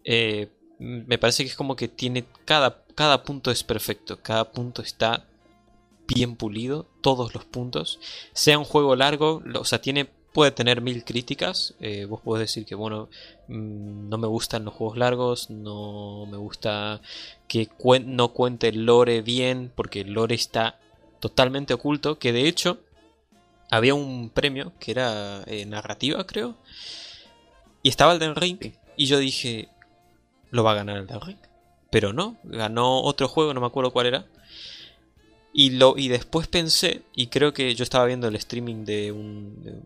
Eh, 0.05 0.49
me 0.79 1.19
parece 1.19 1.45
que 1.45 1.51
es 1.51 1.57
como 1.57 1.77
que 1.77 1.89
tiene 1.89 2.25
cada, 2.45 2.83
cada 2.95 3.23
punto 3.23 3.51
es 3.51 3.63
perfecto, 3.63 4.19
cada 4.21 4.51
punto 4.51 4.83
está 4.83 5.25
bien 6.09 6.35
pulido, 6.37 6.87
todos 7.01 7.35
los 7.35 7.45
puntos. 7.45 8.01
Sea 8.33 8.59
un 8.59 8.65
juego 8.65 8.97
largo, 8.97 9.43
o 9.59 9.65
sea, 9.65 9.81
tiene 9.81 10.09
puede 10.33 10.51
tener 10.51 10.81
mil 10.81 11.05
críticas. 11.05 11.75
eh, 11.81 12.07
vos 12.07 12.21
podés 12.23 12.49
decir 12.49 12.65
que, 12.65 12.75
bueno, 12.75 13.09
mm, 13.49 14.09
no 14.09 14.19
me 14.19 14.27
gustan 14.27 14.65
los 14.65 14.75
juegos 14.75 14.97
largos, 14.99 15.51
no 15.51 16.27
me 16.27 16.39
gusta 16.39 17.01
que 17.49 17.69
cuen- 17.69 18.07
no 18.07 18.29
cuente 18.33 18.73
lore 18.73 19.21
bien, 19.23 19.71
porque 19.75 20.05
lore 20.05 20.35
está 20.35 20.79
totalmente 21.21 21.75
oculto. 21.75 22.19
Que 22.19 22.33
de 22.33 22.49
hecho, 22.49 22.79
había 23.71 23.95
un 23.95 24.31
premio 24.31 24.73
que 24.81 24.93
era 24.93 25.43
eh, 25.47 25.67
narrativa, 25.67 26.27
creo. 26.27 26.57
Y 27.83 27.89
estaba 27.89 28.13
el 28.13 28.19
Den 28.19 28.37
Ring. 28.37 28.59
Sí. 28.61 28.75
Y 28.97 29.07
yo 29.07 29.19
dije, 29.19 29.69
lo 30.51 30.65
va 30.65 30.73
a 30.73 30.77
ganar 30.77 30.99
el 30.99 31.07
Den 31.07 31.21
Ring. 31.21 31.39
Pero 31.91 32.13
no, 32.13 32.39
ganó 32.45 33.03
otro 33.03 33.29
juego, 33.29 33.53
no 33.53 33.61
me 33.61 33.67
acuerdo 33.67 33.93
cuál 33.93 34.07
era. 34.07 34.27
Y, 35.53 35.71
lo, 35.71 35.99
y 35.99 36.09
después 36.09 36.47
pensé, 36.47 37.03
y 37.15 37.27
creo 37.27 37.53
que 37.53 37.75
yo 37.75 37.83
estaba 37.83 38.07
viendo 38.07 38.29
el 38.29 38.37
streaming 38.37 38.85
de 38.87 39.13
un, 39.13 39.63
de 39.63 39.71
un, 39.73 39.83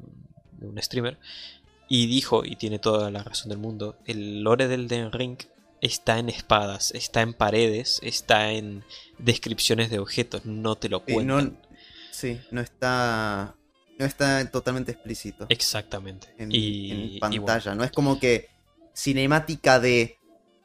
de 0.53 0.66
un 0.68 0.82
streamer, 0.82 1.18
y 1.88 2.07
dijo, 2.07 2.44
y 2.44 2.57
tiene 2.57 2.78
toda 2.78 3.11
la 3.11 3.24
razón 3.24 3.49
del 3.49 3.59
mundo, 3.59 3.97
el 4.07 4.42
lore 4.42 4.68
del 4.68 4.86
Den 4.86 5.11
Ring 5.11 5.38
está 5.80 6.18
en 6.18 6.28
espadas, 6.28 6.92
está 6.92 7.22
en 7.22 7.34
paredes, 7.34 8.01
está 8.03 8.53
en 8.53 8.84
descripciones 9.18 9.90
de 9.90 9.99
objetos, 9.99 10.44
no 10.44 10.76
te 10.76 10.88
lo 10.88 11.05
cuentan. 11.05 11.26
no, 11.26 11.57
sí, 12.11 12.40
no 12.51 12.61
está. 12.61 13.55
No 13.99 14.05
está 14.05 14.51
totalmente 14.51 14.92
explícito 14.92 15.47
Exactamente. 15.49 16.28
en, 16.38 16.53
y, 16.53 16.90
en 16.90 17.01
y 17.14 17.18
pantalla. 17.18 17.74
No 17.74 17.82
es 17.84 17.90
como 17.92 18.18
que 18.20 18.49
cinemática 18.94 19.80
de. 19.80 20.18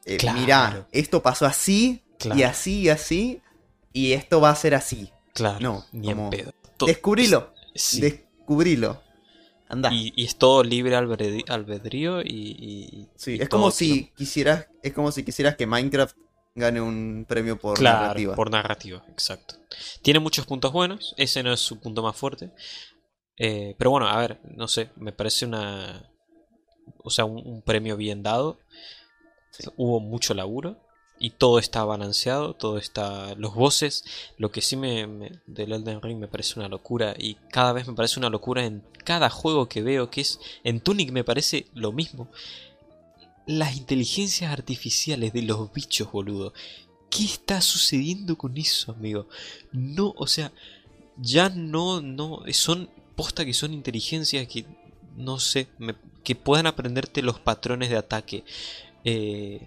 eh, 0.04 0.16
Claro. 0.18 0.38
Mirá, 0.40 0.88
esto 0.92 1.22
pasó 1.22 1.46
así, 1.46 2.02
Claro. 2.18 2.38
y 2.38 2.42
así, 2.42 2.80
y 2.82 2.88
así, 2.88 3.40
y 3.92 4.12
esto 4.12 4.40
va 4.40 4.50
a 4.50 4.54
ser 4.56 4.74
así. 4.74 5.10
claro, 5.34 5.58
no, 5.60 5.84
ni 5.92 6.08
como- 6.08 6.24
en 6.24 6.30
pedo. 6.30 6.52
Descubrilo, 6.86 7.54
sí. 7.74 8.00
descubrilo. 8.00 9.00
Anda. 9.68 9.90
Y, 9.94 10.12
y 10.16 10.24
es 10.24 10.36
todo 10.36 10.62
libre 10.62 10.94
albedrío 10.96 12.20
y, 12.20 12.26
y- 12.26 13.08
sí, 13.16 13.38
es 13.40 13.48
como 13.48 13.66
lo- 13.66 13.70
si 13.70 14.10
quisieras. 14.16 14.66
Es 14.82 14.92
como 14.92 15.10
si 15.12 15.24
quisieras 15.24 15.56
que 15.56 15.66
Minecraft 15.66 16.16
gane 16.54 16.80
un 16.82 17.24
premio 17.26 17.58
por 17.58 17.78
Claro, 17.78 18.00
narrativa. 18.02 18.34
por 18.36 18.50
narrativa, 18.50 19.02
exacto. 19.08 19.54
Tiene 20.02 20.20
muchos 20.20 20.44
puntos 20.44 20.70
buenos, 20.72 21.14
ese 21.16 21.42
no 21.42 21.52
es 21.54 21.60
su 21.60 21.80
punto 21.80 22.02
más 22.02 22.14
fuerte. 22.16 22.50
Eh, 23.36 23.74
pero 23.78 23.90
bueno, 23.90 24.08
a 24.08 24.16
ver, 24.18 24.40
no 24.56 24.68
sé, 24.68 24.90
me 24.96 25.12
parece 25.12 25.46
una. 25.46 26.10
O 27.04 27.10
sea, 27.10 27.24
un, 27.24 27.38
un 27.46 27.62
premio 27.62 27.96
bien 27.96 28.22
dado. 28.22 28.58
Sí. 29.50 29.64
Hubo 29.76 30.00
mucho 30.00 30.34
laburo 30.34 30.78
y 31.18 31.30
todo 31.30 31.58
está 31.58 31.84
balanceado, 31.84 32.54
todo 32.54 32.78
está. 32.78 33.34
Los 33.36 33.54
voces, 33.54 34.04
lo 34.38 34.50
que 34.50 34.62
sí 34.62 34.76
me, 34.76 35.06
me- 35.06 35.32
del 35.46 35.72
Elden 35.72 36.02
Ring 36.02 36.18
me 36.18 36.28
parece 36.28 36.58
una 36.58 36.68
locura 36.68 37.14
y 37.18 37.36
cada 37.52 37.72
vez 37.72 37.86
me 37.88 37.94
parece 37.94 38.18
una 38.20 38.30
locura 38.30 38.64
en 38.64 38.82
cada 39.04 39.30
juego 39.30 39.68
que 39.68 39.82
veo, 39.82 40.10
que 40.10 40.22
es. 40.22 40.40
En 40.64 40.80
Tunic 40.80 41.12
me 41.12 41.24
parece 41.24 41.66
lo 41.74 41.92
mismo. 41.92 42.28
Las 43.46 43.76
inteligencias 43.76 44.52
artificiales 44.52 45.32
de 45.32 45.42
los 45.42 45.72
bichos, 45.72 46.10
boludo. 46.12 46.52
¿Qué 47.10 47.24
está 47.24 47.60
sucediendo 47.60 48.38
con 48.38 48.56
eso, 48.56 48.92
amigo? 48.92 49.26
No, 49.72 50.14
o 50.16 50.26
sea, 50.26 50.52
ya 51.18 51.48
no, 51.50 52.00
no, 52.02 52.42
son 52.52 52.88
que 53.30 53.52
son 53.54 53.72
inteligencias 53.72 54.46
que, 54.48 54.64
no 55.16 55.38
sé, 55.38 55.68
que 56.24 56.34
puedan 56.34 56.66
aprenderte 56.66 57.22
los 57.22 57.38
patrones 57.38 57.90
de 57.90 57.96
ataque. 57.96 58.44
eh, 59.04 59.60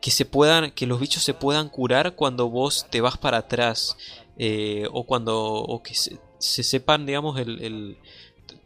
que 0.00 0.10
se 0.10 0.26
puedan, 0.26 0.70
que 0.72 0.86
los 0.86 1.00
bichos 1.00 1.22
se 1.22 1.32
puedan 1.32 1.70
curar 1.70 2.14
cuando 2.14 2.50
vos 2.50 2.86
te 2.90 3.00
vas 3.00 3.16
para 3.18 3.38
atrás. 3.38 3.96
eh, 4.36 4.86
o 4.92 5.04
cuando, 5.04 5.36
o 5.54 5.82
que 5.82 5.94
se, 5.94 6.18
se 6.38 6.62
sepan, 6.62 7.06
digamos, 7.06 7.38
el, 7.38 7.96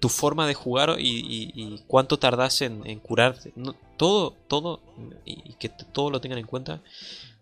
tu 0.01 0.09
forma 0.09 0.47
de 0.47 0.55
jugar 0.55 0.97
y, 0.99 1.53
y- 1.55 1.79
cuánto 1.87 2.19
tardás 2.19 2.63
en, 2.63 2.85
en 2.87 2.99
curarte. 3.01 3.53
Todo, 3.97 4.35
todo, 4.49 4.81
y, 5.25 5.33
y 5.51 5.53
que 5.59 5.69
todo 5.69 6.11
lo 6.11 6.21
tengan 6.21 6.39
en 6.39 6.47
cuenta 6.47 6.81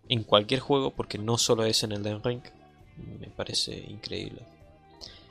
en 0.09 0.23
cualquier 0.23 0.59
juego, 0.59 0.91
porque 0.91 1.17
no 1.17 1.37
solo 1.37 1.65
es 1.65 1.83
en 1.83 1.91
el 1.91 2.03
Den 2.03 2.23
Ring. 2.23 2.41
Me 3.19 3.27
parece 3.27 3.75
increíble. 3.89 4.41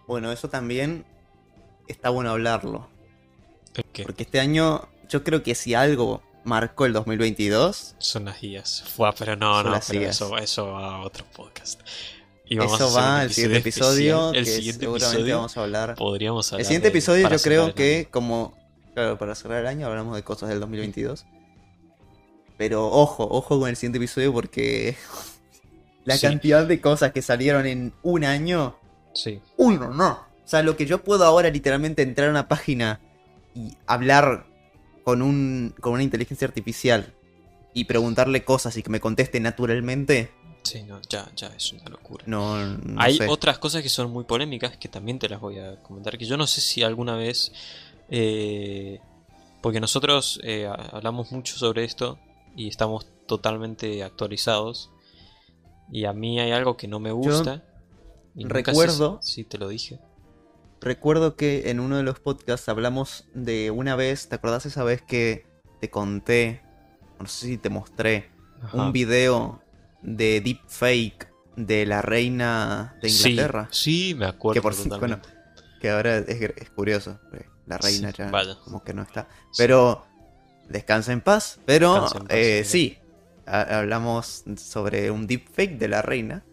Bueno, 0.06 0.30
eso 0.32 0.48
también 0.48 1.04
está 1.88 2.10
bueno 2.10 2.30
hablarlo. 2.30 2.88
¿El 3.74 3.84
qué? 3.92 4.02
Porque 4.04 4.22
este 4.24 4.40
año, 4.40 4.88
yo 5.08 5.22
creo 5.24 5.42
que 5.42 5.54
si 5.54 5.74
algo 5.74 6.22
marcó 6.44 6.86
el 6.86 6.92
2022, 6.92 7.96
Son 7.98 8.24
las 8.26 8.40
guías. 8.40 8.84
Fua, 8.94 9.12
pero 9.12 9.36
no, 9.36 9.62
no, 9.62 9.78
pero 9.86 10.00
eso, 10.02 10.36
eso 10.38 10.66
va 10.72 10.96
a 10.96 11.00
otro 11.00 11.24
podcast. 11.34 11.80
Y 12.48 12.56
vamos 12.58 12.74
eso 12.80 12.92
va 12.94 13.20
al 13.20 13.32
siguiente 13.32 13.58
episodio. 13.58 14.32
El 14.32 14.44
que 14.44 14.50
siguiente 14.52 14.80
seguramente 14.84 15.06
episodio 15.16 15.36
vamos 15.36 15.56
a 15.56 15.62
hablar. 15.62 15.94
podríamos 15.96 16.46
hablar 16.52 16.60
El 16.60 16.66
siguiente 16.66 16.86
de- 16.86 16.90
episodio 16.90 17.22
para 17.24 17.36
yo 17.36 17.42
creo 17.42 17.74
que 17.74 18.08
como... 18.10 18.54
Claro, 18.94 19.18
para 19.18 19.34
cerrar 19.34 19.60
el 19.60 19.66
año 19.66 19.86
hablamos 19.88 20.14
de 20.16 20.22
cosas 20.22 20.48
del 20.48 20.60
2022. 20.60 21.26
Pero 22.56 22.86
ojo, 22.88 23.26
ojo 23.30 23.58
con 23.60 23.68
el 23.68 23.76
siguiente 23.76 23.98
episodio 23.98 24.32
porque 24.32 24.96
la 26.04 26.16
Sí. 26.16 26.26
cantidad 26.26 26.64
de 26.66 26.80
cosas 26.80 27.12
que 27.12 27.20
salieron 27.22 27.66
en 27.66 27.92
un 28.02 28.24
año... 28.24 28.78
Sí, 29.12 29.40
Uno, 29.56 29.92
no. 29.92 30.25
O 30.46 30.48
sea, 30.48 30.62
lo 30.62 30.76
que 30.76 30.86
yo 30.86 31.02
puedo 31.04 31.24
ahora 31.24 31.50
literalmente 31.50 32.02
entrar 32.02 32.28
a 32.28 32.30
una 32.30 32.48
página 32.48 33.00
y 33.54 33.74
hablar 33.86 34.46
con, 35.04 35.20
un, 35.20 35.74
con 35.80 35.92
una 35.94 36.02
inteligencia 36.04 36.46
artificial 36.46 37.12
y 37.74 37.84
preguntarle 37.84 38.44
cosas 38.44 38.76
y 38.76 38.82
que 38.82 38.90
me 38.90 39.00
conteste 39.00 39.40
naturalmente, 39.40 40.30
sí, 40.62 40.82
no, 40.84 41.00
ya, 41.10 41.28
ya 41.36 41.48
es 41.48 41.72
una 41.72 41.84
locura. 41.90 42.24
no, 42.26 42.64
no 42.64 43.00
Hay 43.00 43.16
sé. 43.18 43.26
otras 43.28 43.58
cosas 43.58 43.82
que 43.82 43.88
son 43.88 44.10
muy 44.12 44.24
polémicas 44.24 44.76
que 44.78 44.88
también 44.88 45.18
te 45.18 45.28
las 45.28 45.40
voy 45.40 45.58
a 45.58 45.82
comentar. 45.82 46.16
Que 46.16 46.24
yo 46.26 46.36
no 46.36 46.46
sé 46.46 46.60
si 46.60 46.82
alguna 46.82 47.16
vez. 47.16 47.52
eh, 48.08 49.00
porque 49.62 49.80
nosotros 49.80 50.38
eh, 50.44 50.66
ha- 50.66 50.74
hablamos 50.96 51.32
mucho 51.32 51.56
sobre 51.56 51.82
esto 51.84 52.18
y 52.54 52.68
estamos 52.68 53.06
totalmente 53.26 54.04
actualizados. 54.04 54.90
Y 55.90 56.04
a 56.04 56.12
mí 56.12 56.38
hay 56.40 56.52
algo 56.52 56.76
que 56.76 56.86
no 56.88 57.00
me 57.00 57.10
gusta. 57.10 57.64
y 58.36 58.42
sé 58.42 58.48
recuerdo- 58.48 59.18
si 59.22 59.42
te 59.44 59.58
lo 59.58 59.68
dije. 59.68 59.98
Recuerdo 60.80 61.36
que 61.36 61.70
en 61.70 61.80
uno 61.80 61.96
de 61.96 62.02
los 62.02 62.20
podcasts 62.20 62.68
hablamos 62.68 63.26
de 63.34 63.70
una 63.70 63.96
vez, 63.96 64.28
¿te 64.28 64.34
acordás 64.36 64.66
esa 64.66 64.84
vez 64.84 65.02
que 65.02 65.46
te 65.80 65.90
conté, 65.90 66.62
no 67.18 67.26
sé 67.26 67.46
si 67.46 67.58
te 67.58 67.70
mostré, 67.70 68.30
Ajá. 68.62 68.76
un 68.76 68.92
video 68.92 69.62
de 70.02 70.40
deepfake 70.40 71.28
de 71.56 71.86
la 71.86 72.02
reina 72.02 72.96
de 73.02 73.08
Sí, 73.08 73.30
Inglaterra? 73.30 73.68
Sí, 73.70 74.14
me 74.16 74.26
acuerdo. 74.26 74.54
Que 74.54 74.62
por- 74.62 74.76
totalmente. 74.76 75.28
Que 75.80 75.90
ahora 75.90 76.18
es, 76.18 76.70
curioso, 76.70 77.18
porque 77.30 77.46
la 77.66 77.78
reina 77.78 78.10
Sí, 78.10 78.16
ya 78.18 78.30
vaya. 78.30 78.56
como 78.64 78.84
que 78.84 78.94
no 78.94 79.02
está. 79.02 79.28
Sí. 79.52 79.58
Pero 79.58 80.04
descansa 80.68 81.12
en 81.12 81.20
paz. 81.20 81.58
Pero 81.66 81.94
Descansa 81.94 82.18
en 82.18 82.26
paz, 82.26 82.36
eh, 82.36 82.62
sí. 82.64 82.70
sí, 82.70 82.98
ha- 83.46 83.78
hablamos 83.78 84.44
sobre 84.56 85.10
un 85.10 85.26
deepfake 85.26 85.78
de 85.78 85.88
la 85.88 86.02
reina. 86.02 86.44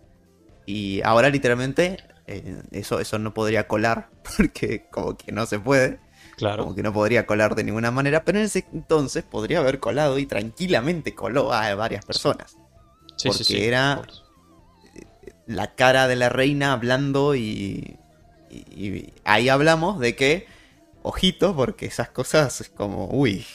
Y 0.65 1.01
ahora 1.01 1.29
literalmente 1.29 1.97
eh, 2.27 2.61
eso, 2.71 2.99
eso 2.99 3.19
no 3.19 3.33
podría 3.33 3.67
colar, 3.67 4.09
porque 4.37 4.87
como 4.91 5.17
que 5.17 5.31
no 5.31 5.45
se 5.45 5.59
puede. 5.59 5.99
Claro. 6.35 6.63
Como 6.63 6.75
que 6.75 6.81
no 6.83 6.91
podría 6.93 7.25
colar 7.27 7.53
de 7.55 7.63
ninguna 7.63 7.91
manera. 7.91 8.23
Pero 8.25 8.39
en 8.39 8.45
ese 8.45 8.65
entonces 8.73 9.23
podría 9.23 9.59
haber 9.59 9.79
colado 9.79 10.17
y 10.17 10.25
tranquilamente 10.25 11.13
coló 11.13 11.53
a 11.53 11.75
varias 11.75 12.05
personas. 12.05 12.57
Sí, 13.17 13.27
porque 13.29 13.43
sí, 13.43 13.53
sí, 13.55 13.63
era- 13.63 13.97
por- 13.97 14.23
la 15.45 15.75
cara 15.75 16.07
de 16.07 16.15
la 16.15 16.29
reina 16.29 16.73
hablando 16.73 17.35
y, 17.35 17.97
y- 18.49 18.85
y 18.85 19.13
ahí 19.25 19.49
hablamos 19.49 19.99
de 19.99 20.15
que, 20.15 20.47
ojito, 21.03 21.55
porque 21.55 21.85
esas 21.85 22.09
cosas 22.09 22.61
es 22.61 22.69
como, 22.69 23.07
uy, 23.11 23.45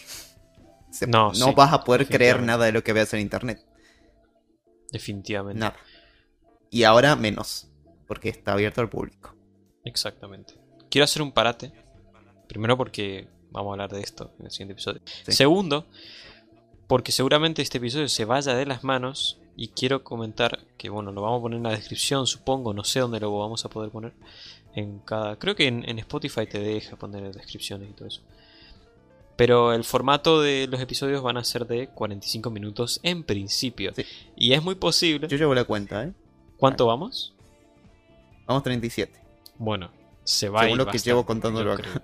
se- 0.90 1.06
No, 1.06 1.32
no, 1.32 1.54
vas 1.54 1.72
a 1.72 1.82
poder 1.84 2.06
creer 2.06 2.42
nada 2.42 2.66
de 2.66 2.72
lo 2.72 2.84
que 2.84 2.92
veas 2.92 3.12
en 3.14 3.20
internet, 3.20 3.64
Definitivamente. 4.92 5.58
nada. 5.60 5.76
Y 6.70 6.84
ahora 6.84 7.16
menos, 7.16 7.68
porque 8.08 8.30
está 8.30 8.54
abierto 8.54 8.80
al 8.80 8.88
público. 8.88 9.36
Exactamente. 9.84 10.54
Quiero 10.90 11.04
hacer 11.04 11.22
un 11.22 11.30
parate. 11.30 11.70
Primero 12.48 12.76
porque 12.76 13.28
vamos 13.50 13.70
a 13.70 13.72
hablar 13.74 13.92
de 13.92 14.00
esto 14.00 14.32
en 14.40 14.46
el 14.46 14.50
siguiente 14.50 14.72
episodio. 14.72 15.00
Sí. 15.24 15.32
Segundo, 15.32 15.86
porque 16.86 17.12
seguramente 17.12 17.62
este 17.62 17.78
episodio 17.78 18.08
se 18.08 18.24
vaya 18.24 18.54
de 18.54 18.66
las 18.66 18.82
manos 18.82 19.38
y 19.56 19.68
quiero 19.68 20.02
comentar 20.02 20.60
que, 20.78 20.88
bueno, 20.88 21.12
lo 21.12 21.20
vamos 21.20 21.40
a 21.40 21.42
poner 21.42 21.56
en 21.58 21.64
la 21.64 21.70
descripción, 21.70 22.26
supongo, 22.26 22.72
no 22.72 22.84
sé 22.84 23.00
dónde 23.00 23.20
lo 23.20 23.36
vamos 23.38 23.64
a 23.64 23.68
poder 23.68 23.90
poner. 23.90 24.14
En 24.74 25.00
cada... 25.00 25.36
Creo 25.38 25.54
que 25.54 25.66
en, 25.66 25.88
en 25.88 25.98
Spotify 25.98 26.46
te 26.46 26.60
deja 26.60 26.96
poner 26.96 27.34
descripciones 27.34 27.90
y 27.90 27.92
todo 27.92 28.08
eso. 28.08 28.22
Pero 29.36 29.72
el 29.72 29.84
formato 29.84 30.40
de 30.40 30.66
los 30.68 30.80
episodios 30.80 31.22
van 31.22 31.36
a 31.36 31.44
ser 31.44 31.66
de 31.66 31.88
45 31.88 32.50
minutos 32.50 33.00
en 33.02 33.22
principio. 33.22 33.92
Sí. 33.94 34.04
Y 34.36 34.52
es 34.52 34.62
muy 34.62 34.76
posible... 34.76 35.28
Yo 35.28 35.36
llevo 35.36 35.54
la 35.54 35.64
cuenta, 35.64 36.04
¿eh? 36.04 36.12
¿Cuánto 36.56 36.86
vamos? 36.86 37.34
Vamos 38.48 38.62
37, 38.64 39.12
Bueno, 39.58 39.90
se 40.24 40.48
va 40.48 40.62
Según 40.62 40.78
lo 40.78 40.86
que 40.86 40.98
llevo 40.98 41.24
contándolo 41.24 41.72
acá. 41.72 41.82
creo. 41.82 42.02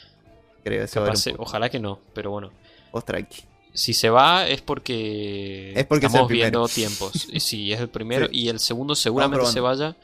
creo. 0.64 0.84
Eso 0.84 1.00
va 1.00 1.06
Capaz 1.08 1.24
poco. 1.30 1.42
ojalá 1.42 1.68
que 1.68 1.78
no, 1.80 1.98
pero 2.14 2.30
bueno. 2.30 2.50
Vos 2.92 3.04
tranqui. 3.04 3.42
Si 3.72 3.92
se 3.94 4.08
va 4.10 4.48
es 4.48 4.62
porque, 4.62 5.72
Es 5.76 5.86
porque 5.86 6.06
es 6.06 6.12
el 6.12 6.16
estamos 6.16 6.30
viendo 6.30 6.66
tiempos. 6.68 7.28
Y 7.32 7.40
Sí, 7.40 7.72
es 7.72 7.80
el 7.80 7.88
primero. 7.88 8.26
Sí. 8.28 8.38
Y 8.38 8.48
el 8.48 8.58
segundo 8.60 8.94
seguramente 8.94 9.46
se 9.46 9.60
vaya 9.60 9.96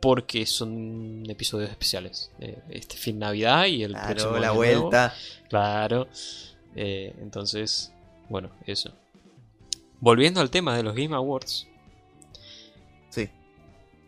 porque 0.00 0.46
son 0.46 1.24
episodios 1.28 1.70
especiales. 1.70 2.30
Eh, 2.40 2.58
este 2.70 2.96
fin 2.96 3.18
Navidad 3.18 3.66
y 3.66 3.82
el 3.84 3.92
próximo 3.92 4.32
Claro, 4.32 4.38
la 4.40 4.52
nuevo. 4.54 4.80
vuelta. 4.82 5.14
Claro. 5.48 6.08
Eh, 6.76 7.14
entonces, 7.20 7.92
bueno, 8.28 8.50
eso. 8.66 8.90
Volviendo 10.00 10.40
al 10.40 10.50
tema 10.50 10.76
de 10.76 10.82
los 10.82 10.94
Game 10.94 11.14
Awards. 11.14 11.66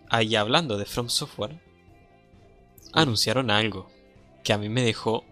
Ahí 0.08 0.36
hablando 0.36 0.78
de 0.78 0.86
From 0.86 1.08
Software, 1.08 1.60
anunciaron 2.92 3.50
algo 3.50 3.90
que 4.42 4.52
a 4.52 4.58
mí 4.58 4.68
me 4.68 4.82
dejó 4.82 5.24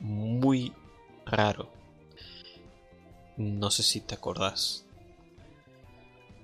muy 0.00 0.72
raro. 1.24 1.70
No 3.36 3.70
sé 3.70 3.82
si 3.82 4.00
te 4.00 4.14
acordás 4.14 4.84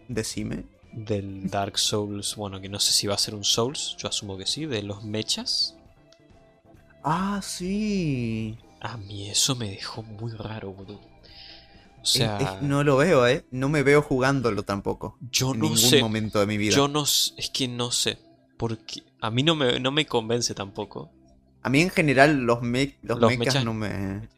Decime. 0.09 0.65
del 0.93 1.51
Dark 1.51 1.79
Souls, 1.79 2.37
bueno, 2.37 2.61
que 2.61 2.69
no 2.69 2.79
sé 2.81 2.93
si 2.93 3.07
va 3.07 3.15
a 3.15 3.19
ser 3.19 3.35
un 3.35 3.45
Souls, 3.45 3.97
yo 3.99 4.09
asumo 4.09 4.39
que 4.39 4.47
sí, 4.47 4.65
de 4.67 4.83
los 4.83 5.05
mechas. 5.05 5.77
Ah, 7.03 7.41
sí. 7.43 8.59
A 8.81 8.97
mí 8.97 9.29
eso 9.29 9.57
me 9.57 9.71
dejó 9.71 10.03
muy 10.03 10.33
raro, 10.33 10.73
boludo. 10.73 11.01
Es- 12.15 12.21
es- 12.41 12.63
no 12.63 12.85
lo 12.85 12.97
veo, 12.97 13.27
¿eh? 13.27 13.45
No 13.51 13.69
me 13.69 13.83
veo 13.83 14.03
jugándolo 14.03 14.63
tampoco. 14.63 15.17
yo 15.31 15.53
en 15.53 15.59
no 15.61 15.63
ningún 15.65 15.79
sé. 15.79 16.01
momento 16.01 16.41
de 16.41 16.47
mi 16.47 16.57
vida. 16.57 16.75
Yo 16.75 16.89
no 16.89 17.03
es 17.05 17.35
que 17.53 17.69
no 17.69 17.91
sé. 17.91 18.19
Porque 18.57 19.03
a 19.21 19.31
mí 19.31 19.43
no 19.43 19.55
me, 19.55 19.79
no 19.81 19.91
me 19.93 20.07
convence 20.07 20.55
tampoco. 20.55 21.11
A 21.63 21.69
mí 21.71 21.81
en 21.81 21.91
general 21.91 22.39
los, 22.41 22.63
me 22.63 22.97
los, 23.03 23.19
Los 23.21 23.31
mechas 23.31 23.55
mechas- 23.57 23.65
no 23.65 23.75
me... 23.75 24.29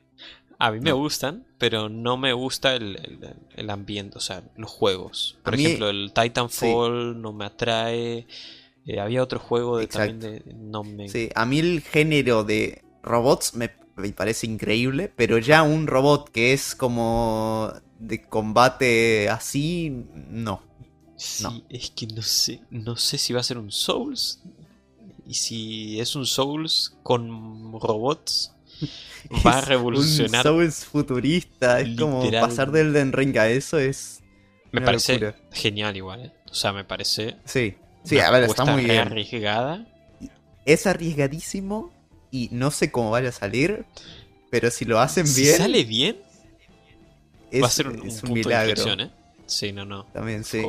A 0.63 0.71
mí 0.73 0.81
me 0.81 0.93
gustan, 0.93 1.47
pero 1.57 1.89
no 1.89 2.19
me 2.19 2.35
gusta 2.35 2.75
el, 2.75 2.97
el- 2.97 3.35
el 3.55 3.71
ambiente, 3.71 4.19
o 4.19 4.21
sea, 4.21 4.43
los 4.57 4.71
juegos. 4.71 5.39
Por 5.43 5.55
A 5.55 5.57
mí- 5.57 5.65
ejemplo, 5.65 5.89
el 5.89 6.13
Titanfall 6.13 7.19
no 7.23 7.33
me 7.33 7.47
atrae. 7.47 8.27
Eh, 8.87 9.01
había 9.01 9.23
otro 9.23 9.39
juego 9.39 9.79
de, 9.79 9.87
también 9.87 10.21
de. 10.21 10.43
No 10.55 10.85
me. 10.85 11.09
Sí, 11.09 11.31
a 11.35 11.47
mí 11.47 11.61
el 11.61 11.81
género 11.81 12.45
de 12.45 12.83
robots 13.03 13.55
me, 13.55 13.71
me 14.01 14.13
parece 14.13 14.47
increíble, 14.47 15.13
pero 15.15 15.39
ya 15.39 15.63
un 15.63 15.87
robot 15.87 16.31
que 16.31 16.53
es 16.53 16.75
como 16.75 17.73
de 17.99 18.23
combate 18.23 19.29
así, 19.29 20.07
no. 20.15 20.63
Sí, 21.17 21.45
no. 21.45 21.63
es 21.69 21.91
que 21.91 22.07
no 22.07 22.23
sé. 22.23 22.63
No 22.71 22.97
sé 22.97 23.19
si 23.19 23.33
va 23.33 23.41
a 23.41 23.45
ser 23.45 23.59
un 23.59 23.71
Souls. 23.71 24.41
Y 25.27 25.35
si 25.35 26.01
es 26.01 26.17
un 26.17 26.27
Souls 26.27 26.97
con 27.03 27.73
robots, 27.79 28.55
va 29.47 29.59
a 29.59 29.61
revolucionar. 29.61 30.47
Un 30.47 30.61
Souls 30.61 30.85
futurista, 30.87 31.81
es 31.81 31.99
como 31.99 32.29
pasar 32.31 32.73
del 32.73 32.89
Elden 32.89 33.13
Ring 33.13 33.37
a 33.37 33.49
eso 33.49 33.79
es... 33.79 34.23
Me 34.73 34.81
parece 34.81 35.19
locura. 35.19 35.37
genial 35.53 35.97
igual, 35.97 36.27
¿eh? 36.27 36.33
O 36.49 36.55
sea, 36.55 36.73
me 36.73 36.85
parece. 36.85 37.37
Sí, 37.45 37.75
sí, 38.05 38.21
a 38.21 38.31
ver, 38.31 38.45
está 38.45 38.65
muy 38.65 38.85
bien. 38.85 39.01
arriesgada. 39.01 39.87
Es 40.65 40.87
arriesgadísimo 40.87 41.93
y 42.31 42.49
no 42.53 42.71
sé 42.71 42.91
cómo 42.93 43.11
vaya 43.11 43.31
a 43.31 43.33
salir, 43.33 43.85
pero 44.51 44.71
si 44.71 44.85
lo 44.85 45.01
hacen 45.01 45.27
Si 45.27 45.43
bien, 45.43 45.57
sale 45.57 45.85
bien, 45.85 46.17
es, 47.51 47.63
va 47.63 47.67
a 47.67 47.71
ser 47.71 47.89
un, 47.89 48.01
un 48.01 48.09
un 48.09 48.09
punto 48.21 48.27
de 48.27 48.35
milagro. 48.35 48.71
inflexión, 48.71 49.01
¿eh? 49.01 49.11
Sí, 49.47 49.73
no, 49.73 49.85
no. 49.85 50.05
También 50.07 50.45
sí. 50.45 50.63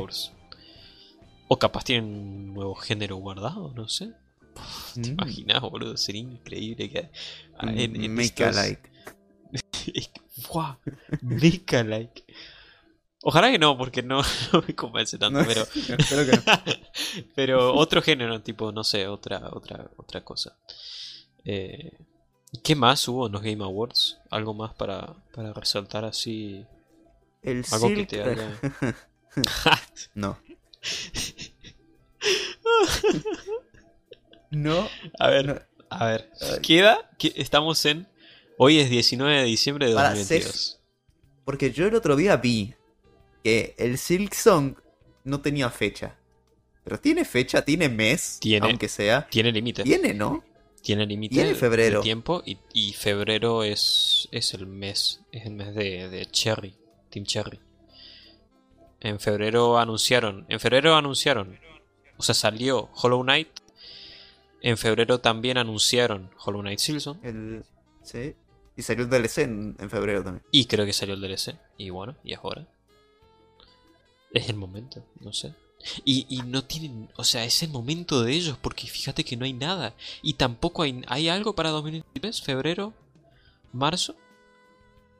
O 1.48 1.58
capaz 1.58 1.84
tienen 1.84 2.04
un 2.04 2.54
nuevo 2.54 2.74
género 2.74 3.16
guardado, 3.16 3.72
no 3.74 3.88
sé. 3.88 4.12
¿Te 4.94 5.00
Mm. 5.00 5.12
imaginas, 5.12 5.60
boludo? 5.62 5.96
Sería 5.96 6.20
increíble 6.22 6.90
que. 6.90 7.02
Mm, 7.62 7.68
en- 7.78 8.04
en 8.04 8.14
Make 8.14 8.26
estos-. 8.44 8.56
Es 9.52 10.08
que, 10.08 10.20
¡Buah! 10.52 10.76
Make 11.22 11.84
like. 11.84 12.24
Ojalá 13.22 13.50
que 13.50 13.58
no, 13.58 13.78
porque 13.78 14.02
no, 14.02 14.20
no 14.52 14.62
me 14.66 14.74
convence 14.74 15.16
tanto, 15.18 15.40
No, 15.40 15.46
pero. 15.46 15.62
espero 15.98 16.24
que 16.26 16.32
no. 16.36 16.42
pero 17.34 17.74
otro 17.74 18.02
género, 18.02 18.40
tipo, 18.42 18.72
no 18.72 18.82
sé, 18.84 19.06
otra, 19.06 19.48
otra, 19.52 19.90
otra 19.96 20.24
cosa. 20.24 20.56
Eh, 21.44 21.92
¿Qué 22.62 22.76
más 22.76 23.06
hubo 23.08 23.26
en 23.26 23.32
los 23.32 23.42
Game 23.42 23.64
Awards? 23.64 24.18
¿Algo 24.30 24.54
más 24.54 24.74
para, 24.74 25.14
para 25.34 25.52
resaltar 25.52 26.04
así? 26.04 26.64
El 27.42 27.64
Algo 27.72 27.88
que 27.88 27.96
Silk... 27.96 28.08
te 28.08 28.22
haya. 28.22 28.60
No. 30.14 30.38
no. 34.50 34.88
a 35.18 35.28
ver, 35.28 35.46
no. 35.46 35.58
a 35.88 36.06
ver. 36.06 36.30
Queda 36.62 37.10
que 37.18 37.32
estamos 37.36 37.82
en. 37.86 38.06
Hoy 38.58 38.78
es 38.78 38.90
19 38.90 39.38
de 39.38 39.44
diciembre 39.44 39.88
de 39.88 39.94
Para 39.94 40.10
2022. 40.10 40.80
Porque 41.46 41.72
yo 41.72 41.86
el 41.86 41.94
otro 41.94 42.14
día 42.14 42.36
vi 42.36 42.74
que 43.42 43.74
el 43.78 43.96
Silk 43.96 44.34
Song 44.34 44.76
no 45.24 45.40
tenía 45.40 45.70
fecha. 45.70 46.16
Pero 46.84 47.00
tiene 47.00 47.24
fecha, 47.24 47.64
tiene 47.64 47.88
mes, 47.88 48.36
Tiene. 48.40 48.68
aunque 48.68 48.88
sea. 48.88 49.26
Tiene 49.30 49.50
límite. 49.50 49.82
Tiene, 49.84 50.12
¿no? 50.12 50.44
Tiene 50.82 51.06
límite 51.06 51.44
de- 51.44 51.54
febrero. 51.54 52.00
tiempo 52.00 52.42
y, 52.44 52.58
y 52.74 52.92
febrero 52.92 53.62
es, 53.62 54.28
es 54.32 54.52
el 54.54 54.66
mes. 54.66 55.20
Es 55.30 55.46
el 55.46 55.52
mes 55.52 55.74
de, 55.74 56.08
de 56.08 56.26
Cherry. 56.26 56.74
Team 57.10 57.24
Cherry. 57.24 57.60
En 59.00 59.20
febrero 59.20 59.78
anunciaron. 59.78 60.44
En 60.48 60.60
febrero 60.60 60.94
anunciaron. 60.94 61.58
O 62.16 62.22
sea, 62.22 62.34
salió 62.34 62.90
Hollow 62.94 63.22
Knight. 63.22 63.48
En 64.60 64.76
febrero 64.78 65.20
también 65.20 65.58
anunciaron 65.58 66.30
Hollow 66.44 66.60
Knight 66.62 66.78
Silson. 66.78 67.20
El... 67.22 67.64
Sí. 68.02 68.34
Y 68.76 68.82
salió 68.82 69.04
el 69.04 69.10
DLC 69.10 69.38
en, 69.38 69.76
en 69.78 69.90
febrero 69.90 70.22
también. 70.24 70.44
Y 70.50 70.64
creo 70.66 70.86
que 70.86 70.92
salió 70.92 71.14
el 71.14 71.20
DLC. 71.20 71.56
Y 71.76 71.90
bueno, 71.90 72.16
y 72.24 72.34
ahora. 72.34 72.66
Es 74.32 74.48
el 74.48 74.56
momento, 74.56 75.04
no 75.20 75.32
sé. 75.32 75.54
Y, 76.04 76.26
y 76.28 76.42
no 76.42 76.64
tienen, 76.64 77.10
o 77.16 77.24
sea, 77.24 77.44
es 77.44 77.62
el 77.62 77.70
momento 77.70 78.22
de 78.22 78.32
ellos 78.32 78.56
porque 78.60 78.86
fíjate 78.86 79.24
que 79.24 79.36
no 79.36 79.44
hay 79.44 79.52
nada. 79.52 79.94
Y 80.22 80.34
tampoco 80.34 80.82
hay, 80.82 81.02
hay 81.08 81.28
algo 81.28 81.54
para 81.54 81.70
2023, 81.70 82.40
febrero, 82.42 82.92
marzo. 83.72 84.14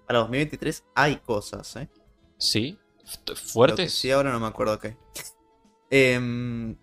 Para 0.06 0.20
2023 0.20 0.84
hay 0.94 1.16
cosas, 1.16 1.74
¿eh? 1.76 1.88
Sí, 2.38 2.78
fuertes. 3.34 3.92
sí, 3.94 4.10
ahora 4.10 4.32
no 4.32 4.40
me 4.40 4.46
acuerdo 4.46 4.78
qué. 4.78 4.96
Em, 5.90 6.76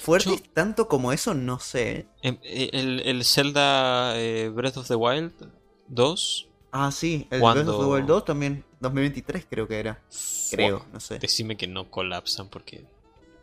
fuertes 0.00 0.32
Yo- 0.42 0.50
tanto 0.54 0.88
como 0.88 1.12
eso, 1.12 1.34
no 1.34 1.58
sé. 1.60 1.90
¿eh? 1.92 2.06
Em, 2.22 2.38
eh, 2.42 2.70
El, 2.72 3.00
el 3.00 3.24
Zelda 3.24 4.18
eh, 4.18 4.48
Breath 4.50 4.76
of 4.76 4.88
the 4.88 4.94
Wild 4.94 5.32
2. 5.88 6.48
Ah, 6.72 6.90
sí, 6.92 7.26
el 7.30 7.40
Cuando- 7.40 7.64
Breath 7.64 7.74
of 7.76 7.84
the 7.84 7.90
Wild 7.92 8.06
2 8.06 8.24
también. 8.24 8.64
2023 8.80 9.46
creo 9.48 9.68
que 9.68 9.78
era. 9.78 10.00
Creo, 10.50 10.86
no 10.92 11.00
sé. 11.00 11.18
Decime 11.18 11.56
que 11.56 11.66
no 11.66 11.90
colapsan 11.90 12.48
porque. 12.48 12.84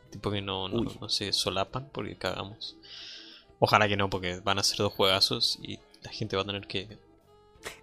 Tipo 0.10 0.32
que 0.32 0.42
no, 0.42 0.70
no, 0.70 0.84
no 1.00 1.10
se 1.10 1.34
solapan 1.34 1.90
porque 1.92 2.16
cagamos. 2.18 2.78
Ojalá 3.60 3.88
que 3.88 3.98
no, 3.98 4.10
porque 4.10 4.40
van 4.40 4.60
a 4.60 4.64
ser 4.64 4.78
dos 4.78 4.94
juegazos 4.94 5.60
y 5.62 5.80
la 6.04 6.12
gente 6.12 6.36
va 6.36 6.44
a 6.44 6.46
tener 6.46 6.68
que. 6.68 6.98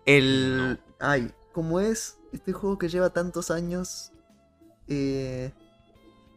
El. 0.07 0.81
Ay, 1.01 1.33
¿cómo 1.53 1.81
es? 1.81 2.19
Este 2.33 2.53
juego 2.53 2.79
que 2.79 2.89
lleva 2.89 3.11
tantos 3.11 3.51
años. 3.51 4.11
Eh, 4.89 5.53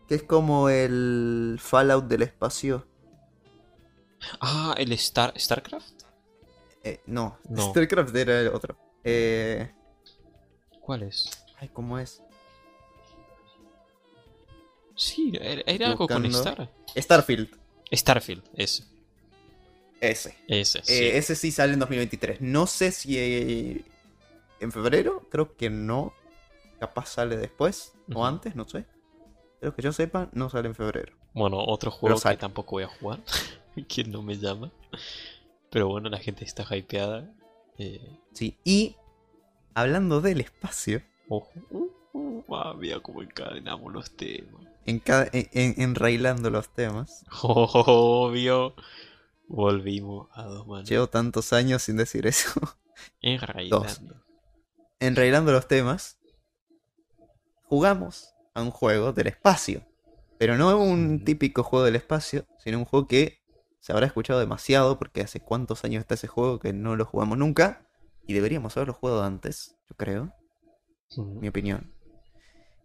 que 0.07 0.15
es 0.15 0.23
como 0.23 0.69
el 0.69 1.57
Fallout 1.61 2.05
del 2.05 2.21
espacio. 2.21 2.85
Ah, 4.39 4.73
el 4.77 4.91
Star 4.93 5.33
StarCraft. 5.39 6.03
Eh, 6.83 7.01
no, 7.05 7.37
No. 7.49 7.69
StarCraft 7.69 8.15
era 8.15 8.41
el 8.41 8.47
otro. 8.47 8.77
Eh, 9.03 9.71
¿Cuál 10.87 11.03
es? 11.03 11.29
ay, 11.59 11.67
¿cómo 11.73 11.99
es? 11.99 12.21
Sí, 14.95 15.33
era, 15.37 15.89
algo 15.89 16.07
con. 16.07 16.25
Star. 16.27 16.71
Starfield. 16.95 17.49
Starfield, 17.91 18.41
ese. 18.53 18.85
Ese. 19.99 20.37
Ese, 20.47 20.81
sí. 20.81 20.93
Eh, 20.93 21.17
ese 21.17 21.35
sí 21.35 21.51
sale 21.51 21.73
en 21.73 21.79
2023. 21.79 22.39
No 22.39 22.67
sé 22.67 22.93
si 22.93 23.17
eh, 23.17 23.83
en 24.61 24.71
febrero, 24.71 25.27
creo 25.29 25.57
que 25.57 25.69
no. 25.69 26.13
Capaz 26.79 27.07
sale 27.07 27.35
después 27.35 27.91
o 28.13 28.25
antes, 28.25 28.55
no 28.55 28.65
sé. 28.65 28.85
Pero 29.59 29.75
que 29.75 29.81
yo 29.81 29.91
sepa, 29.91 30.29
no 30.31 30.49
sale 30.49 30.69
en 30.69 30.75
febrero. 30.75 31.17
Bueno, 31.33 31.57
otro 31.59 31.91
juego 31.91 32.17
que 32.17 32.37
tampoco 32.37 32.77
voy 32.77 32.83
a 32.83 32.87
jugar. 32.87 33.19
que 33.89 34.05
no 34.05 34.21
me 34.21 34.37
llama. 34.37 34.71
Pero 35.69 35.89
bueno, 35.89 36.07
la 36.07 36.19
gente 36.19 36.45
está 36.45 36.63
hypeada. 36.77 37.29
Eh, 37.77 38.17
Sí, 38.31 38.55
y 38.63 38.95
hablando 39.77 40.21
del 40.21 40.41
espacio, 40.41 41.03
ojo. 41.29 41.51
Uh, 41.69 41.87
uh, 42.13 42.55
ah, 42.55 42.75
cómo 43.03 43.21
encadenamos 43.21 43.93
los 43.93 44.09
temas. 44.15 44.65
en 44.85 44.99
cada, 44.99 45.29
en, 45.31 45.49
en- 45.53 45.81
enrailando 45.81 46.49
los 46.49 46.69
temas, 46.69 47.23
Obvio. 47.43 48.73
Volvimos 49.47 50.27
a 50.33 50.43
dos 50.43 50.67
manos. 50.67 50.89
llevo 50.89 51.07
tantos 51.07 51.53
años 51.53 51.83
sin 51.83 51.95
decir 51.95 52.25
eso. 52.27 52.49
Enrailando. 53.21 54.23
enrailando 54.99 55.51
los 55.51 55.67
temas, 55.67 56.17
jugamos 57.63 58.33
a 58.55 58.61
un 58.63 58.71
juego 58.71 59.13
del 59.13 59.27
espacio. 59.27 59.83
Pero 60.39 60.57
no 60.57 60.77
un 60.79 61.15
Ujú. 61.15 61.25
típico 61.25 61.63
juego 61.63 61.85
del 61.85 61.95
espacio, 61.95 62.45
sino 62.57 62.77
un 62.79 62.85
juego 62.85 63.07
que 63.07 63.39
se 63.79 63.91
habrá 63.93 64.05
escuchado 64.07 64.39
demasiado 64.39 64.99
porque 64.99 65.21
hace 65.21 65.39
cuántos 65.39 65.83
años 65.85 66.01
está 66.01 66.15
ese 66.15 66.27
juego 66.27 66.59
que 66.59 66.73
no 66.73 66.95
lo 66.95 67.05
jugamos 67.05 67.37
nunca. 67.37 67.86
Y 68.27 68.33
deberíamos 68.33 68.75
haberlo 68.77 68.93
jugado 68.93 69.23
antes, 69.23 69.75
yo 69.89 69.95
creo, 69.95 70.33
Ujú. 71.15 71.39
mi 71.39 71.47
opinión, 71.47 71.91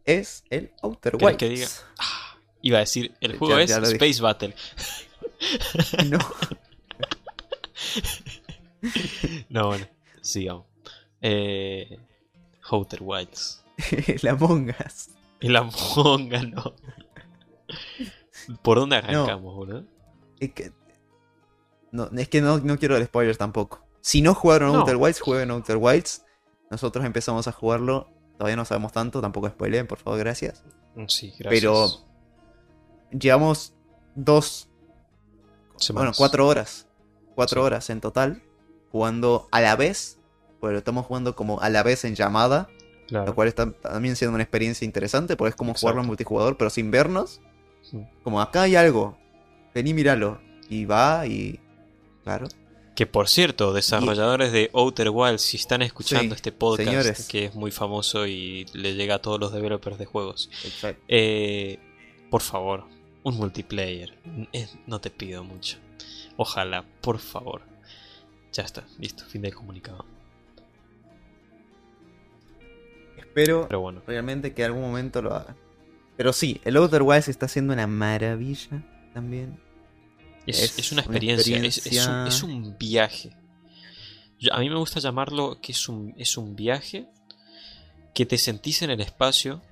es 0.04 0.44
el 0.50 0.72
Outer 0.82 1.12
¿Querés 1.12 1.26
Wilds. 1.26 1.38
que 1.38 1.48
diga? 1.48 1.68
Ah, 1.98 2.36
iba 2.62 2.78
a 2.78 2.80
decir, 2.80 3.14
el 3.20 3.36
juego 3.38 3.56
ya 3.58 3.62
es 3.62 3.80
dije. 3.90 3.92
Space 3.92 4.22
Battle. 4.22 4.54
No, 6.08 6.18
No, 9.48 9.66
bueno, 9.68 9.86
sigamos. 10.20 10.66
Eh, 11.20 11.98
Outer 12.70 13.00
Wilds. 13.02 13.64
el 14.06 14.28
Among 14.28 14.70
Us. 14.86 15.08
El 15.40 15.56
Among 15.56 16.32
Us, 16.32 16.48
no. 16.48 16.74
¿Por 18.62 18.78
dónde 18.78 18.96
arrancamos, 18.96 19.54
boludo? 19.54 19.84
Es 20.40 20.52
que, 20.52 20.72
no, 21.92 22.10
es 22.16 22.28
que 22.28 22.40
no, 22.40 22.58
no 22.58 22.78
quiero 22.78 22.94
dar 22.94 23.04
spoilers 23.06 23.38
tampoco. 23.38 23.84
Si 24.02 24.20
no 24.20 24.34
jugaron 24.34 24.72
No. 24.72 24.80
Outer 24.80 24.96
Wilds, 24.96 25.20
jueguen 25.20 25.50
Outer 25.50 25.78
Wilds. 25.78 26.24
Nosotros 26.70 27.04
empezamos 27.06 27.48
a 27.48 27.52
jugarlo. 27.52 28.08
Todavía 28.36 28.56
no 28.56 28.64
sabemos 28.64 28.92
tanto, 28.92 29.20
tampoco 29.22 29.48
spoileen, 29.48 29.86
por 29.86 29.98
favor, 29.98 30.18
gracias. 30.18 30.62
Mm, 30.96 31.04
Sí, 31.06 31.32
gracias. 31.38 31.48
Pero 31.60 31.86
llevamos 33.10 33.74
dos, 34.14 34.68
bueno, 35.92 36.12
cuatro 36.16 36.46
horas. 36.46 36.86
Cuatro 37.34 37.62
Sí. 37.62 37.66
horas 37.66 37.90
en 37.90 38.00
total. 38.00 38.42
Jugando 38.90 39.48
a 39.52 39.60
la 39.60 39.76
vez. 39.76 40.18
Pero 40.60 40.78
estamos 40.78 41.06
jugando 41.06 41.34
como 41.34 41.60
a 41.60 41.70
la 41.70 41.82
vez 41.82 42.04
en 42.04 42.14
llamada. 42.14 42.68
Claro. 43.08 43.26
Lo 43.26 43.34
cual 43.34 43.48
está 43.48 43.70
también 43.72 44.16
siendo 44.16 44.34
una 44.34 44.42
experiencia 44.44 44.84
interesante. 44.84 45.36
Porque 45.36 45.50
es 45.50 45.56
como 45.56 45.70
Exacto. 45.70 45.80
jugarlo 45.86 46.00
en 46.02 46.06
multijugador, 46.08 46.56
pero 46.56 46.70
sin 46.70 46.90
vernos. 46.90 47.40
Sí. 47.82 48.04
Como 48.22 48.40
acá 48.40 48.62
hay 48.62 48.76
algo. 48.76 49.16
Vení, 49.74 49.94
míralo. 49.94 50.40
Y 50.68 50.84
va 50.84 51.26
y. 51.26 51.58
Claro. 52.22 52.46
Que 53.02 53.06
por 53.08 53.28
cierto, 53.28 53.72
desarrolladores 53.72 54.52
de 54.52 54.70
Outer 54.74 55.10
Wilds, 55.10 55.42
si 55.42 55.56
están 55.56 55.82
escuchando 55.82 56.36
Sí, 56.36 56.36
este 56.36 56.52
podcast, 56.52 56.88
señores. 56.88 57.26
que 57.26 57.46
es 57.46 57.54
muy 57.56 57.72
famoso 57.72 58.28
y 58.28 58.64
le 58.74 58.94
llega 58.94 59.16
a 59.16 59.18
todos 59.18 59.40
los 59.40 59.52
developers 59.52 59.98
de 59.98 60.06
juegos, 60.06 60.48
eh, 61.08 61.80
por 62.30 62.42
favor, 62.42 62.84
un 63.24 63.38
multiplayer. 63.38 64.16
Eh, 64.52 64.68
no 64.86 65.00
te 65.00 65.10
pido 65.10 65.42
mucho. 65.42 65.78
Ojalá, 66.36 66.84
por 67.00 67.18
favor. 67.18 67.62
Ya 68.52 68.62
está, 68.62 68.84
listo, 69.00 69.24
fin 69.24 69.42
del 69.42 69.52
comunicado. 69.52 70.06
Espero 73.18 73.66
Pero 73.66 73.80
bueno, 73.80 74.00
realmente 74.06 74.54
que 74.54 74.64
algún 74.64 74.82
momento 74.82 75.22
lo 75.22 75.34
hagan. 75.34 75.56
Pero 76.16 76.32
sí, 76.32 76.60
el 76.64 76.76
Outer 76.76 77.02
Wilds 77.02 77.26
está 77.26 77.46
haciendo 77.46 77.72
una 77.72 77.88
maravilla 77.88 78.80
también. 79.12 79.58
Es, 80.46 80.62
Es 80.62 80.78
es 80.78 80.92
una 80.92 81.02
una 81.02 81.06
experiencia, 81.06 81.56
es- 81.58 81.78
Es, 81.78 81.86
un, 81.86 81.92
experiencia- 81.92 82.26
es 82.28 82.42
un 82.42 82.78
viaje. 82.78 83.36
A 84.50 84.58
mí 84.58 84.68
me 84.68 84.76
gusta 84.76 84.98
llamarlo 85.00 85.58
que 85.60 85.72
es 85.72 85.88
un, 85.88 86.14
es 86.18 86.36
un 86.36 86.56
viaje 86.56 87.06
que 88.14 88.26
te 88.26 88.38
sentís 88.38 88.82
en 88.82 88.90
el 88.90 89.00
espacio. 89.00 89.62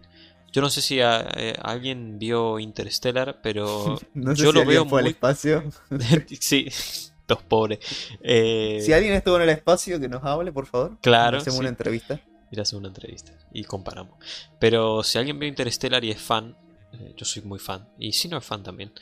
Yo 0.52 0.62
no 0.62 0.70
sé 0.70 0.80
si 0.80 1.00
a- 1.00 1.28
eh, 1.36 1.54
alguien 1.60 2.18
vio 2.18 2.58
Interstellar, 2.58 3.40
pero 3.42 3.98
No 4.14 4.34
sé 4.36 4.42
yo 4.42 4.52
si 4.52 4.58
lo 4.58 4.64
veo 4.64 4.86
fue 4.86 5.00
al 5.00 5.04
muy... 5.04 5.10
espacio. 5.12 5.64
sí, 6.40 6.68
dos 7.28 7.42
pobres. 7.42 7.80
Eh, 8.22 8.80
Si 8.84 8.92
alguien 8.92 9.14
estuvo 9.14 9.36
en 9.36 9.42
el 9.42 9.50
espacio, 9.50 9.98
que 10.00 10.08
nos 10.08 10.22
hable, 10.24 10.52
por 10.52 10.66
favor. 10.66 10.98
Claro, 11.00 11.38
Hacemos 11.38 11.56
sí. 11.56 11.60
una 11.60 11.68
entrevista. 11.68 12.20
a 12.56 12.60
hacer 12.62 12.78
una 12.78 12.88
entrevista 12.88 13.32
y 13.52 13.64
comparamos. 13.64 14.18
Pero 14.60 15.02
si 15.02 15.18
alguien 15.18 15.38
vio 15.38 15.48
Interstellar 15.48 16.04
y 16.04 16.10
es 16.12 16.20
fan, 16.20 16.56
eh, 16.92 17.14
yo 17.16 17.24
soy 17.24 17.42
muy 17.42 17.58
fan, 17.60 17.88
y 17.98 18.12
si 18.12 18.28
no 18.28 18.38
es 18.38 18.44
fan 18.44 18.62
también, 18.64 18.92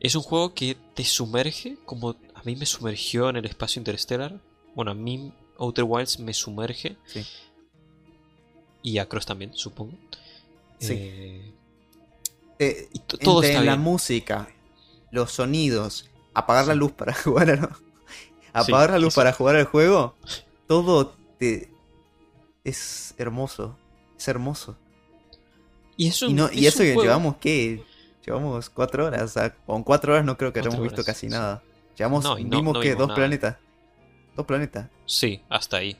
es 0.00 0.14
un 0.14 0.22
juego 0.22 0.54
que 0.54 0.76
te 0.94 1.04
sumerge 1.04 1.76
como 1.84 2.10
a 2.34 2.42
mí 2.44 2.56
me 2.56 2.66
sumergió 2.66 3.28
en 3.30 3.36
el 3.36 3.44
espacio 3.46 3.80
Interstellar. 3.80 4.38
Bueno, 4.74 4.90
a 4.90 4.94
mí 4.94 5.32
Outer 5.58 5.84
Wilds 5.84 6.18
me 6.20 6.34
sumerge. 6.34 6.96
Sí. 7.06 7.24
Y 8.82 8.98
a 8.98 9.08
Cross 9.08 9.26
también, 9.26 9.52
supongo. 9.54 9.94
Sí. 10.78 10.92
Eh, 10.96 11.52
Eh, 12.58 12.88
y 12.92 12.98
todo 13.00 13.42
entre 13.42 13.50
está 13.50 13.64
la 13.64 13.72
bien. 13.72 13.82
música, 13.84 14.48
los 15.10 15.30
sonidos, 15.32 16.08
apagar 16.32 16.66
la 16.66 16.74
luz 16.74 16.92
para 16.92 17.12
jugar 17.24 17.50
a 17.50 18.64
Sí, 18.64 18.72
apagar 18.72 18.90
la 18.90 18.98
luz 18.98 19.08
eso. 19.12 19.20
para 19.20 19.32
jugar 19.34 19.56
al 19.56 19.64
juego, 19.66 20.14
todo 20.66 21.14
te 21.38 21.70
es 22.64 23.14
hermoso, 23.18 23.76
es 24.18 24.26
hermoso. 24.28 24.76
Y, 25.98 26.08
es 26.08 26.22
un- 26.22 26.30
Y, 26.30 26.34
no, 26.34 26.50
y 26.52 26.66
es 26.66 26.74
eso 26.74 26.82
un 26.82 26.88
que 26.88 26.94
juego- 26.94 27.02
llevamos 27.02 27.36
qué, 27.40 27.82
llevamos 28.26 28.68
cuatro 28.70 29.06
horas, 29.06 29.22
o 29.22 29.28
sea, 29.28 29.54
con 29.54 29.82
cuatro 29.82 30.12
horas 30.12 30.24
no 30.24 30.36
creo 30.36 30.52
que 30.52 30.60
hayamos 30.60 30.82
visto 30.82 31.04
casi 31.04 31.26
sí. 31.26 31.32
nada. 31.32 31.62
Llevamos, 31.96 32.24
No, 32.24 32.38
y 32.38 32.44
no- 32.44 32.58
vimos 32.58 32.74
no 32.74 32.80
que 32.80 32.88
vimos 32.88 32.98
dos 32.98 33.08
nada. 33.08 33.16
planetas, 33.16 33.56
dos 34.36 34.46
planetas. 34.46 34.88
Sí, 35.06 35.40
hasta 35.48 35.78
ahí. 35.78 35.96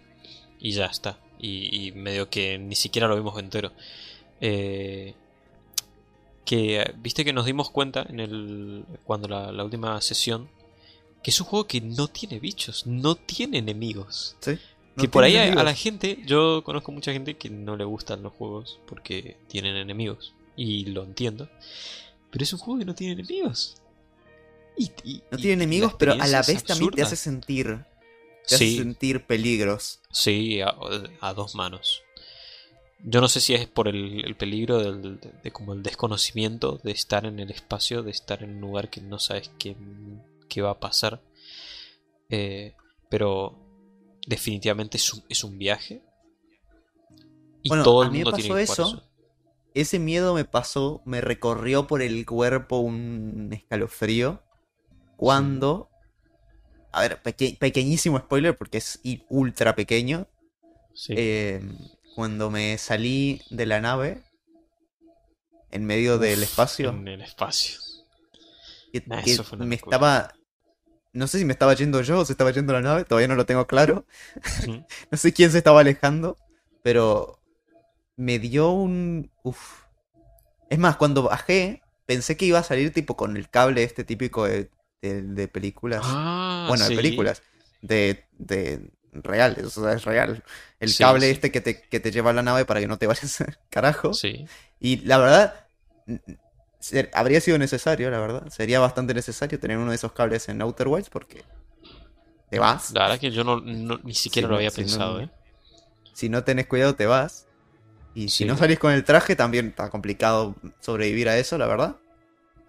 Y 0.58 0.72
ya 0.72 0.86
está. 0.86 1.18
Y, 1.38 1.88
y 1.88 1.92
medio 1.92 2.28
que 2.28 2.58
ni 2.58 2.74
siquiera 2.74 3.08
lo 3.08 3.16
vimos 3.16 3.38
entero. 3.38 3.72
Eh, 4.40 5.14
que 6.44 6.94
viste 6.98 7.24
que 7.24 7.32
nos 7.32 7.46
dimos 7.46 7.70
cuenta 7.70 8.06
en 8.08 8.20
el 8.20 8.84
cuando 9.04 9.28
la, 9.28 9.50
la 9.52 9.64
última 9.64 10.00
sesión 10.00 10.48
que 11.22 11.30
es 11.30 11.40
un 11.40 11.46
juego 11.48 11.66
que 11.66 11.80
no 11.80 12.06
tiene 12.06 12.38
bichos, 12.38 12.86
no 12.86 13.16
tiene 13.16 13.58
enemigos. 13.58 14.36
¿sí? 14.40 14.58
No 14.94 15.02
que 15.02 15.08
por 15.08 15.24
ahí 15.24 15.36
a, 15.36 15.52
la 15.54 15.74
gente, 15.74 16.20
yo 16.24 16.62
conozco 16.62 16.92
mucha 16.92 17.12
gente 17.12 17.36
que 17.36 17.50
no 17.50 17.76
le 17.76 17.82
gustan 17.84 18.22
los 18.22 18.32
juegos 18.32 18.78
porque 18.86 19.36
tienen 19.48 19.74
enemigos. 19.76 20.34
Y 20.56 20.84
lo 20.86 21.02
entiendo. 21.02 21.48
Pero 22.30 22.42
es 22.42 22.52
un 22.52 22.58
juego 22.58 22.78
que 22.78 22.84
no 22.84 22.94
tiene 22.94 23.14
enemigos. 23.14 23.76
Y, 24.76 24.90
y- 25.04 25.22
No 25.30 25.38
tiene 25.38 25.52
enemigos, 25.54 25.94
pero 25.98 26.12
a 26.12 26.26
la 26.26 26.42
vez 26.42 26.64
también 26.64 26.90
te 26.92 27.02
hace 27.02 27.16
sentir, 27.16 27.84
te 28.46 28.54
hace 28.54 28.76
sentir 28.76 29.24
peligros. 29.24 30.00
Sí, 30.10 30.60
a, 30.60 30.74
a 31.20 31.34
dos 31.34 31.54
manos. 31.54 32.02
Yo 33.04 33.20
no 33.20 33.28
sé 33.28 33.40
si 33.40 33.54
es 33.54 33.66
por 33.68 33.88
el, 33.88 34.24
el 34.24 34.36
peligro 34.36 34.78
del, 34.78 35.20
de, 35.20 35.30
de 35.42 35.50
como 35.50 35.74
el 35.74 35.82
desconocimiento 35.82 36.78
de 36.82 36.92
estar 36.92 37.24
en 37.26 37.38
el 37.38 37.50
espacio, 37.50 38.02
de 38.02 38.10
estar 38.10 38.42
en 38.42 38.54
un 38.56 38.60
lugar 38.60 38.90
que 38.90 39.00
no 39.00 39.18
sabes 39.18 39.50
qué, 39.58 39.76
qué 40.48 40.62
va 40.62 40.70
a 40.70 40.80
pasar. 40.80 41.20
Eh, 42.28 42.74
pero 43.08 43.54
definitivamente 44.26 44.96
es 44.96 45.12
un, 45.12 45.22
es 45.28 45.44
un 45.44 45.58
viaje. 45.58 46.02
Y 47.62 47.68
Bueno, 47.68 47.84
todo 47.84 48.02
a 48.02 48.06
el 48.06 48.10
mí 48.12 48.18
me 48.18 48.24
mundo 48.24 48.36
tiene 48.36 48.48
pasó 48.50 48.58
que 48.60 48.66
jugar 48.66 48.80
eso. 49.00 49.02
Ese 49.76 49.98
miedo 49.98 50.32
me 50.34 50.46
pasó, 50.46 51.02
me 51.04 51.20
recorrió 51.20 51.86
por 51.86 52.00
el 52.00 52.24
cuerpo 52.24 52.78
un 52.78 53.50
escalofrío. 53.52 54.42
Cuando. 55.16 55.90
A 56.92 57.02
ver, 57.02 57.20
peque- 57.22 57.56
pequeñísimo 57.60 58.18
spoiler 58.18 58.56
porque 58.56 58.78
es 58.78 59.00
ultra 59.28 59.74
pequeño. 59.76 60.28
Sí. 60.94 61.12
Eh, 61.16 61.60
cuando 62.14 62.50
me 62.50 62.78
salí 62.78 63.42
de 63.50 63.66
la 63.66 63.80
nave. 63.82 64.22
En 65.70 65.84
medio 65.84 66.16
del 66.18 66.42
espacio. 66.42 66.88
En 66.90 67.06
el 67.06 67.20
espacio. 67.20 67.78
que- 68.92 69.02
Nah, 69.06 69.22
que 69.22 69.32
eso 69.32 69.44
fue 69.44 69.56
una 69.56 69.66
me 69.66 69.76
locura. 69.76 69.96
estaba. 69.96 70.34
No 71.12 71.26
sé 71.26 71.38
si 71.38 71.44
me 71.44 71.52
estaba 71.52 71.74
yendo 71.74 72.00
yo 72.00 72.20
o 72.20 72.24
se 72.24 72.32
estaba 72.32 72.50
yendo 72.50 72.72
la 72.72 72.80
nave, 72.80 73.04
todavía 73.04 73.28
no 73.28 73.34
lo 73.34 73.44
tengo 73.44 73.66
claro. 73.66 74.06
No 75.10 75.18
sé 75.18 75.34
quién 75.34 75.50
se 75.50 75.58
estaba 75.58 75.80
alejando, 75.80 76.38
pero 76.82 77.35
me 78.16 78.38
dio 78.38 78.70
un... 78.70 79.30
Uf. 79.42 79.84
Es 80.70 80.78
más, 80.78 80.96
cuando 80.96 81.22
bajé, 81.22 81.82
pensé 82.06 82.36
que 82.36 82.46
iba 82.46 82.58
a 82.58 82.62
salir 82.64 82.92
tipo 82.92 83.16
con 83.16 83.36
el 83.36 83.48
cable 83.48 83.82
este 83.84 84.04
típico 84.04 84.46
de, 84.46 84.70
de- 85.02 85.22
de 85.22 85.48
películas. 85.48 86.02
Ah, 86.04 86.66
bueno, 86.68 86.88
de 86.88 86.96
películas. 86.96 87.42
De, 87.82 88.24
de 88.38 88.90
reales, 89.12 89.64
o 89.78 89.82
sea, 89.82 89.92
es 89.92 90.04
real. 90.04 90.42
El 90.80 90.88
Sí, 90.90 91.02
cable 91.02 91.26
sí. 91.26 91.32
este 91.32 91.52
que 91.52 91.60
te, 91.60 91.80
que 91.80 92.00
te 92.00 92.10
lleva 92.10 92.30
a 92.30 92.34
la 92.34 92.42
nave 92.42 92.64
para 92.64 92.80
que 92.80 92.88
no 92.88 92.98
te 92.98 93.06
vayas 93.06 93.44
carajo. 93.70 94.12
Sí. 94.12 94.46
Y 94.80 94.96
la 95.06 95.18
verdad, 95.18 95.54
ser- 96.80 97.10
habría 97.14 97.40
sido 97.40 97.58
necesario, 97.58 98.10
la 98.10 98.18
verdad. 98.20 98.48
Sería 98.50 98.80
bastante 98.80 99.14
necesario 99.14 99.58
tener 99.58 99.78
uno 99.78 99.90
de 99.90 99.96
esos 99.96 100.12
cables 100.12 100.48
en 100.48 100.60
Outer 100.62 100.88
Wilds 100.88 101.10
porque 101.10 101.44
te 102.50 102.58
vas. 102.58 102.92
La 102.92 103.02
verdad 103.02 103.18
que 103.18 103.30
yo 103.30 103.44
no, 103.44 103.60
no- 103.60 103.98
ni 104.04 104.14
siquiera 104.14 104.48
lo 104.48 104.56
había 104.56 104.70
no, 104.70 104.76
pensado, 104.76 105.18
no. 105.18 105.24
¿eh? 105.24 105.30
Si 106.14 106.28
no 106.28 106.44
tenés 106.44 106.66
cuidado, 106.66 106.94
te 106.94 107.06
vas. 107.06 107.45
Y 108.16 108.30
si 108.30 108.38
Sí. 108.38 108.44
no 108.46 108.56
salís 108.56 108.78
con 108.78 108.92
el 108.92 109.04
traje, 109.04 109.36
también 109.36 109.66
está 109.68 109.90
complicado 109.90 110.54
sobrevivir 110.80 111.28
a 111.28 111.36
eso, 111.36 111.58
la 111.58 111.66
verdad. 111.66 111.96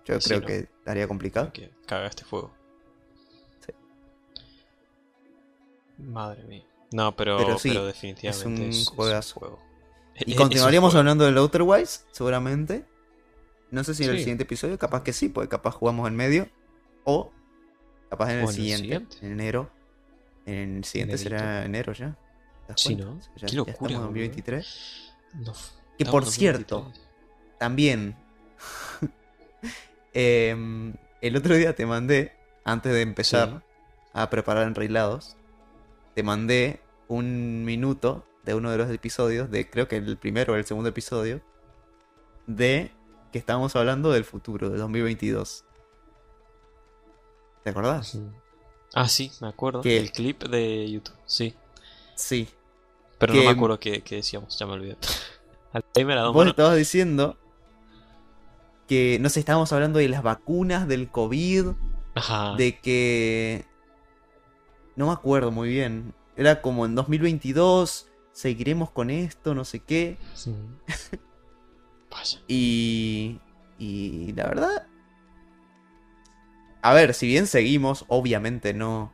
Yo 0.05 0.19
Sí, 0.19 0.27
creo 0.29 0.41
no. 0.41 0.45
que 0.47 0.57
estaría 0.57 1.07
complicado. 1.07 1.53
Que 1.53 1.71
caga 1.85 2.07
este 2.07 2.23
juego. 2.25 2.53
Sí. 3.65 3.71
Madre 5.97 6.43
mía. 6.43 6.65
No, 6.91 7.15
pero, 7.15 7.37
Pero 7.37 7.57
sí, 7.59 7.69
definitivamente 7.73 8.45
un 8.63 8.69
es, 8.69 8.77
es 8.83 8.87
juegazo. 8.89 9.39
juego. 9.39 9.59
Y 10.25 10.31
Es- 10.31 10.37
continuaríamos 10.37 10.89
un 10.89 10.91
juego. 10.91 10.99
hablando 10.99 11.25
del 11.25 11.37
Outer 11.37 11.61
Wilds, 11.63 12.05
seguramente. 12.11 12.85
No 13.71 13.83
sé 13.83 13.93
si 13.93 14.03
en 14.05 14.11
el 14.11 14.19
siguiente 14.19 14.43
episodio, 14.43 14.77
capaz 14.77 15.03
que 15.03 15.11
sí, 15.13 15.27
porque 15.29 15.49
capaz 15.49 15.71
jugamos 15.71 16.07
en 16.07 16.15
medio. 16.15 16.49
O 17.03 17.31
capaz 18.09 18.31
en 18.31 18.39
el 18.39 18.45
O 18.45 18.49
en 18.49 18.49
el 18.49 18.55
siguiente, 18.55 19.17
en 19.21 19.31
enero. 19.33 19.69
En 20.45 20.77
el 20.77 20.83
siguiente 20.85 21.17
será 21.17 21.65
enero 21.65 21.91
ya. 21.93 22.17
¿Te 22.65 22.73
das 22.73 22.81
Sí? 22.81 22.95
¿no? 22.95 23.19
Ya, 23.35 23.47
Qué 23.47 23.47
ya 23.47 23.57
locura, 23.57 23.71
estamos 23.73 23.91
en 23.91 23.97
boludo. 23.97 24.01
2023. 24.07 25.06
No, 25.33 25.53
Que 25.97 26.05
por 26.05 26.25
cierto, 26.25 26.75
2023. 26.93 27.57
También. 27.59 28.15
em, 30.13 30.93
el 31.21 31.35
otro 31.35 31.55
día 31.55 31.75
te 31.75 31.85
mandé, 31.85 32.33
antes 32.63 32.91
de 32.93 33.01
empezar 33.01 33.49
Sí. 33.49 34.09
a 34.13 34.29
preparar 34.29 34.67
enrailados, 34.67 35.35
te 36.15 36.23
mandé 36.23 36.81
un 37.07 37.63
minuto 37.65 38.25
de 38.43 38.55
uno 38.55 38.71
de 38.71 38.77
los 38.77 38.89
episodios, 38.91 39.49
de 39.51 39.69
creo 39.69 39.87
que 39.87 39.97
el 39.97 40.17
primero 40.17 40.53
o 40.53 40.55
el 40.55 40.65
segundo 40.65 40.89
episodio, 40.89 41.41
de 42.45 42.91
que 43.31 43.39
estábamos 43.39 43.75
hablando 43.75 44.11
del 44.11 44.23
futuro, 44.23 44.69
de 44.69 44.77
2022. 44.77 45.65
¿Te 47.63 47.69
acordás? 47.71 48.17
Ah, 48.93 49.07
sí, 49.09 49.31
me 49.41 49.49
acuerdo. 49.49 49.81
Que- 49.81 49.97
El 49.97 50.11
clip 50.11 50.43
de 50.43 50.89
YouTube, 50.89 51.15
sí. 51.25 51.53
Sí. 52.15 52.47
Pero 53.17 53.33
no 53.33 53.41
me 53.41 53.49
acuerdo 53.49 53.79
qué, 53.79 54.01
qué 54.01 54.17
decíamos, 54.17 54.57
ya 54.57 54.65
me 54.65 54.73
olvidé. 54.73 54.97
Al 55.73 55.83
timer 55.83 56.17
a 56.17 56.21
dos 56.21 56.33
Vos 56.33 56.41
manos. 56.41 56.51
estabas 56.51 56.77
diciendo 56.77 57.37
que, 58.87 59.17
no 59.19 59.29
sé, 59.29 59.39
estábamos 59.39 59.71
hablando 59.73 59.99
de 59.99 60.07
las 60.07 60.23
vacunas, 60.23 60.87
del 60.87 61.09
COVID, 61.09 61.67
Ajá. 62.15 62.55
de 62.55 62.79
que... 62.79 63.65
No 64.95 65.07
me 65.07 65.13
acuerdo 65.13 65.51
muy 65.51 65.69
bien. 65.69 66.13
Era 66.35 66.61
como 66.61 66.85
en 66.85 66.95
2022, 66.95 68.07
seguiremos 68.31 68.89
con 68.89 69.09
esto, 69.09 69.53
no 69.53 69.65
sé 69.65 69.79
qué. 69.79 70.17
Sí. 70.33 70.55
Vaya. 72.11 72.39
Y... 72.47 73.39
Y 73.77 74.33
la 74.33 74.45
verdad... 74.45 74.87
A 76.81 76.93
ver, 76.93 77.13
si 77.13 77.27
bien 77.27 77.47
seguimos, 77.47 78.05
obviamente 78.07 78.73
no... 78.73 79.13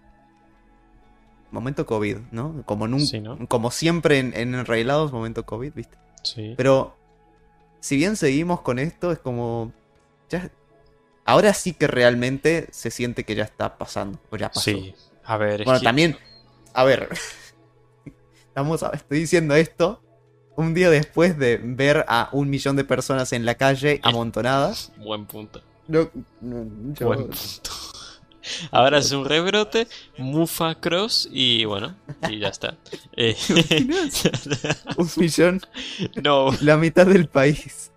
Momento 1.53 1.85
COVID, 1.85 2.17
¿no? 2.31 2.63
Como, 2.65 2.99
Sí, 2.99 3.19
¿no? 3.21 3.37
como 3.47 3.69
siempre 3.71 4.17
en, 4.19 4.33
en 4.35 4.55
Enrailados, 4.55 5.11
momento 5.13 5.45
COVID, 5.45 5.71
¿viste? 5.73 5.95
Sí. 6.23 6.53
Pero 6.57 6.97
si 7.79 7.95
bien 7.95 8.15
seguimos 8.17 8.61
con 8.61 8.79
esto, 8.79 9.11
es 9.11 9.19
como. 9.19 9.71
Ya, 10.29 10.49
ahora 11.25 11.53
sí 11.53 11.73
que 11.73 11.85
realmente 11.87 12.67
se 12.71 12.89
siente 12.89 13.23
que 13.23 13.35
ya 13.35 13.43
está 13.43 13.77
pasando. 13.77 14.19
O 14.31 14.35
ya 14.35 14.49
pasó. 14.49 14.61
Sí. 14.61 14.95
A 15.23 15.37
ver, 15.37 15.61
es 15.61 15.65
Bueno, 15.65 15.79
que- 15.79 15.85
también. 15.85 16.17
A 16.73 16.83
ver. 16.83 17.07
Estamos 18.47 18.83
estoy 18.93 19.19
diciendo 19.19 19.55
esto 19.55 20.01
un 20.55 20.73
día 20.73 20.89
después 20.89 21.37
de 21.39 21.57
ver 21.57 22.05
a 22.07 22.29
un 22.31 22.49
millón 22.49 22.75
de 22.75 22.83
personas 22.83 23.31
en 23.33 23.45
la 23.45 23.55
calle 23.55 23.99
amontonadas. 24.03 24.91
Buen 24.97 25.25
punto. 25.25 25.61
Yo- 25.87 26.09
Buen 26.41 26.93
punto. 26.99 27.37
Ahora 28.71 28.97
es 28.99 29.11
un 29.11 29.25
rebrote, 29.25 29.87
Mufa 30.17 30.75
Cross 30.75 31.29
y 31.31 31.65
bueno, 31.65 31.95
y 32.29 32.39
ya 32.39 32.49
está. 32.49 32.77
Eh, 33.15 33.35
un 34.97 35.09
millón, 35.17 35.61
no, 36.23 36.51
la 36.61 36.77
mitad 36.77 37.05
del 37.05 37.27
país. 37.27 37.91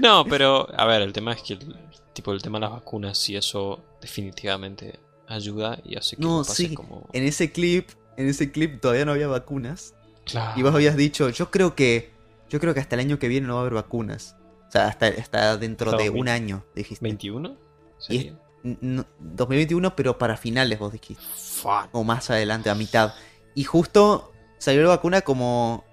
no, 0.00 0.24
pero 0.24 0.68
a 0.78 0.86
ver, 0.86 1.02
el 1.02 1.12
tema 1.12 1.32
es 1.32 1.42
que 1.42 1.54
el, 1.54 1.76
tipo 2.12 2.32
el 2.32 2.42
tema 2.42 2.58
de 2.58 2.62
las 2.62 2.70
vacunas 2.72 3.28
y 3.28 3.36
eso 3.36 3.82
definitivamente 4.00 4.98
ayuda 5.28 5.78
y 5.84 5.96
hace 5.96 6.16
que 6.16 6.22
No, 6.22 6.38
pase 6.38 6.68
sí. 6.68 6.74
como 6.74 7.08
En 7.12 7.24
ese 7.24 7.52
clip, 7.52 7.90
en 8.16 8.28
ese 8.28 8.50
clip 8.52 8.80
todavía 8.80 9.04
no 9.04 9.12
había 9.12 9.28
vacunas. 9.28 9.94
claro. 10.24 10.58
Y 10.58 10.62
vos 10.62 10.74
habías 10.74 10.96
dicho, 10.96 11.28
yo 11.30 11.50
creo 11.50 11.74
que 11.74 12.14
yo 12.48 12.60
creo 12.60 12.74
que 12.74 12.80
hasta 12.80 12.94
el 12.94 13.00
año 13.00 13.18
que 13.18 13.28
viene 13.28 13.46
no 13.46 13.54
va 13.54 13.60
a 13.60 13.62
haber 13.62 13.74
vacunas. 13.74 14.36
O 14.68 14.70
sea, 14.70 14.86
hasta, 14.88 15.06
hasta 15.08 15.56
dentro 15.56 15.90
de 15.92 16.06
2000. 16.06 16.20
un 16.20 16.28
año, 16.28 16.64
dijiste. 16.74 17.02
21 17.04 17.56
Y 18.00 18.18
sería. 18.18 18.38
N- 18.64 18.78
no- 18.80 19.06
2021, 19.20 19.94
pero 19.96 20.18
para 20.18 20.36
finales 20.36 20.78
vos 20.78 20.92
dijiste. 20.92 21.22
Fuck. 21.36 21.88
O 21.92 22.04
más 22.04 22.30
adelante, 22.30 22.70
a 22.70 22.74
mitad. 22.74 23.14
Y 23.54 23.64
justo 23.64 24.32
salió 24.58 24.82
la 24.82 24.88
vacuna 24.88 25.20
como 25.22 25.84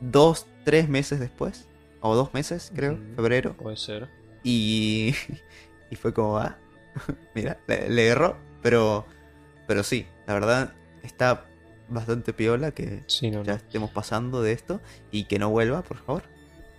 dos, 0.00 0.46
tres 0.64 0.88
meses 0.88 1.20
después. 1.20 1.68
O 2.00 2.14
dos 2.14 2.32
meses, 2.34 2.70
creo, 2.74 2.98
febrero. 3.16 3.56
Puede 3.56 3.76
ser. 3.76 4.08
Y, 4.44 5.14
y 5.90 5.96
fue 5.96 6.12
como, 6.12 6.38
ah, 6.38 6.56
mira, 7.34 7.58
le, 7.66 7.88
le 7.88 8.06
erró. 8.08 8.36
Pero, 8.62 9.06
pero 9.66 9.82
sí, 9.82 10.06
la 10.26 10.34
verdad 10.34 10.74
está 11.02 11.44
bastante 11.88 12.32
piola 12.32 12.72
que, 12.72 13.04
Sí, 13.06 13.30
no, 13.30 13.44
ya 13.44 13.52
no. 13.52 13.56
estemos 13.58 13.90
pasando 13.90 14.42
de 14.42 14.52
esto 14.52 14.80
y 15.12 15.24
que 15.24 15.38
no 15.38 15.50
vuelva, 15.50 15.82
por 15.82 15.98
favor. 15.98 16.24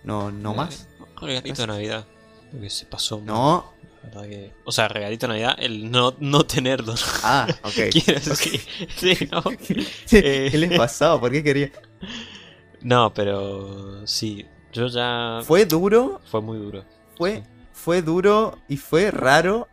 No, 0.04 0.30
no 0.30 0.54
más. 0.54 0.88
Regalito 1.20 1.62
de 1.62 1.66
Navidad. 1.66 2.06
Porque 2.50 2.70
se 2.70 2.86
pasó. 2.86 3.20
No. 3.24 3.72
La 4.02 4.08
verdad 4.08 4.28
que- 4.28 4.52
O 4.64 4.72
sea, 4.72 4.88
regalito 4.88 5.26
de 5.26 5.32
Navidad, 5.34 5.56
el 5.58 5.90
no, 5.90 6.14
no 6.20 6.44
tenerlo. 6.46 6.94
Ah, 7.22 7.46
ok. 7.64 7.90
Quiero 7.90 8.20
decir. 8.20 8.60
Sí, 8.96 9.28
no. 9.30 9.42
¿Qué 10.08 10.50
les 10.54 10.76
pasaba? 10.78 11.20
¿Por 11.20 11.30
qué 11.32 11.42
quería? 11.42 11.70
No, 12.80 13.12
pero 13.12 14.06
sí. 14.06 14.46
Yo 14.72 14.86
ya. 14.86 15.40
Fue 15.42 15.64
duro, 15.66 16.20
Fue 16.30 16.40
muy 16.40 16.58
duro. 16.58 16.84
fue, 17.16 17.42
fue 17.72 18.02
duro 18.02 18.56
y 18.68 18.76
fue 18.76 19.10
raro 19.10 19.66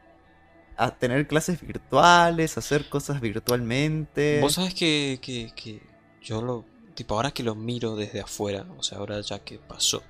a 0.75 0.89
tener 0.95 1.27
clases 1.27 1.61
virtuales, 1.61 2.57
hacer 2.57 2.89
cosas 2.89 3.21
virtualmente. 3.21 4.39
Vos 4.41 4.53
sabés 4.53 4.73
que, 4.73 5.19
que, 5.21 5.51
que 5.55 5.83
yo 6.21 6.41
lo. 6.41 6.65
Tipo, 6.95 7.13
ahora 7.15 7.29
que 7.29 7.43
lo 7.43 7.53
miro 7.53 7.95
desde 7.95 8.21
afuera, 8.21 8.65
o 8.75 8.81
sea, 8.81 8.97
ahora 8.97 9.21
ya 9.21 9.37
que 9.37 9.59
pasó. 9.59 10.01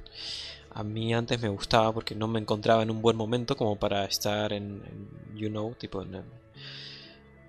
A 0.76 0.84
mí 0.84 1.14
antes 1.14 1.42
me 1.42 1.50
gustaba 1.50 1.92
porque 1.94 2.14
no 2.16 2.28
me 2.28 2.40
encontraba 2.40 2.84
en 2.84 2.92
un 2.92 3.02
buen 3.02 3.18
momento 3.18 3.56
como 3.58 3.78
para 3.78 4.06
estar 4.06 4.54
en, 4.54 4.84
en, 4.86 5.38
you 5.38 5.50
know, 5.50 5.74
tipo 5.74 6.02
en, 6.04 6.22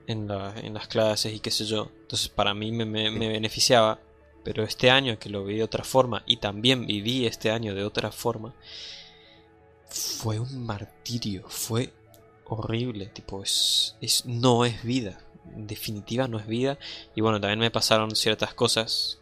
en, 0.07 0.29
la- 0.29 0.55
en 0.59 0.75
las 0.75 0.89
clases 0.89 1.35
y 1.35 1.41
qué 1.41 1.51
sé 1.51 1.65
yo. 1.67 1.91
Entonces 2.03 2.29
para 2.29 2.55
mí 2.55 2.73
me, 2.73 2.85
me- 2.85 3.11
me 3.11 3.29
beneficiaba. 3.29 3.99
Pero 4.45 4.63
este 4.63 4.91
año 4.91 5.19
que 5.19 5.29
lo 5.29 5.45
vi 5.45 5.57
de 5.57 5.65
otra 5.65 5.83
forma 5.83 6.23
y 6.25 6.37
también 6.37 6.87
viví 6.87 7.27
este 7.27 7.51
año 7.51 7.75
de 7.75 7.83
otra 7.85 8.13
forma, 8.13 8.55
fue 9.89 10.39
un 10.39 10.65
martirio, 10.65 11.45
fue 11.49 11.93
horrible, 12.45 13.07
tipo, 13.07 13.43
es, 13.43 13.97
es, 14.01 14.25
no 14.27 14.65
es 14.65 14.85
vida, 14.85 15.19
en 15.55 15.67
definitiva 15.67 16.29
no 16.29 16.39
es 16.39 16.47
vida. 16.47 16.79
Y 17.17 17.23
bueno, 17.23 17.41
también 17.41 17.59
me 17.59 17.73
pasaron 17.73 18.15
ciertas 18.15 18.55
cosas 18.55 19.19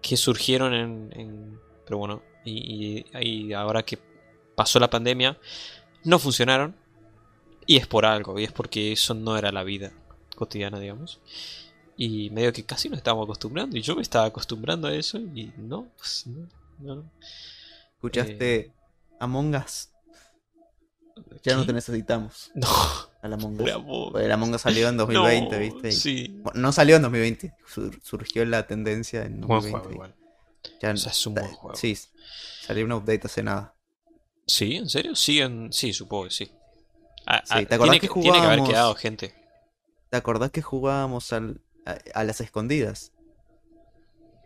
que 0.00 0.16
surgieron 0.16 0.74
en... 0.74 1.12
en- 1.14 1.60
pero 1.84 1.98
bueno, 1.98 2.22
y, 2.44 3.04
y- 3.14 3.48
y 3.48 3.52
ahora 3.52 3.82
que 3.82 3.98
pasó 4.54 4.78
la 4.80 4.90
pandemia, 4.90 5.38
no 6.04 6.18
funcionaron. 6.18 6.74
Y 7.66 7.76
es 7.76 7.86
por 7.86 8.04
algo, 8.04 8.38
y 8.40 8.44
es 8.44 8.52
porque 8.52 8.92
eso 8.92 9.14
no 9.14 9.36
era 9.38 9.52
la 9.52 9.62
vida 9.62 9.92
cotidiana, 10.34 10.80
digamos. 10.80 11.20
Y 11.96 12.30
medio 12.30 12.52
que 12.52 12.64
casi 12.64 12.88
nos 12.88 12.98
estábamos 12.98 13.24
acostumbrando, 13.26 13.76
y 13.76 13.82
yo 13.82 13.94
me 13.94 14.02
estaba 14.02 14.24
acostumbrando 14.26 14.88
a 14.88 14.94
eso, 14.94 15.18
y 15.18 15.52
no, 15.56 15.86
pues 15.96 16.26
no, 16.26 16.48
no. 16.80 17.04
¿Escuchaste 17.94 18.72
Among 19.20 19.54
Us? 19.54 19.90
Ya 21.44 21.54
no 21.56 21.64
te 21.66 21.72
necesitamos. 21.72 22.50
No, 22.56 22.66
Al 23.22 23.34
Among 23.34 23.60
Us. 23.60 24.20
el 24.20 24.32
Among 24.32 24.54
Us 24.54 24.62
salió 24.62 24.88
en 24.88 24.96
2020, 24.96 25.50
No, 25.54 25.58
¿viste? 25.60 25.88
Y- 25.90 25.92
Sí. 25.92 26.40
Bueno, 26.42 26.60
no 26.60 26.72
salió 26.72 26.96
en 26.96 27.02
2020, 27.02 27.54
sur- 27.66 27.96
surgió 28.02 28.44
la 28.44 28.66
tendencia 28.66 29.22
en 29.24 29.40
Buen 29.42 29.60
2020. 29.62 29.70
juego 29.78 29.92
igual. 29.92 30.14
Ya- 30.80 30.92
O 30.92 30.96
sea, 30.96 31.12
es 31.12 31.26
un 31.26 31.34
buen 31.34 31.46
juego. 31.52 31.76
Sí, 31.76 31.96
salió 32.62 32.84
un 32.84 32.92
update 32.92 33.22
hace 33.24 33.42
nada. 33.42 33.74
¿Sí? 34.46 34.76
¿En 34.76 34.88
serio? 34.88 35.14
Sí, 35.16 35.40
en... 35.40 35.72
sí 35.72 35.92
supongo 35.92 36.24
que 36.24 36.30
sí. 36.30 36.52
Ah, 37.26 37.40
Sí, 37.44 37.52
ah, 37.54 37.64
¿te 37.64 37.74
acordás 37.76 37.98
tiene, 37.98 38.00
que 38.00 38.08
tiene 38.08 38.22
que 38.22 38.44
haber 38.46 38.58
jugábamos- 38.58 38.68
quedado 38.68 38.94
gente. 38.96 39.34
¿Te 40.10 40.16
acordás 40.16 40.50
que 40.50 40.60
jugábamos 40.62 41.32
al- 41.32 41.60
a, 41.86 41.96
a 42.14 42.24
las 42.24 42.40
escondidas? 42.40 43.12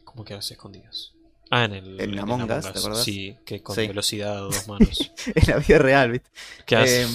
¿Cómo 0.05 0.25
que 0.25 0.35
a 0.35 0.37
las 0.37 0.51
escondidas? 0.51 1.13
Ah, 1.51 1.65
en 1.65 1.73
el, 1.73 2.01
En 2.01 2.11
el 2.11 2.19
Among 2.19 2.43
Us, 2.51 2.73
¿te 2.73 2.79
acordás? 2.79 3.05
Sí, 3.05 3.39
que 3.47 3.63
con 3.63 3.75
Sí. 3.77 3.87
velocidad 3.87 4.37
a 4.37 4.41
dos 4.41 4.67
manos. 4.69 5.13
en 5.35 5.47
la 5.49 5.59
vida 5.59 5.79
real, 5.79 6.11
¿viste? 6.13 6.31
¿Qué? 6.67 7.03
Em, 7.03 7.11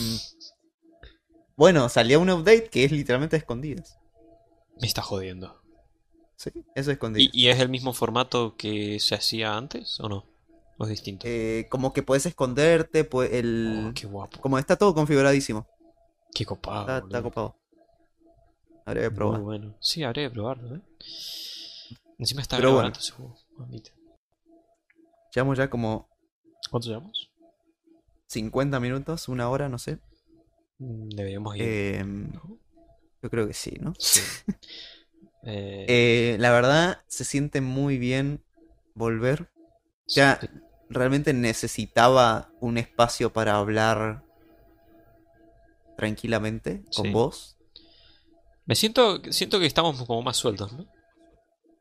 bueno, 1.56 1.90
salió 1.90 2.20
un 2.20 2.30
update 2.30 2.70
que 2.70 2.84
es 2.86 2.92
literalmente 2.92 3.38
escondidas. 3.38 3.98
Me 4.80 4.88
está 4.88 5.02
jodiendo. 5.02 5.61
Sí, 6.42 6.50
eso 6.56 6.66
es 6.74 6.96
escondidas. 6.96 7.32
¿Y, 7.34 7.42
y 7.44 7.50
es 7.50 7.60
el 7.60 7.70
mismo 7.70 7.94
formato 7.94 8.56
que 8.58 9.00
se 9.00 9.14
hacía 9.14 9.56
antes 9.56 10.00
o 10.00 10.10
no? 10.10 10.26
¿O 10.80 10.86
es 10.86 10.90
distinto? 10.90 11.28
Eh, 11.28 11.68
como 11.70 11.94
que 11.94 12.02
puedes 12.02 12.26
esconderte, 12.26 13.04
pues 13.04 13.32
el... 13.32 13.90
Oh, 13.90 13.94
qué 13.94 14.08
guapo. 14.08 14.42
Como 14.42 14.58
está 14.58 14.76
todo 14.76 14.96
configuradísimo. 14.96 15.68
Qué 16.34 16.44
copado. 16.44 17.06
Está, 17.06 17.22
copado. 17.22 17.56
Habría 18.86 19.04
que 19.04 19.10
Muy 19.12 19.16
probar. 19.18 19.42
bueno. 19.42 19.78
Sí, 19.80 20.02
habría 20.04 20.28
que 20.30 20.34
probarlo, 20.34 20.78
¿eh? 20.78 20.82
Encima 22.18 22.42
está 22.42 22.58
Pero 22.58 22.74
bueno. 22.74 22.90
ese 22.90 23.12
juego. 23.12 23.38
mamita. 23.58 23.92
Llevamos 25.36 25.58
ya 25.60 25.70
como 25.70 26.10
¿Cuánto 26.72 26.88
llevamos? 26.88 27.30
50 28.28 28.80
minutos, 28.80 29.28
una 29.28 29.48
hora, 29.50 29.70
no 29.70 29.78
sé. 29.78 30.00
Mm, 30.80 31.10
Deberíamos 31.10 31.56
ir. 31.58 31.62
Em, 31.64 32.32
¿no? 32.32 32.58
yo 33.22 33.30
creo 33.30 33.46
que 33.46 33.54
sí, 33.54 33.78
¿no? 33.80 33.94
Sí. 34.00 34.22
Eh, 35.44 35.86
Eh, 35.88 36.38
la 36.40 36.52
verdad, 36.52 37.04
se 37.08 37.24
siente 37.26 37.62
muy 37.62 37.98
bien 37.98 38.44
volver. 38.94 39.50
Ya 40.08 40.40
sí. 40.42 40.48
realmente 40.90 41.34
necesitaba 41.34 42.52
un 42.60 42.78
espacio 42.78 43.32
para 43.32 43.56
hablar 43.56 44.24
tranquilamente 45.98 46.84
con 46.96 47.06
Sí. 47.08 47.12
vos. 47.12 47.58
Me 48.66 48.76
siento, 48.76 49.22
siento 49.32 49.60
que 49.60 49.66
estamos 49.66 50.04
como 50.06 50.22
más 50.22 50.38
sueltos, 50.38 50.72
¿no? 50.74 50.86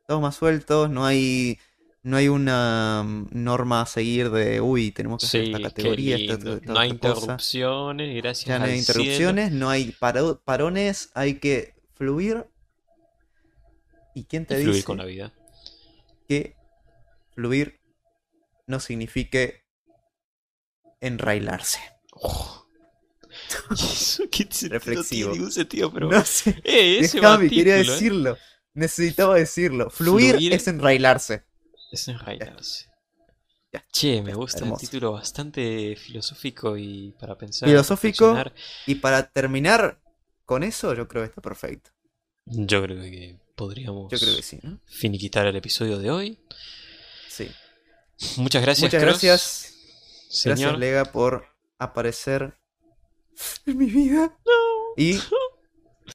Estamos 0.01 0.21
más 0.23 0.35
sueltos, 0.35 0.89
no 0.89 1.05
hay, 1.05 1.57
no 2.03 2.17
hay 2.17 2.27
una 2.27 3.03
norma 3.31 3.81
a 3.81 3.85
seguir 3.85 4.29
de, 4.31 4.59
uy, 4.59 4.91
tenemos 4.91 5.21
que 5.21 5.27
hacer 5.27 5.43
esta 5.43 5.61
categoría, 5.61 6.15
esta, 6.17 6.33
lindo. 6.33 6.55
esta- 6.55 6.73
No 6.73 6.79
hay 6.79 6.89
esta 6.91 7.09
cosa". 7.09 7.21
interrupciones, 7.21 8.15
gracias 8.21 8.45
Ya 8.47 8.59
no 8.59 8.65
hay 8.65 8.71
al 8.71 8.77
cielo. 8.79 8.99
interrupciones, 9.01 9.51
no 9.51 9.69
hay 9.69 9.91
paro- 9.99 10.41
parones, 10.43 11.11
hay 11.13 11.35
que 11.35 11.75
fluir. 11.93 12.45
¿Y 14.13 14.25
quién 14.25 14.45
te 14.45 14.55
Y 14.55 14.63
fluir 14.63 14.75
dice 14.75 14.85
con 14.85 14.97
la 14.97 15.05
vida. 15.05 15.33
que 16.27 16.55
fluir 17.33 17.79
no 18.67 18.79
signifique 18.79 19.65
enrailarse? 20.99 21.79
Oh. 22.13 22.65
Eso, 23.71 24.23
¿qué 24.31 24.43
sentido 24.49 24.69
Reflexivo. 24.69 25.29
tiene 25.29 25.33
ningún 25.37 25.51
sentido, 25.51 25.91
pero. 25.93 26.09
No 26.09 26.23
sé, 26.25 26.61
Eh, 26.63 26.99
ese 26.99 27.17
déjame, 27.19 27.49
quería 27.49 27.75
título, 27.77 27.91
¿eh? 27.93 27.95
decirlo. 27.95 28.37
Necesitaba 28.73 29.35
decirlo. 29.35 29.89
Fluir, 29.89 30.35
Fluir. 30.35 30.53
es 30.53 30.67
enrailarse. 30.67 31.43
Es 31.91 32.07
enrailarse. 32.07 32.89
Ya. 33.73 33.85
Che, 33.91 34.21
me 34.21 34.33
gusta 34.33 34.59
hermoso. 34.59 34.81
el 34.83 34.89
título 34.89 35.13
bastante 35.13 35.95
filosófico 35.95 36.77
y 36.77 37.13
para 37.19 37.37
pensar. 37.37 37.69
Filosófico. 37.69 38.37
Y 38.85 38.95
para 38.95 39.29
terminar 39.31 40.01
con 40.45 40.63
eso, 40.63 40.93
yo 40.93 41.07
creo 41.07 41.23
que 41.23 41.29
está 41.29 41.41
perfecto. 41.41 41.91
Yo 42.45 42.81
creo 42.83 43.01
que 43.01 43.39
podríamos 43.61 44.11
Yo 44.11 44.17
creo 44.17 44.35
que 44.35 44.41
sí, 44.41 44.57
¿no? 44.63 44.79
finiquitar 44.87 45.45
el 45.45 45.55
episodio 45.55 45.99
de 45.99 46.09
hoy. 46.09 46.39
Sí. 47.29 47.47
Muchas 48.37 48.63
gracias, 48.63 48.91
Muchas 48.91 49.03
Cross. 49.03 49.21
gracias. 49.21 49.73
Señor. 50.29 50.57
Gracias, 50.57 50.79
Lega, 50.79 51.05
por 51.05 51.45
aparecer 51.77 52.57
en 53.67 53.77
mi 53.77 53.85
vida. 53.85 54.35
Y 54.97 55.19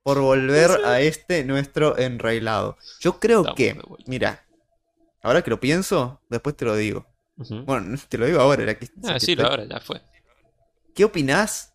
por 0.02 0.20
volver 0.20 0.70
a 0.84 1.00
este 1.00 1.44
nuestro 1.44 1.96
enrailado. 1.98 2.76
Yo 3.00 3.20
creo 3.20 3.40
Estamos 3.40 3.56
que, 3.56 3.80
mira, 4.06 4.44
ahora 5.22 5.42
que 5.42 5.50
lo 5.50 5.60
pienso, 5.60 6.20
después 6.28 6.56
te 6.56 6.64
lo 6.64 6.74
digo. 6.76 7.06
Bueno, 7.36 7.96
te 8.08 8.18
lo 8.18 8.26
digo 8.26 8.40
ahora. 8.40 8.62
era 8.64 8.76
que- 8.78 8.88
ah, 9.04 9.14
que 9.14 9.20
sí, 9.20 9.36
ahora 9.40 9.64
ya 9.66 9.78
fue. 9.78 10.02
¿Qué 10.96 11.04
opinás 11.04 11.74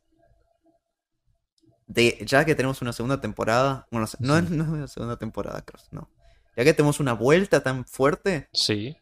de, 1.94 2.18
ya 2.26 2.46
que 2.46 2.56
tenemos 2.56 2.82
una 2.82 2.94
segunda 2.94 3.20
temporada? 3.20 3.88
Bueno, 3.92 4.08
no 4.20 4.38
es, 4.38 4.44
Ujú. 4.46 4.54
no 4.56 4.64
es 4.64 4.70
una 4.70 4.88
segunda 4.88 5.18
temporada, 5.18 5.62
Cross, 5.62 5.88
no. 5.92 6.10
Ya 6.56 6.64
que 6.64 6.74
tenemos 6.74 7.00
una 7.00 7.14
vuelta 7.14 7.64
tan 7.64 7.86
fuerte 7.86 8.48
Sí. 8.54 8.96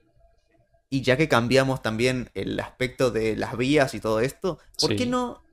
y 0.89 1.01
ya 1.01 1.17
que 1.17 1.27
cambiamos 1.27 1.81
también 1.81 2.29
el 2.33 2.59
aspecto 2.59 3.11
de 3.11 3.35
las 3.35 3.57
vías 3.57 3.93
y 3.93 3.99
todo 3.99 4.19
esto, 4.21 4.59
¿por 4.79 4.95
qué 4.95 5.05
no, 5.05 5.43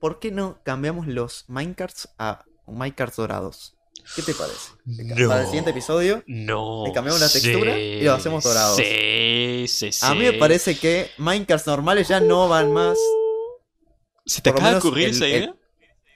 por 0.00 0.18
qué 0.20 0.30
no 0.30 0.58
cambiamos 0.62 1.06
los 1.06 1.44
minecarts 1.48 2.08
a 2.18 2.44
minecarts 2.66 3.16
dorados? 3.16 3.76
¿Qué 4.16 4.22
te 4.22 4.34
parece? 4.34 4.72
No. 4.84 5.28
Para 5.28 5.40
el 5.42 5.46
siguiente 5.46 5.70
episodio, 5.70 6.22
No. 6.26 6.84
Le 6.86 6.92
cambiamos 6.92 7.20
la 7.20 7.28
textura 7.28 7.78
y 7.78 8.02
lo 8.02 8.12
hacemos 8.12 8.44
dorados. 8.44 8.76
Sí, 8.76 9.64
sí, 9.68 9.92
sí. 9.92 10.04
a 10.04 10.12
mí 10.14 10.20
me 10.20 10.34
parece 10.34 10.76
que 10.78 11.10
minecarts 11.18 11.66
normales 11.66 12.08
ya 12.08 12.20
no 12.20 12.48
van 12.48 12.72
más. 12.72 12.98
¿Se 14.26 14.40
te 14.42 14.50
acaba 14.50 14.70
de 14.72 14.76
ocurrir 14.76 15.06
el- 15.08 15.10
esa 15.14 15.24
el- 15.26 15.30
idea? 15.32 15.54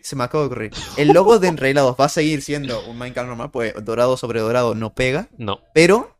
Se 0.08 0.16
me 0.16 0.24
acaba 0.24 0.44
de 0.44 0.46
ocurrir. 0.46 0.72
El 0.96 1.08
logo 1.08 1.38
de 1.38 1.48
enrailados 1.48 1.94
va 2.00 2.06
a 2.06 2.08
seguir 2.08 2.40
siendo 2.40 2.82
un 2.86 2.98
minecart 2.98 3.28
normal, 3.28 3.50
pues 3.50 3.74
dorado 3.84 4.16
sobre 4.16 4.40
dorado 4.40 4.74
no 4.74 4.94
pega. 4.94 5.28
No. 5.36 5.60
Pero. 5.74 6.16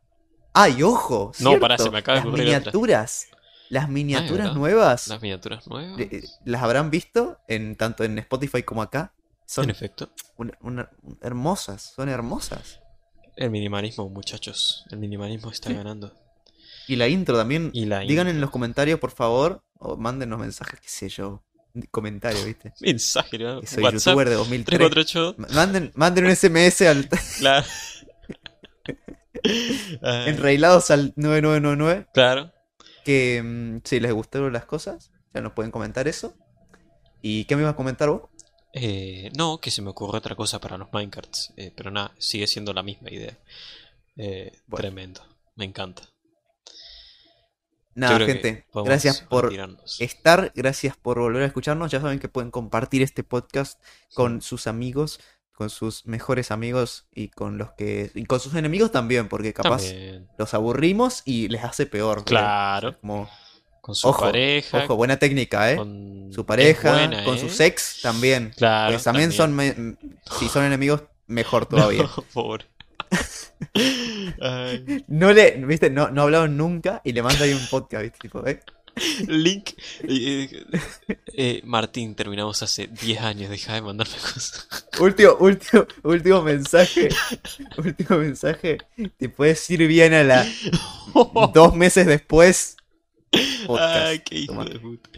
¡Ay, 0.53 0.83
ojo! 0.83 1.33
No, 1.41 1.59
pará, 1.59 1.79
se 1.79 1.89
me 1.91 1.97
acaba 1.99 2.17
de 2.17 2.21
Las 2.21 2.29
ocurrir 2.29 2.49
otra. 2.49 2.59
miniaturas. 2.59 3.27
Las 3.71 3.89
miniaturas 3.89 4.31
¿verdad? 4.49 4.53
nuevas. 4.55 5.09
Las 5.09 5.23
miniaturas 5.23 5.67
nuevas. 5.69 5.99
eh, 6.01 6.23
Las 6.45 6.63
habrán 6.63 6.91
visto 6.91 7.39
en 7.49 7.77
tanto 7.77 8.05
en 8.05 8.19
Spotify 8.19 8.63
como 8.63 8.83
acá. 8.83 9.15
En 9.17 9.31
Son 9.47 9.71
efecto. 9.71 10.11
una- 10.37 10.59
una- 10.61 10.91
hermosas, 11.23 11.95
son 11.97 12.11
hermosas. 12.11 12.81
El 13.37 13.49
minimalismo, 13.51 14.11
muchachos. 14.11 14.85
El 14.91 14.99
minimalismo 14.99 15.51
está 15.51 15.73
ganando. 15.73 16.13
Y 16.89 16.97
la 16.97 17.09
intro 17.09 17.39
también. 17.39 17.71
Y 17.73 17.87
la 17.87 18.01
Digan 18.01 18.27
intro. 18.27 18.31
en 18.33 18.41
los 18.43 18.51
comentarios, 18.51 19.01
por 19.01 19.13
favor, 19.13 19.63
o 19.79 19.97
mándenos 19.97 20.39
mensajes, 20.39 20.79
qué 20.79 20.89
sé 20.91 21.09
yo. 21.09 21.43
Comentarios, 21.91 22.45
¿viste? 22.45 22.73
Mensaje, 22.81 23.39
¿no? 23.39 23.61
Soy 23.63 23.83
WhatsApp 23.85 24.07
youtuber 24.13 24.29
de 24.29 24.35
2003. 24.35 24.79
348. 24.79 25.35
Ma- 25.39 25.49
Manden, 25.55 25.93
manden 25.95 26.25
un 26.27 26.35
SMS 26.37 26.83
al 26.83 27.09
Claro. 27.39 27.67
Ah, 30.03 30.25
enrailados 30.27 30.91
al 30.91 31.13
9999. 31.17 32.07
claro. 32.13 32.53
Que 33.05 33.43
mm, 33.43 33.81
si 33.85 34.01
les 34.01 34.13
gustaron 34.13 34.53
las 34.53 34.65
cosas, 34.67 35.13
ya 35.33 35.41
nos 35.41 35.53
pueden 35.53 35.71
comentar 35.71 36.09
eso. 36.09 36.35
¿Y 37.23 37.45
qué 37.45 37.57
me 37.57 37.63
ibas 37.63 37.73
a 37.75 37.77
comentar 37.77 38.11
vos? 38.11 38.23
Eh, 38.75 39.31
no, 39.37 39.59
que 39.59 39.71
se 39.71 39.81
me 39.81 39.91
ocurre 39.91 40.19
otra 40.19 40.35
cosa 40.35 40.61
para 40.61 40.77
los 40.77 40.93
minecarts. 40.93 41.53
eh, 41.57 41.73
pero 41.75 41.91
nada, 41.91 42.13
sigue 42.19 42.47
siendo 42.47 42.73
la 42.75 42.83
misma 42.83 43.11
idea. 43.11 43.39
Eh, 44.17 44.53
Bueno. 44.67 44.83
Tremendo. 44.83 45.21
Me 45.57 45.65
encanta. 45.65 46.03
Nada, 47.99 48.19
gente, 48.21 48.65
gracias 48.73 49.21
por 49.23 49.53
estar, 49.99 50.53
gracias 50.55 50.97
por 50.97 51.19
volver 51.19 51.43
a 51.43 51.47
escucharnos. 51.47 51.91
Ya 51.91 52.01
saben 52.01 52.19
que 52.19 52.29
pueden 52.29 52.51
compartir 52.51 53.03
este 53.03 53.25
podcast 53.25 53.83
con 54.15 54.41
sus 54.41 54.67
amigos, 54.67 55.21
con 55.53 55.69
sus 55.71 56.07
mejores 56.07 56.51
amigos 56.53 57.07
y 57.13 57.29
con 57.29 57.59
los 57.59 57.73
que 57.73 58.11
y 58.15 58.25
con 58.27 58.39
sus 58.41 58.55
enemigos 58.55 58.93
también, 58.93 59.29
porque 59.29 59.53
capaz 59.53 59.83
También. 59.87 60.29
los 60.39 60.55
aburrimos 60.55 61.23
y 61.25 61.49
les 61.49 61.65
hace 61.65 61.87
peor. 61.87 62.21
¿eh? 62.21 62.23
Claro. 62.27 62.97
Como, 63.01 63.29
Con 63.81 63.95
su 63.97 64.07
ojo, 64.09 64.21
pareja. 64.23 64.85
ojo, 64.85 64.95
buena 64.97 65.17
técnica, 65.19 65.73
¿eh? 65.73 65.77
con... 65.77 66.31
Su 66.33 66.45
pareja, 66.47 66.93
buena, 66.93 67.25
con 67.25 67.37
¿eh? 67.37 67.41
su 67.41 67.49
sex 67.49 68.01
también. 68.03 68.53
Claro. 68.57 68.93
Pues 68.93 69.03
también, 69.03 69.33
son, 69.33 69.55
me- 69.57 69.97
si 70.39 70.49
son 70.49 70.63
enemigos, 70.65 71.03
mejor 71.27 71.67
todavía. 71.71 72.03
No, 72.05 72.25
pobre. 72.33 72.67
Ay, 74.41 75.05
No 75.09 75.33
le, 75.33 75.53
viste, 75.67 75.91
no, 75.91 76.11
no 76.11 76.23
hablaron 76.23 76.57
nunca 76.57 77.01
y 77.05 77.13
le 77.13 77.23
manda 77.23 77.45
ahí 77.45 77.53
un 77.53 77.67
podcast, 77.69 78.03
viste, 78.03 78.19
tipo, 78.21 78.47
¿eh? 78.47 78.61
Link. 79.29 79.71
eh, 80.03 80.65
eh, 81.35 81.61
Martín, 81.65 82.17
terminamos 82.17 82.61
hace 82.65 82.89
10 82.89 83.21
años. 83.21 83.49
Deja 83.51 83.75
de 83.75 83.83
mandarme 83.83 84.15
cosas. 84.15 84.67
Último, 84.99 85.35
último, 85.39 85.87
último 86.03 86.43
mensaje. 86.43 87.09
Último 87.77 88.19
mensaje. 88.19 88.79
Te 89.17 89.29
puedes 89.29 89.71
ir 89.71 89.87
bien 89.87 90.15
a 90.15 90.25
la 90.25 90.45
dos 91.55 91.77
meses 91.77 92.07
después. 92.07 92.77
Podcast. 93.67 93.97
Ay, 94.07 94.19
qué 94.21 94.39
hijo 94.41 94.53
Toma. 94.55 94.65
de 94.65 94.81
puta. 94.81 95.11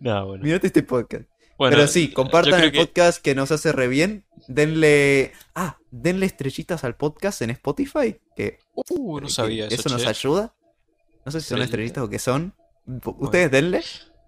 No, 0.00 0.26
bueno. 0.26 0.44
Mirate 0.44 0.66
este 0.66 0.82
podcast. 0.82 1.24
Bueno, 1.58 1.76
Pero 1.76 1.86
sí, 1.88 2.08
compartan 2.12 2.62
el 2.62 2.72
que- 2.72 2.78
podcast 2.80 3.22
que 3.22 3.34
nos 3.34 3.50
hace 3.52 3.72
re 3.72 3.88
bien. 3.88 4.24
Denle. 4.48 5.32
Ah, 5.54 5.78
denle 5.90 6.26
estrellitas 6.26 6.82
al 6.84 6.96
podcast 6.96 7.42
en 7.42 7.50
Spotify. 7.50 8.16
Que, 8.36 8.58
Uh, 8.74 9.20
no 9.20 9.26
que 9.26 9.32
sabía 9.32 9.66
eso. 9.66 9.74
eso 9.76 9.88
nos 9.90 10.02
che. 10.02 10.08
ayuda. 10.08 10.54
No 11.24 11.30
sé 11.32 11.40
si 11.40 11.48
son 11.48 11.60
Estrellita. 11.62 11.64
estrellitas 11.64 12.04
o 12.04 12.08
qué 12.08 12.18
son. 12.18 12.54
Ustedes 13.18 13.50
denle. 13.50 13.82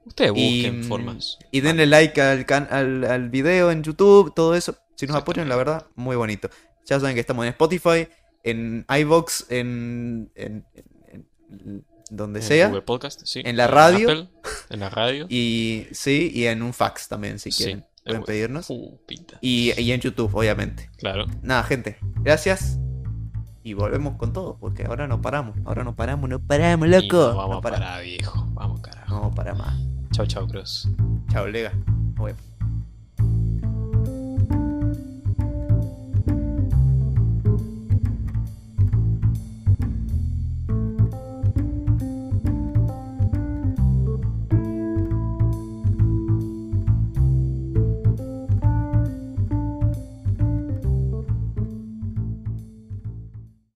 Ustedes 0.06 0.32
Y, 0.36 0.62
busquen 0.62 0.80
mm, 0.80 0.84
formas. 0.84 1.38
Y 1.50 1.60
denle 1.60 1.86
like 1.86 2.20
al, 2.20 2.44
can- 2.46 2.68
al, 2.70 3.04
al 3.04 3.30
video 3.30 3.70
en 3.70 3.82
YouTube, 3.82 4.32
todo 4.34 4.54
eso. 4.54 4.76
Si 4.96 5.06
nos 5.06 5.16
apoyan, 5.16 5.48
la 5.48 5.56
verdad, 5.56 5.86
muy 5.96 6.14
bonito. 6.14 6.50
Ya 6.86 7.00
saben 7.00 7.14
que 7.14 7.20
estamos 7.20 7.44
en 7.46 7.50
Spotify, 7.50 8.06
en 8.44 8.84
iVoox, 8.88 9.46
en, 9.50 10.30
en, 10.36 10.64
en- 10.74 11.26
en 11.58 11.84
donde 12.10 12.40
En 12.40 12.46
sea. 12.46 12.68
Google 12.68 12.82
Podcast, 12.82 13.22
sí. 13.24 13.42
en 13.44 13.56
la 13.56 13.66
radio. 13.66 14.10
Apple, 14.10 14.28
en 14.70 14.80
la 14.80 14.90
radio. 14.90 15.26
Y 15.30 15.86
sí, 15.92 16.30
y 16.34 16.46
en 16.46 16.62
un 16.62 16.72
fax 16.72 17.08
también, 17.08 17.38
si 17.38 17.50
quieren. 17.50 17.84
Pueden 18.04 18.20
bueno. 18.20 18.26
pedirnos. 18.26 18.70
Uh. 18.70 19.00
Y, 19.40 19.72
y 19.80 19.92
en 19.92 20.00
YouTube, 20.00 20.34
obviamente. 20.34 20.90
Claro. 20.98 21.26
Nada, 21.42 21.62
gente. 21.62 21.98
Gracias. 22.22 22.78
Y 23.62 23.72
volvemos 23.72 24.16
con 24.16 24.34
todo, 24.34 24.58
porque 24.60 24.84
ahora 24.84 25.06
no 25.08 25.22
paramos. 25.22 25.56
Ahora 25.64 25.84
no 25.84 25.96
paramos, 25.96 26.28
no 26.28 26.38
paramos, 26.38 26.86
Y 26.86 26.90
loco. 26.90 27.16
no 27.16 27.36
vamos 27.36 27.50
No 27.50 27.58
a 27.58 27.62
parar, 27.62 28.02
viejo. 28.02 28.46
Vamos, 28.52 28.80
carajo. 28.82 29.14
No 29.14 29.30
para 29.30 29.54
más. 29.54 29.74
Chau, 30.12 30.26
chau, 30.26 30.46
Cross. 30.46 30.88
Chao, 31.32 31.46
Lega. 31.46 31.72
Nos 32.14 32.26
vemos. 32.26 32.42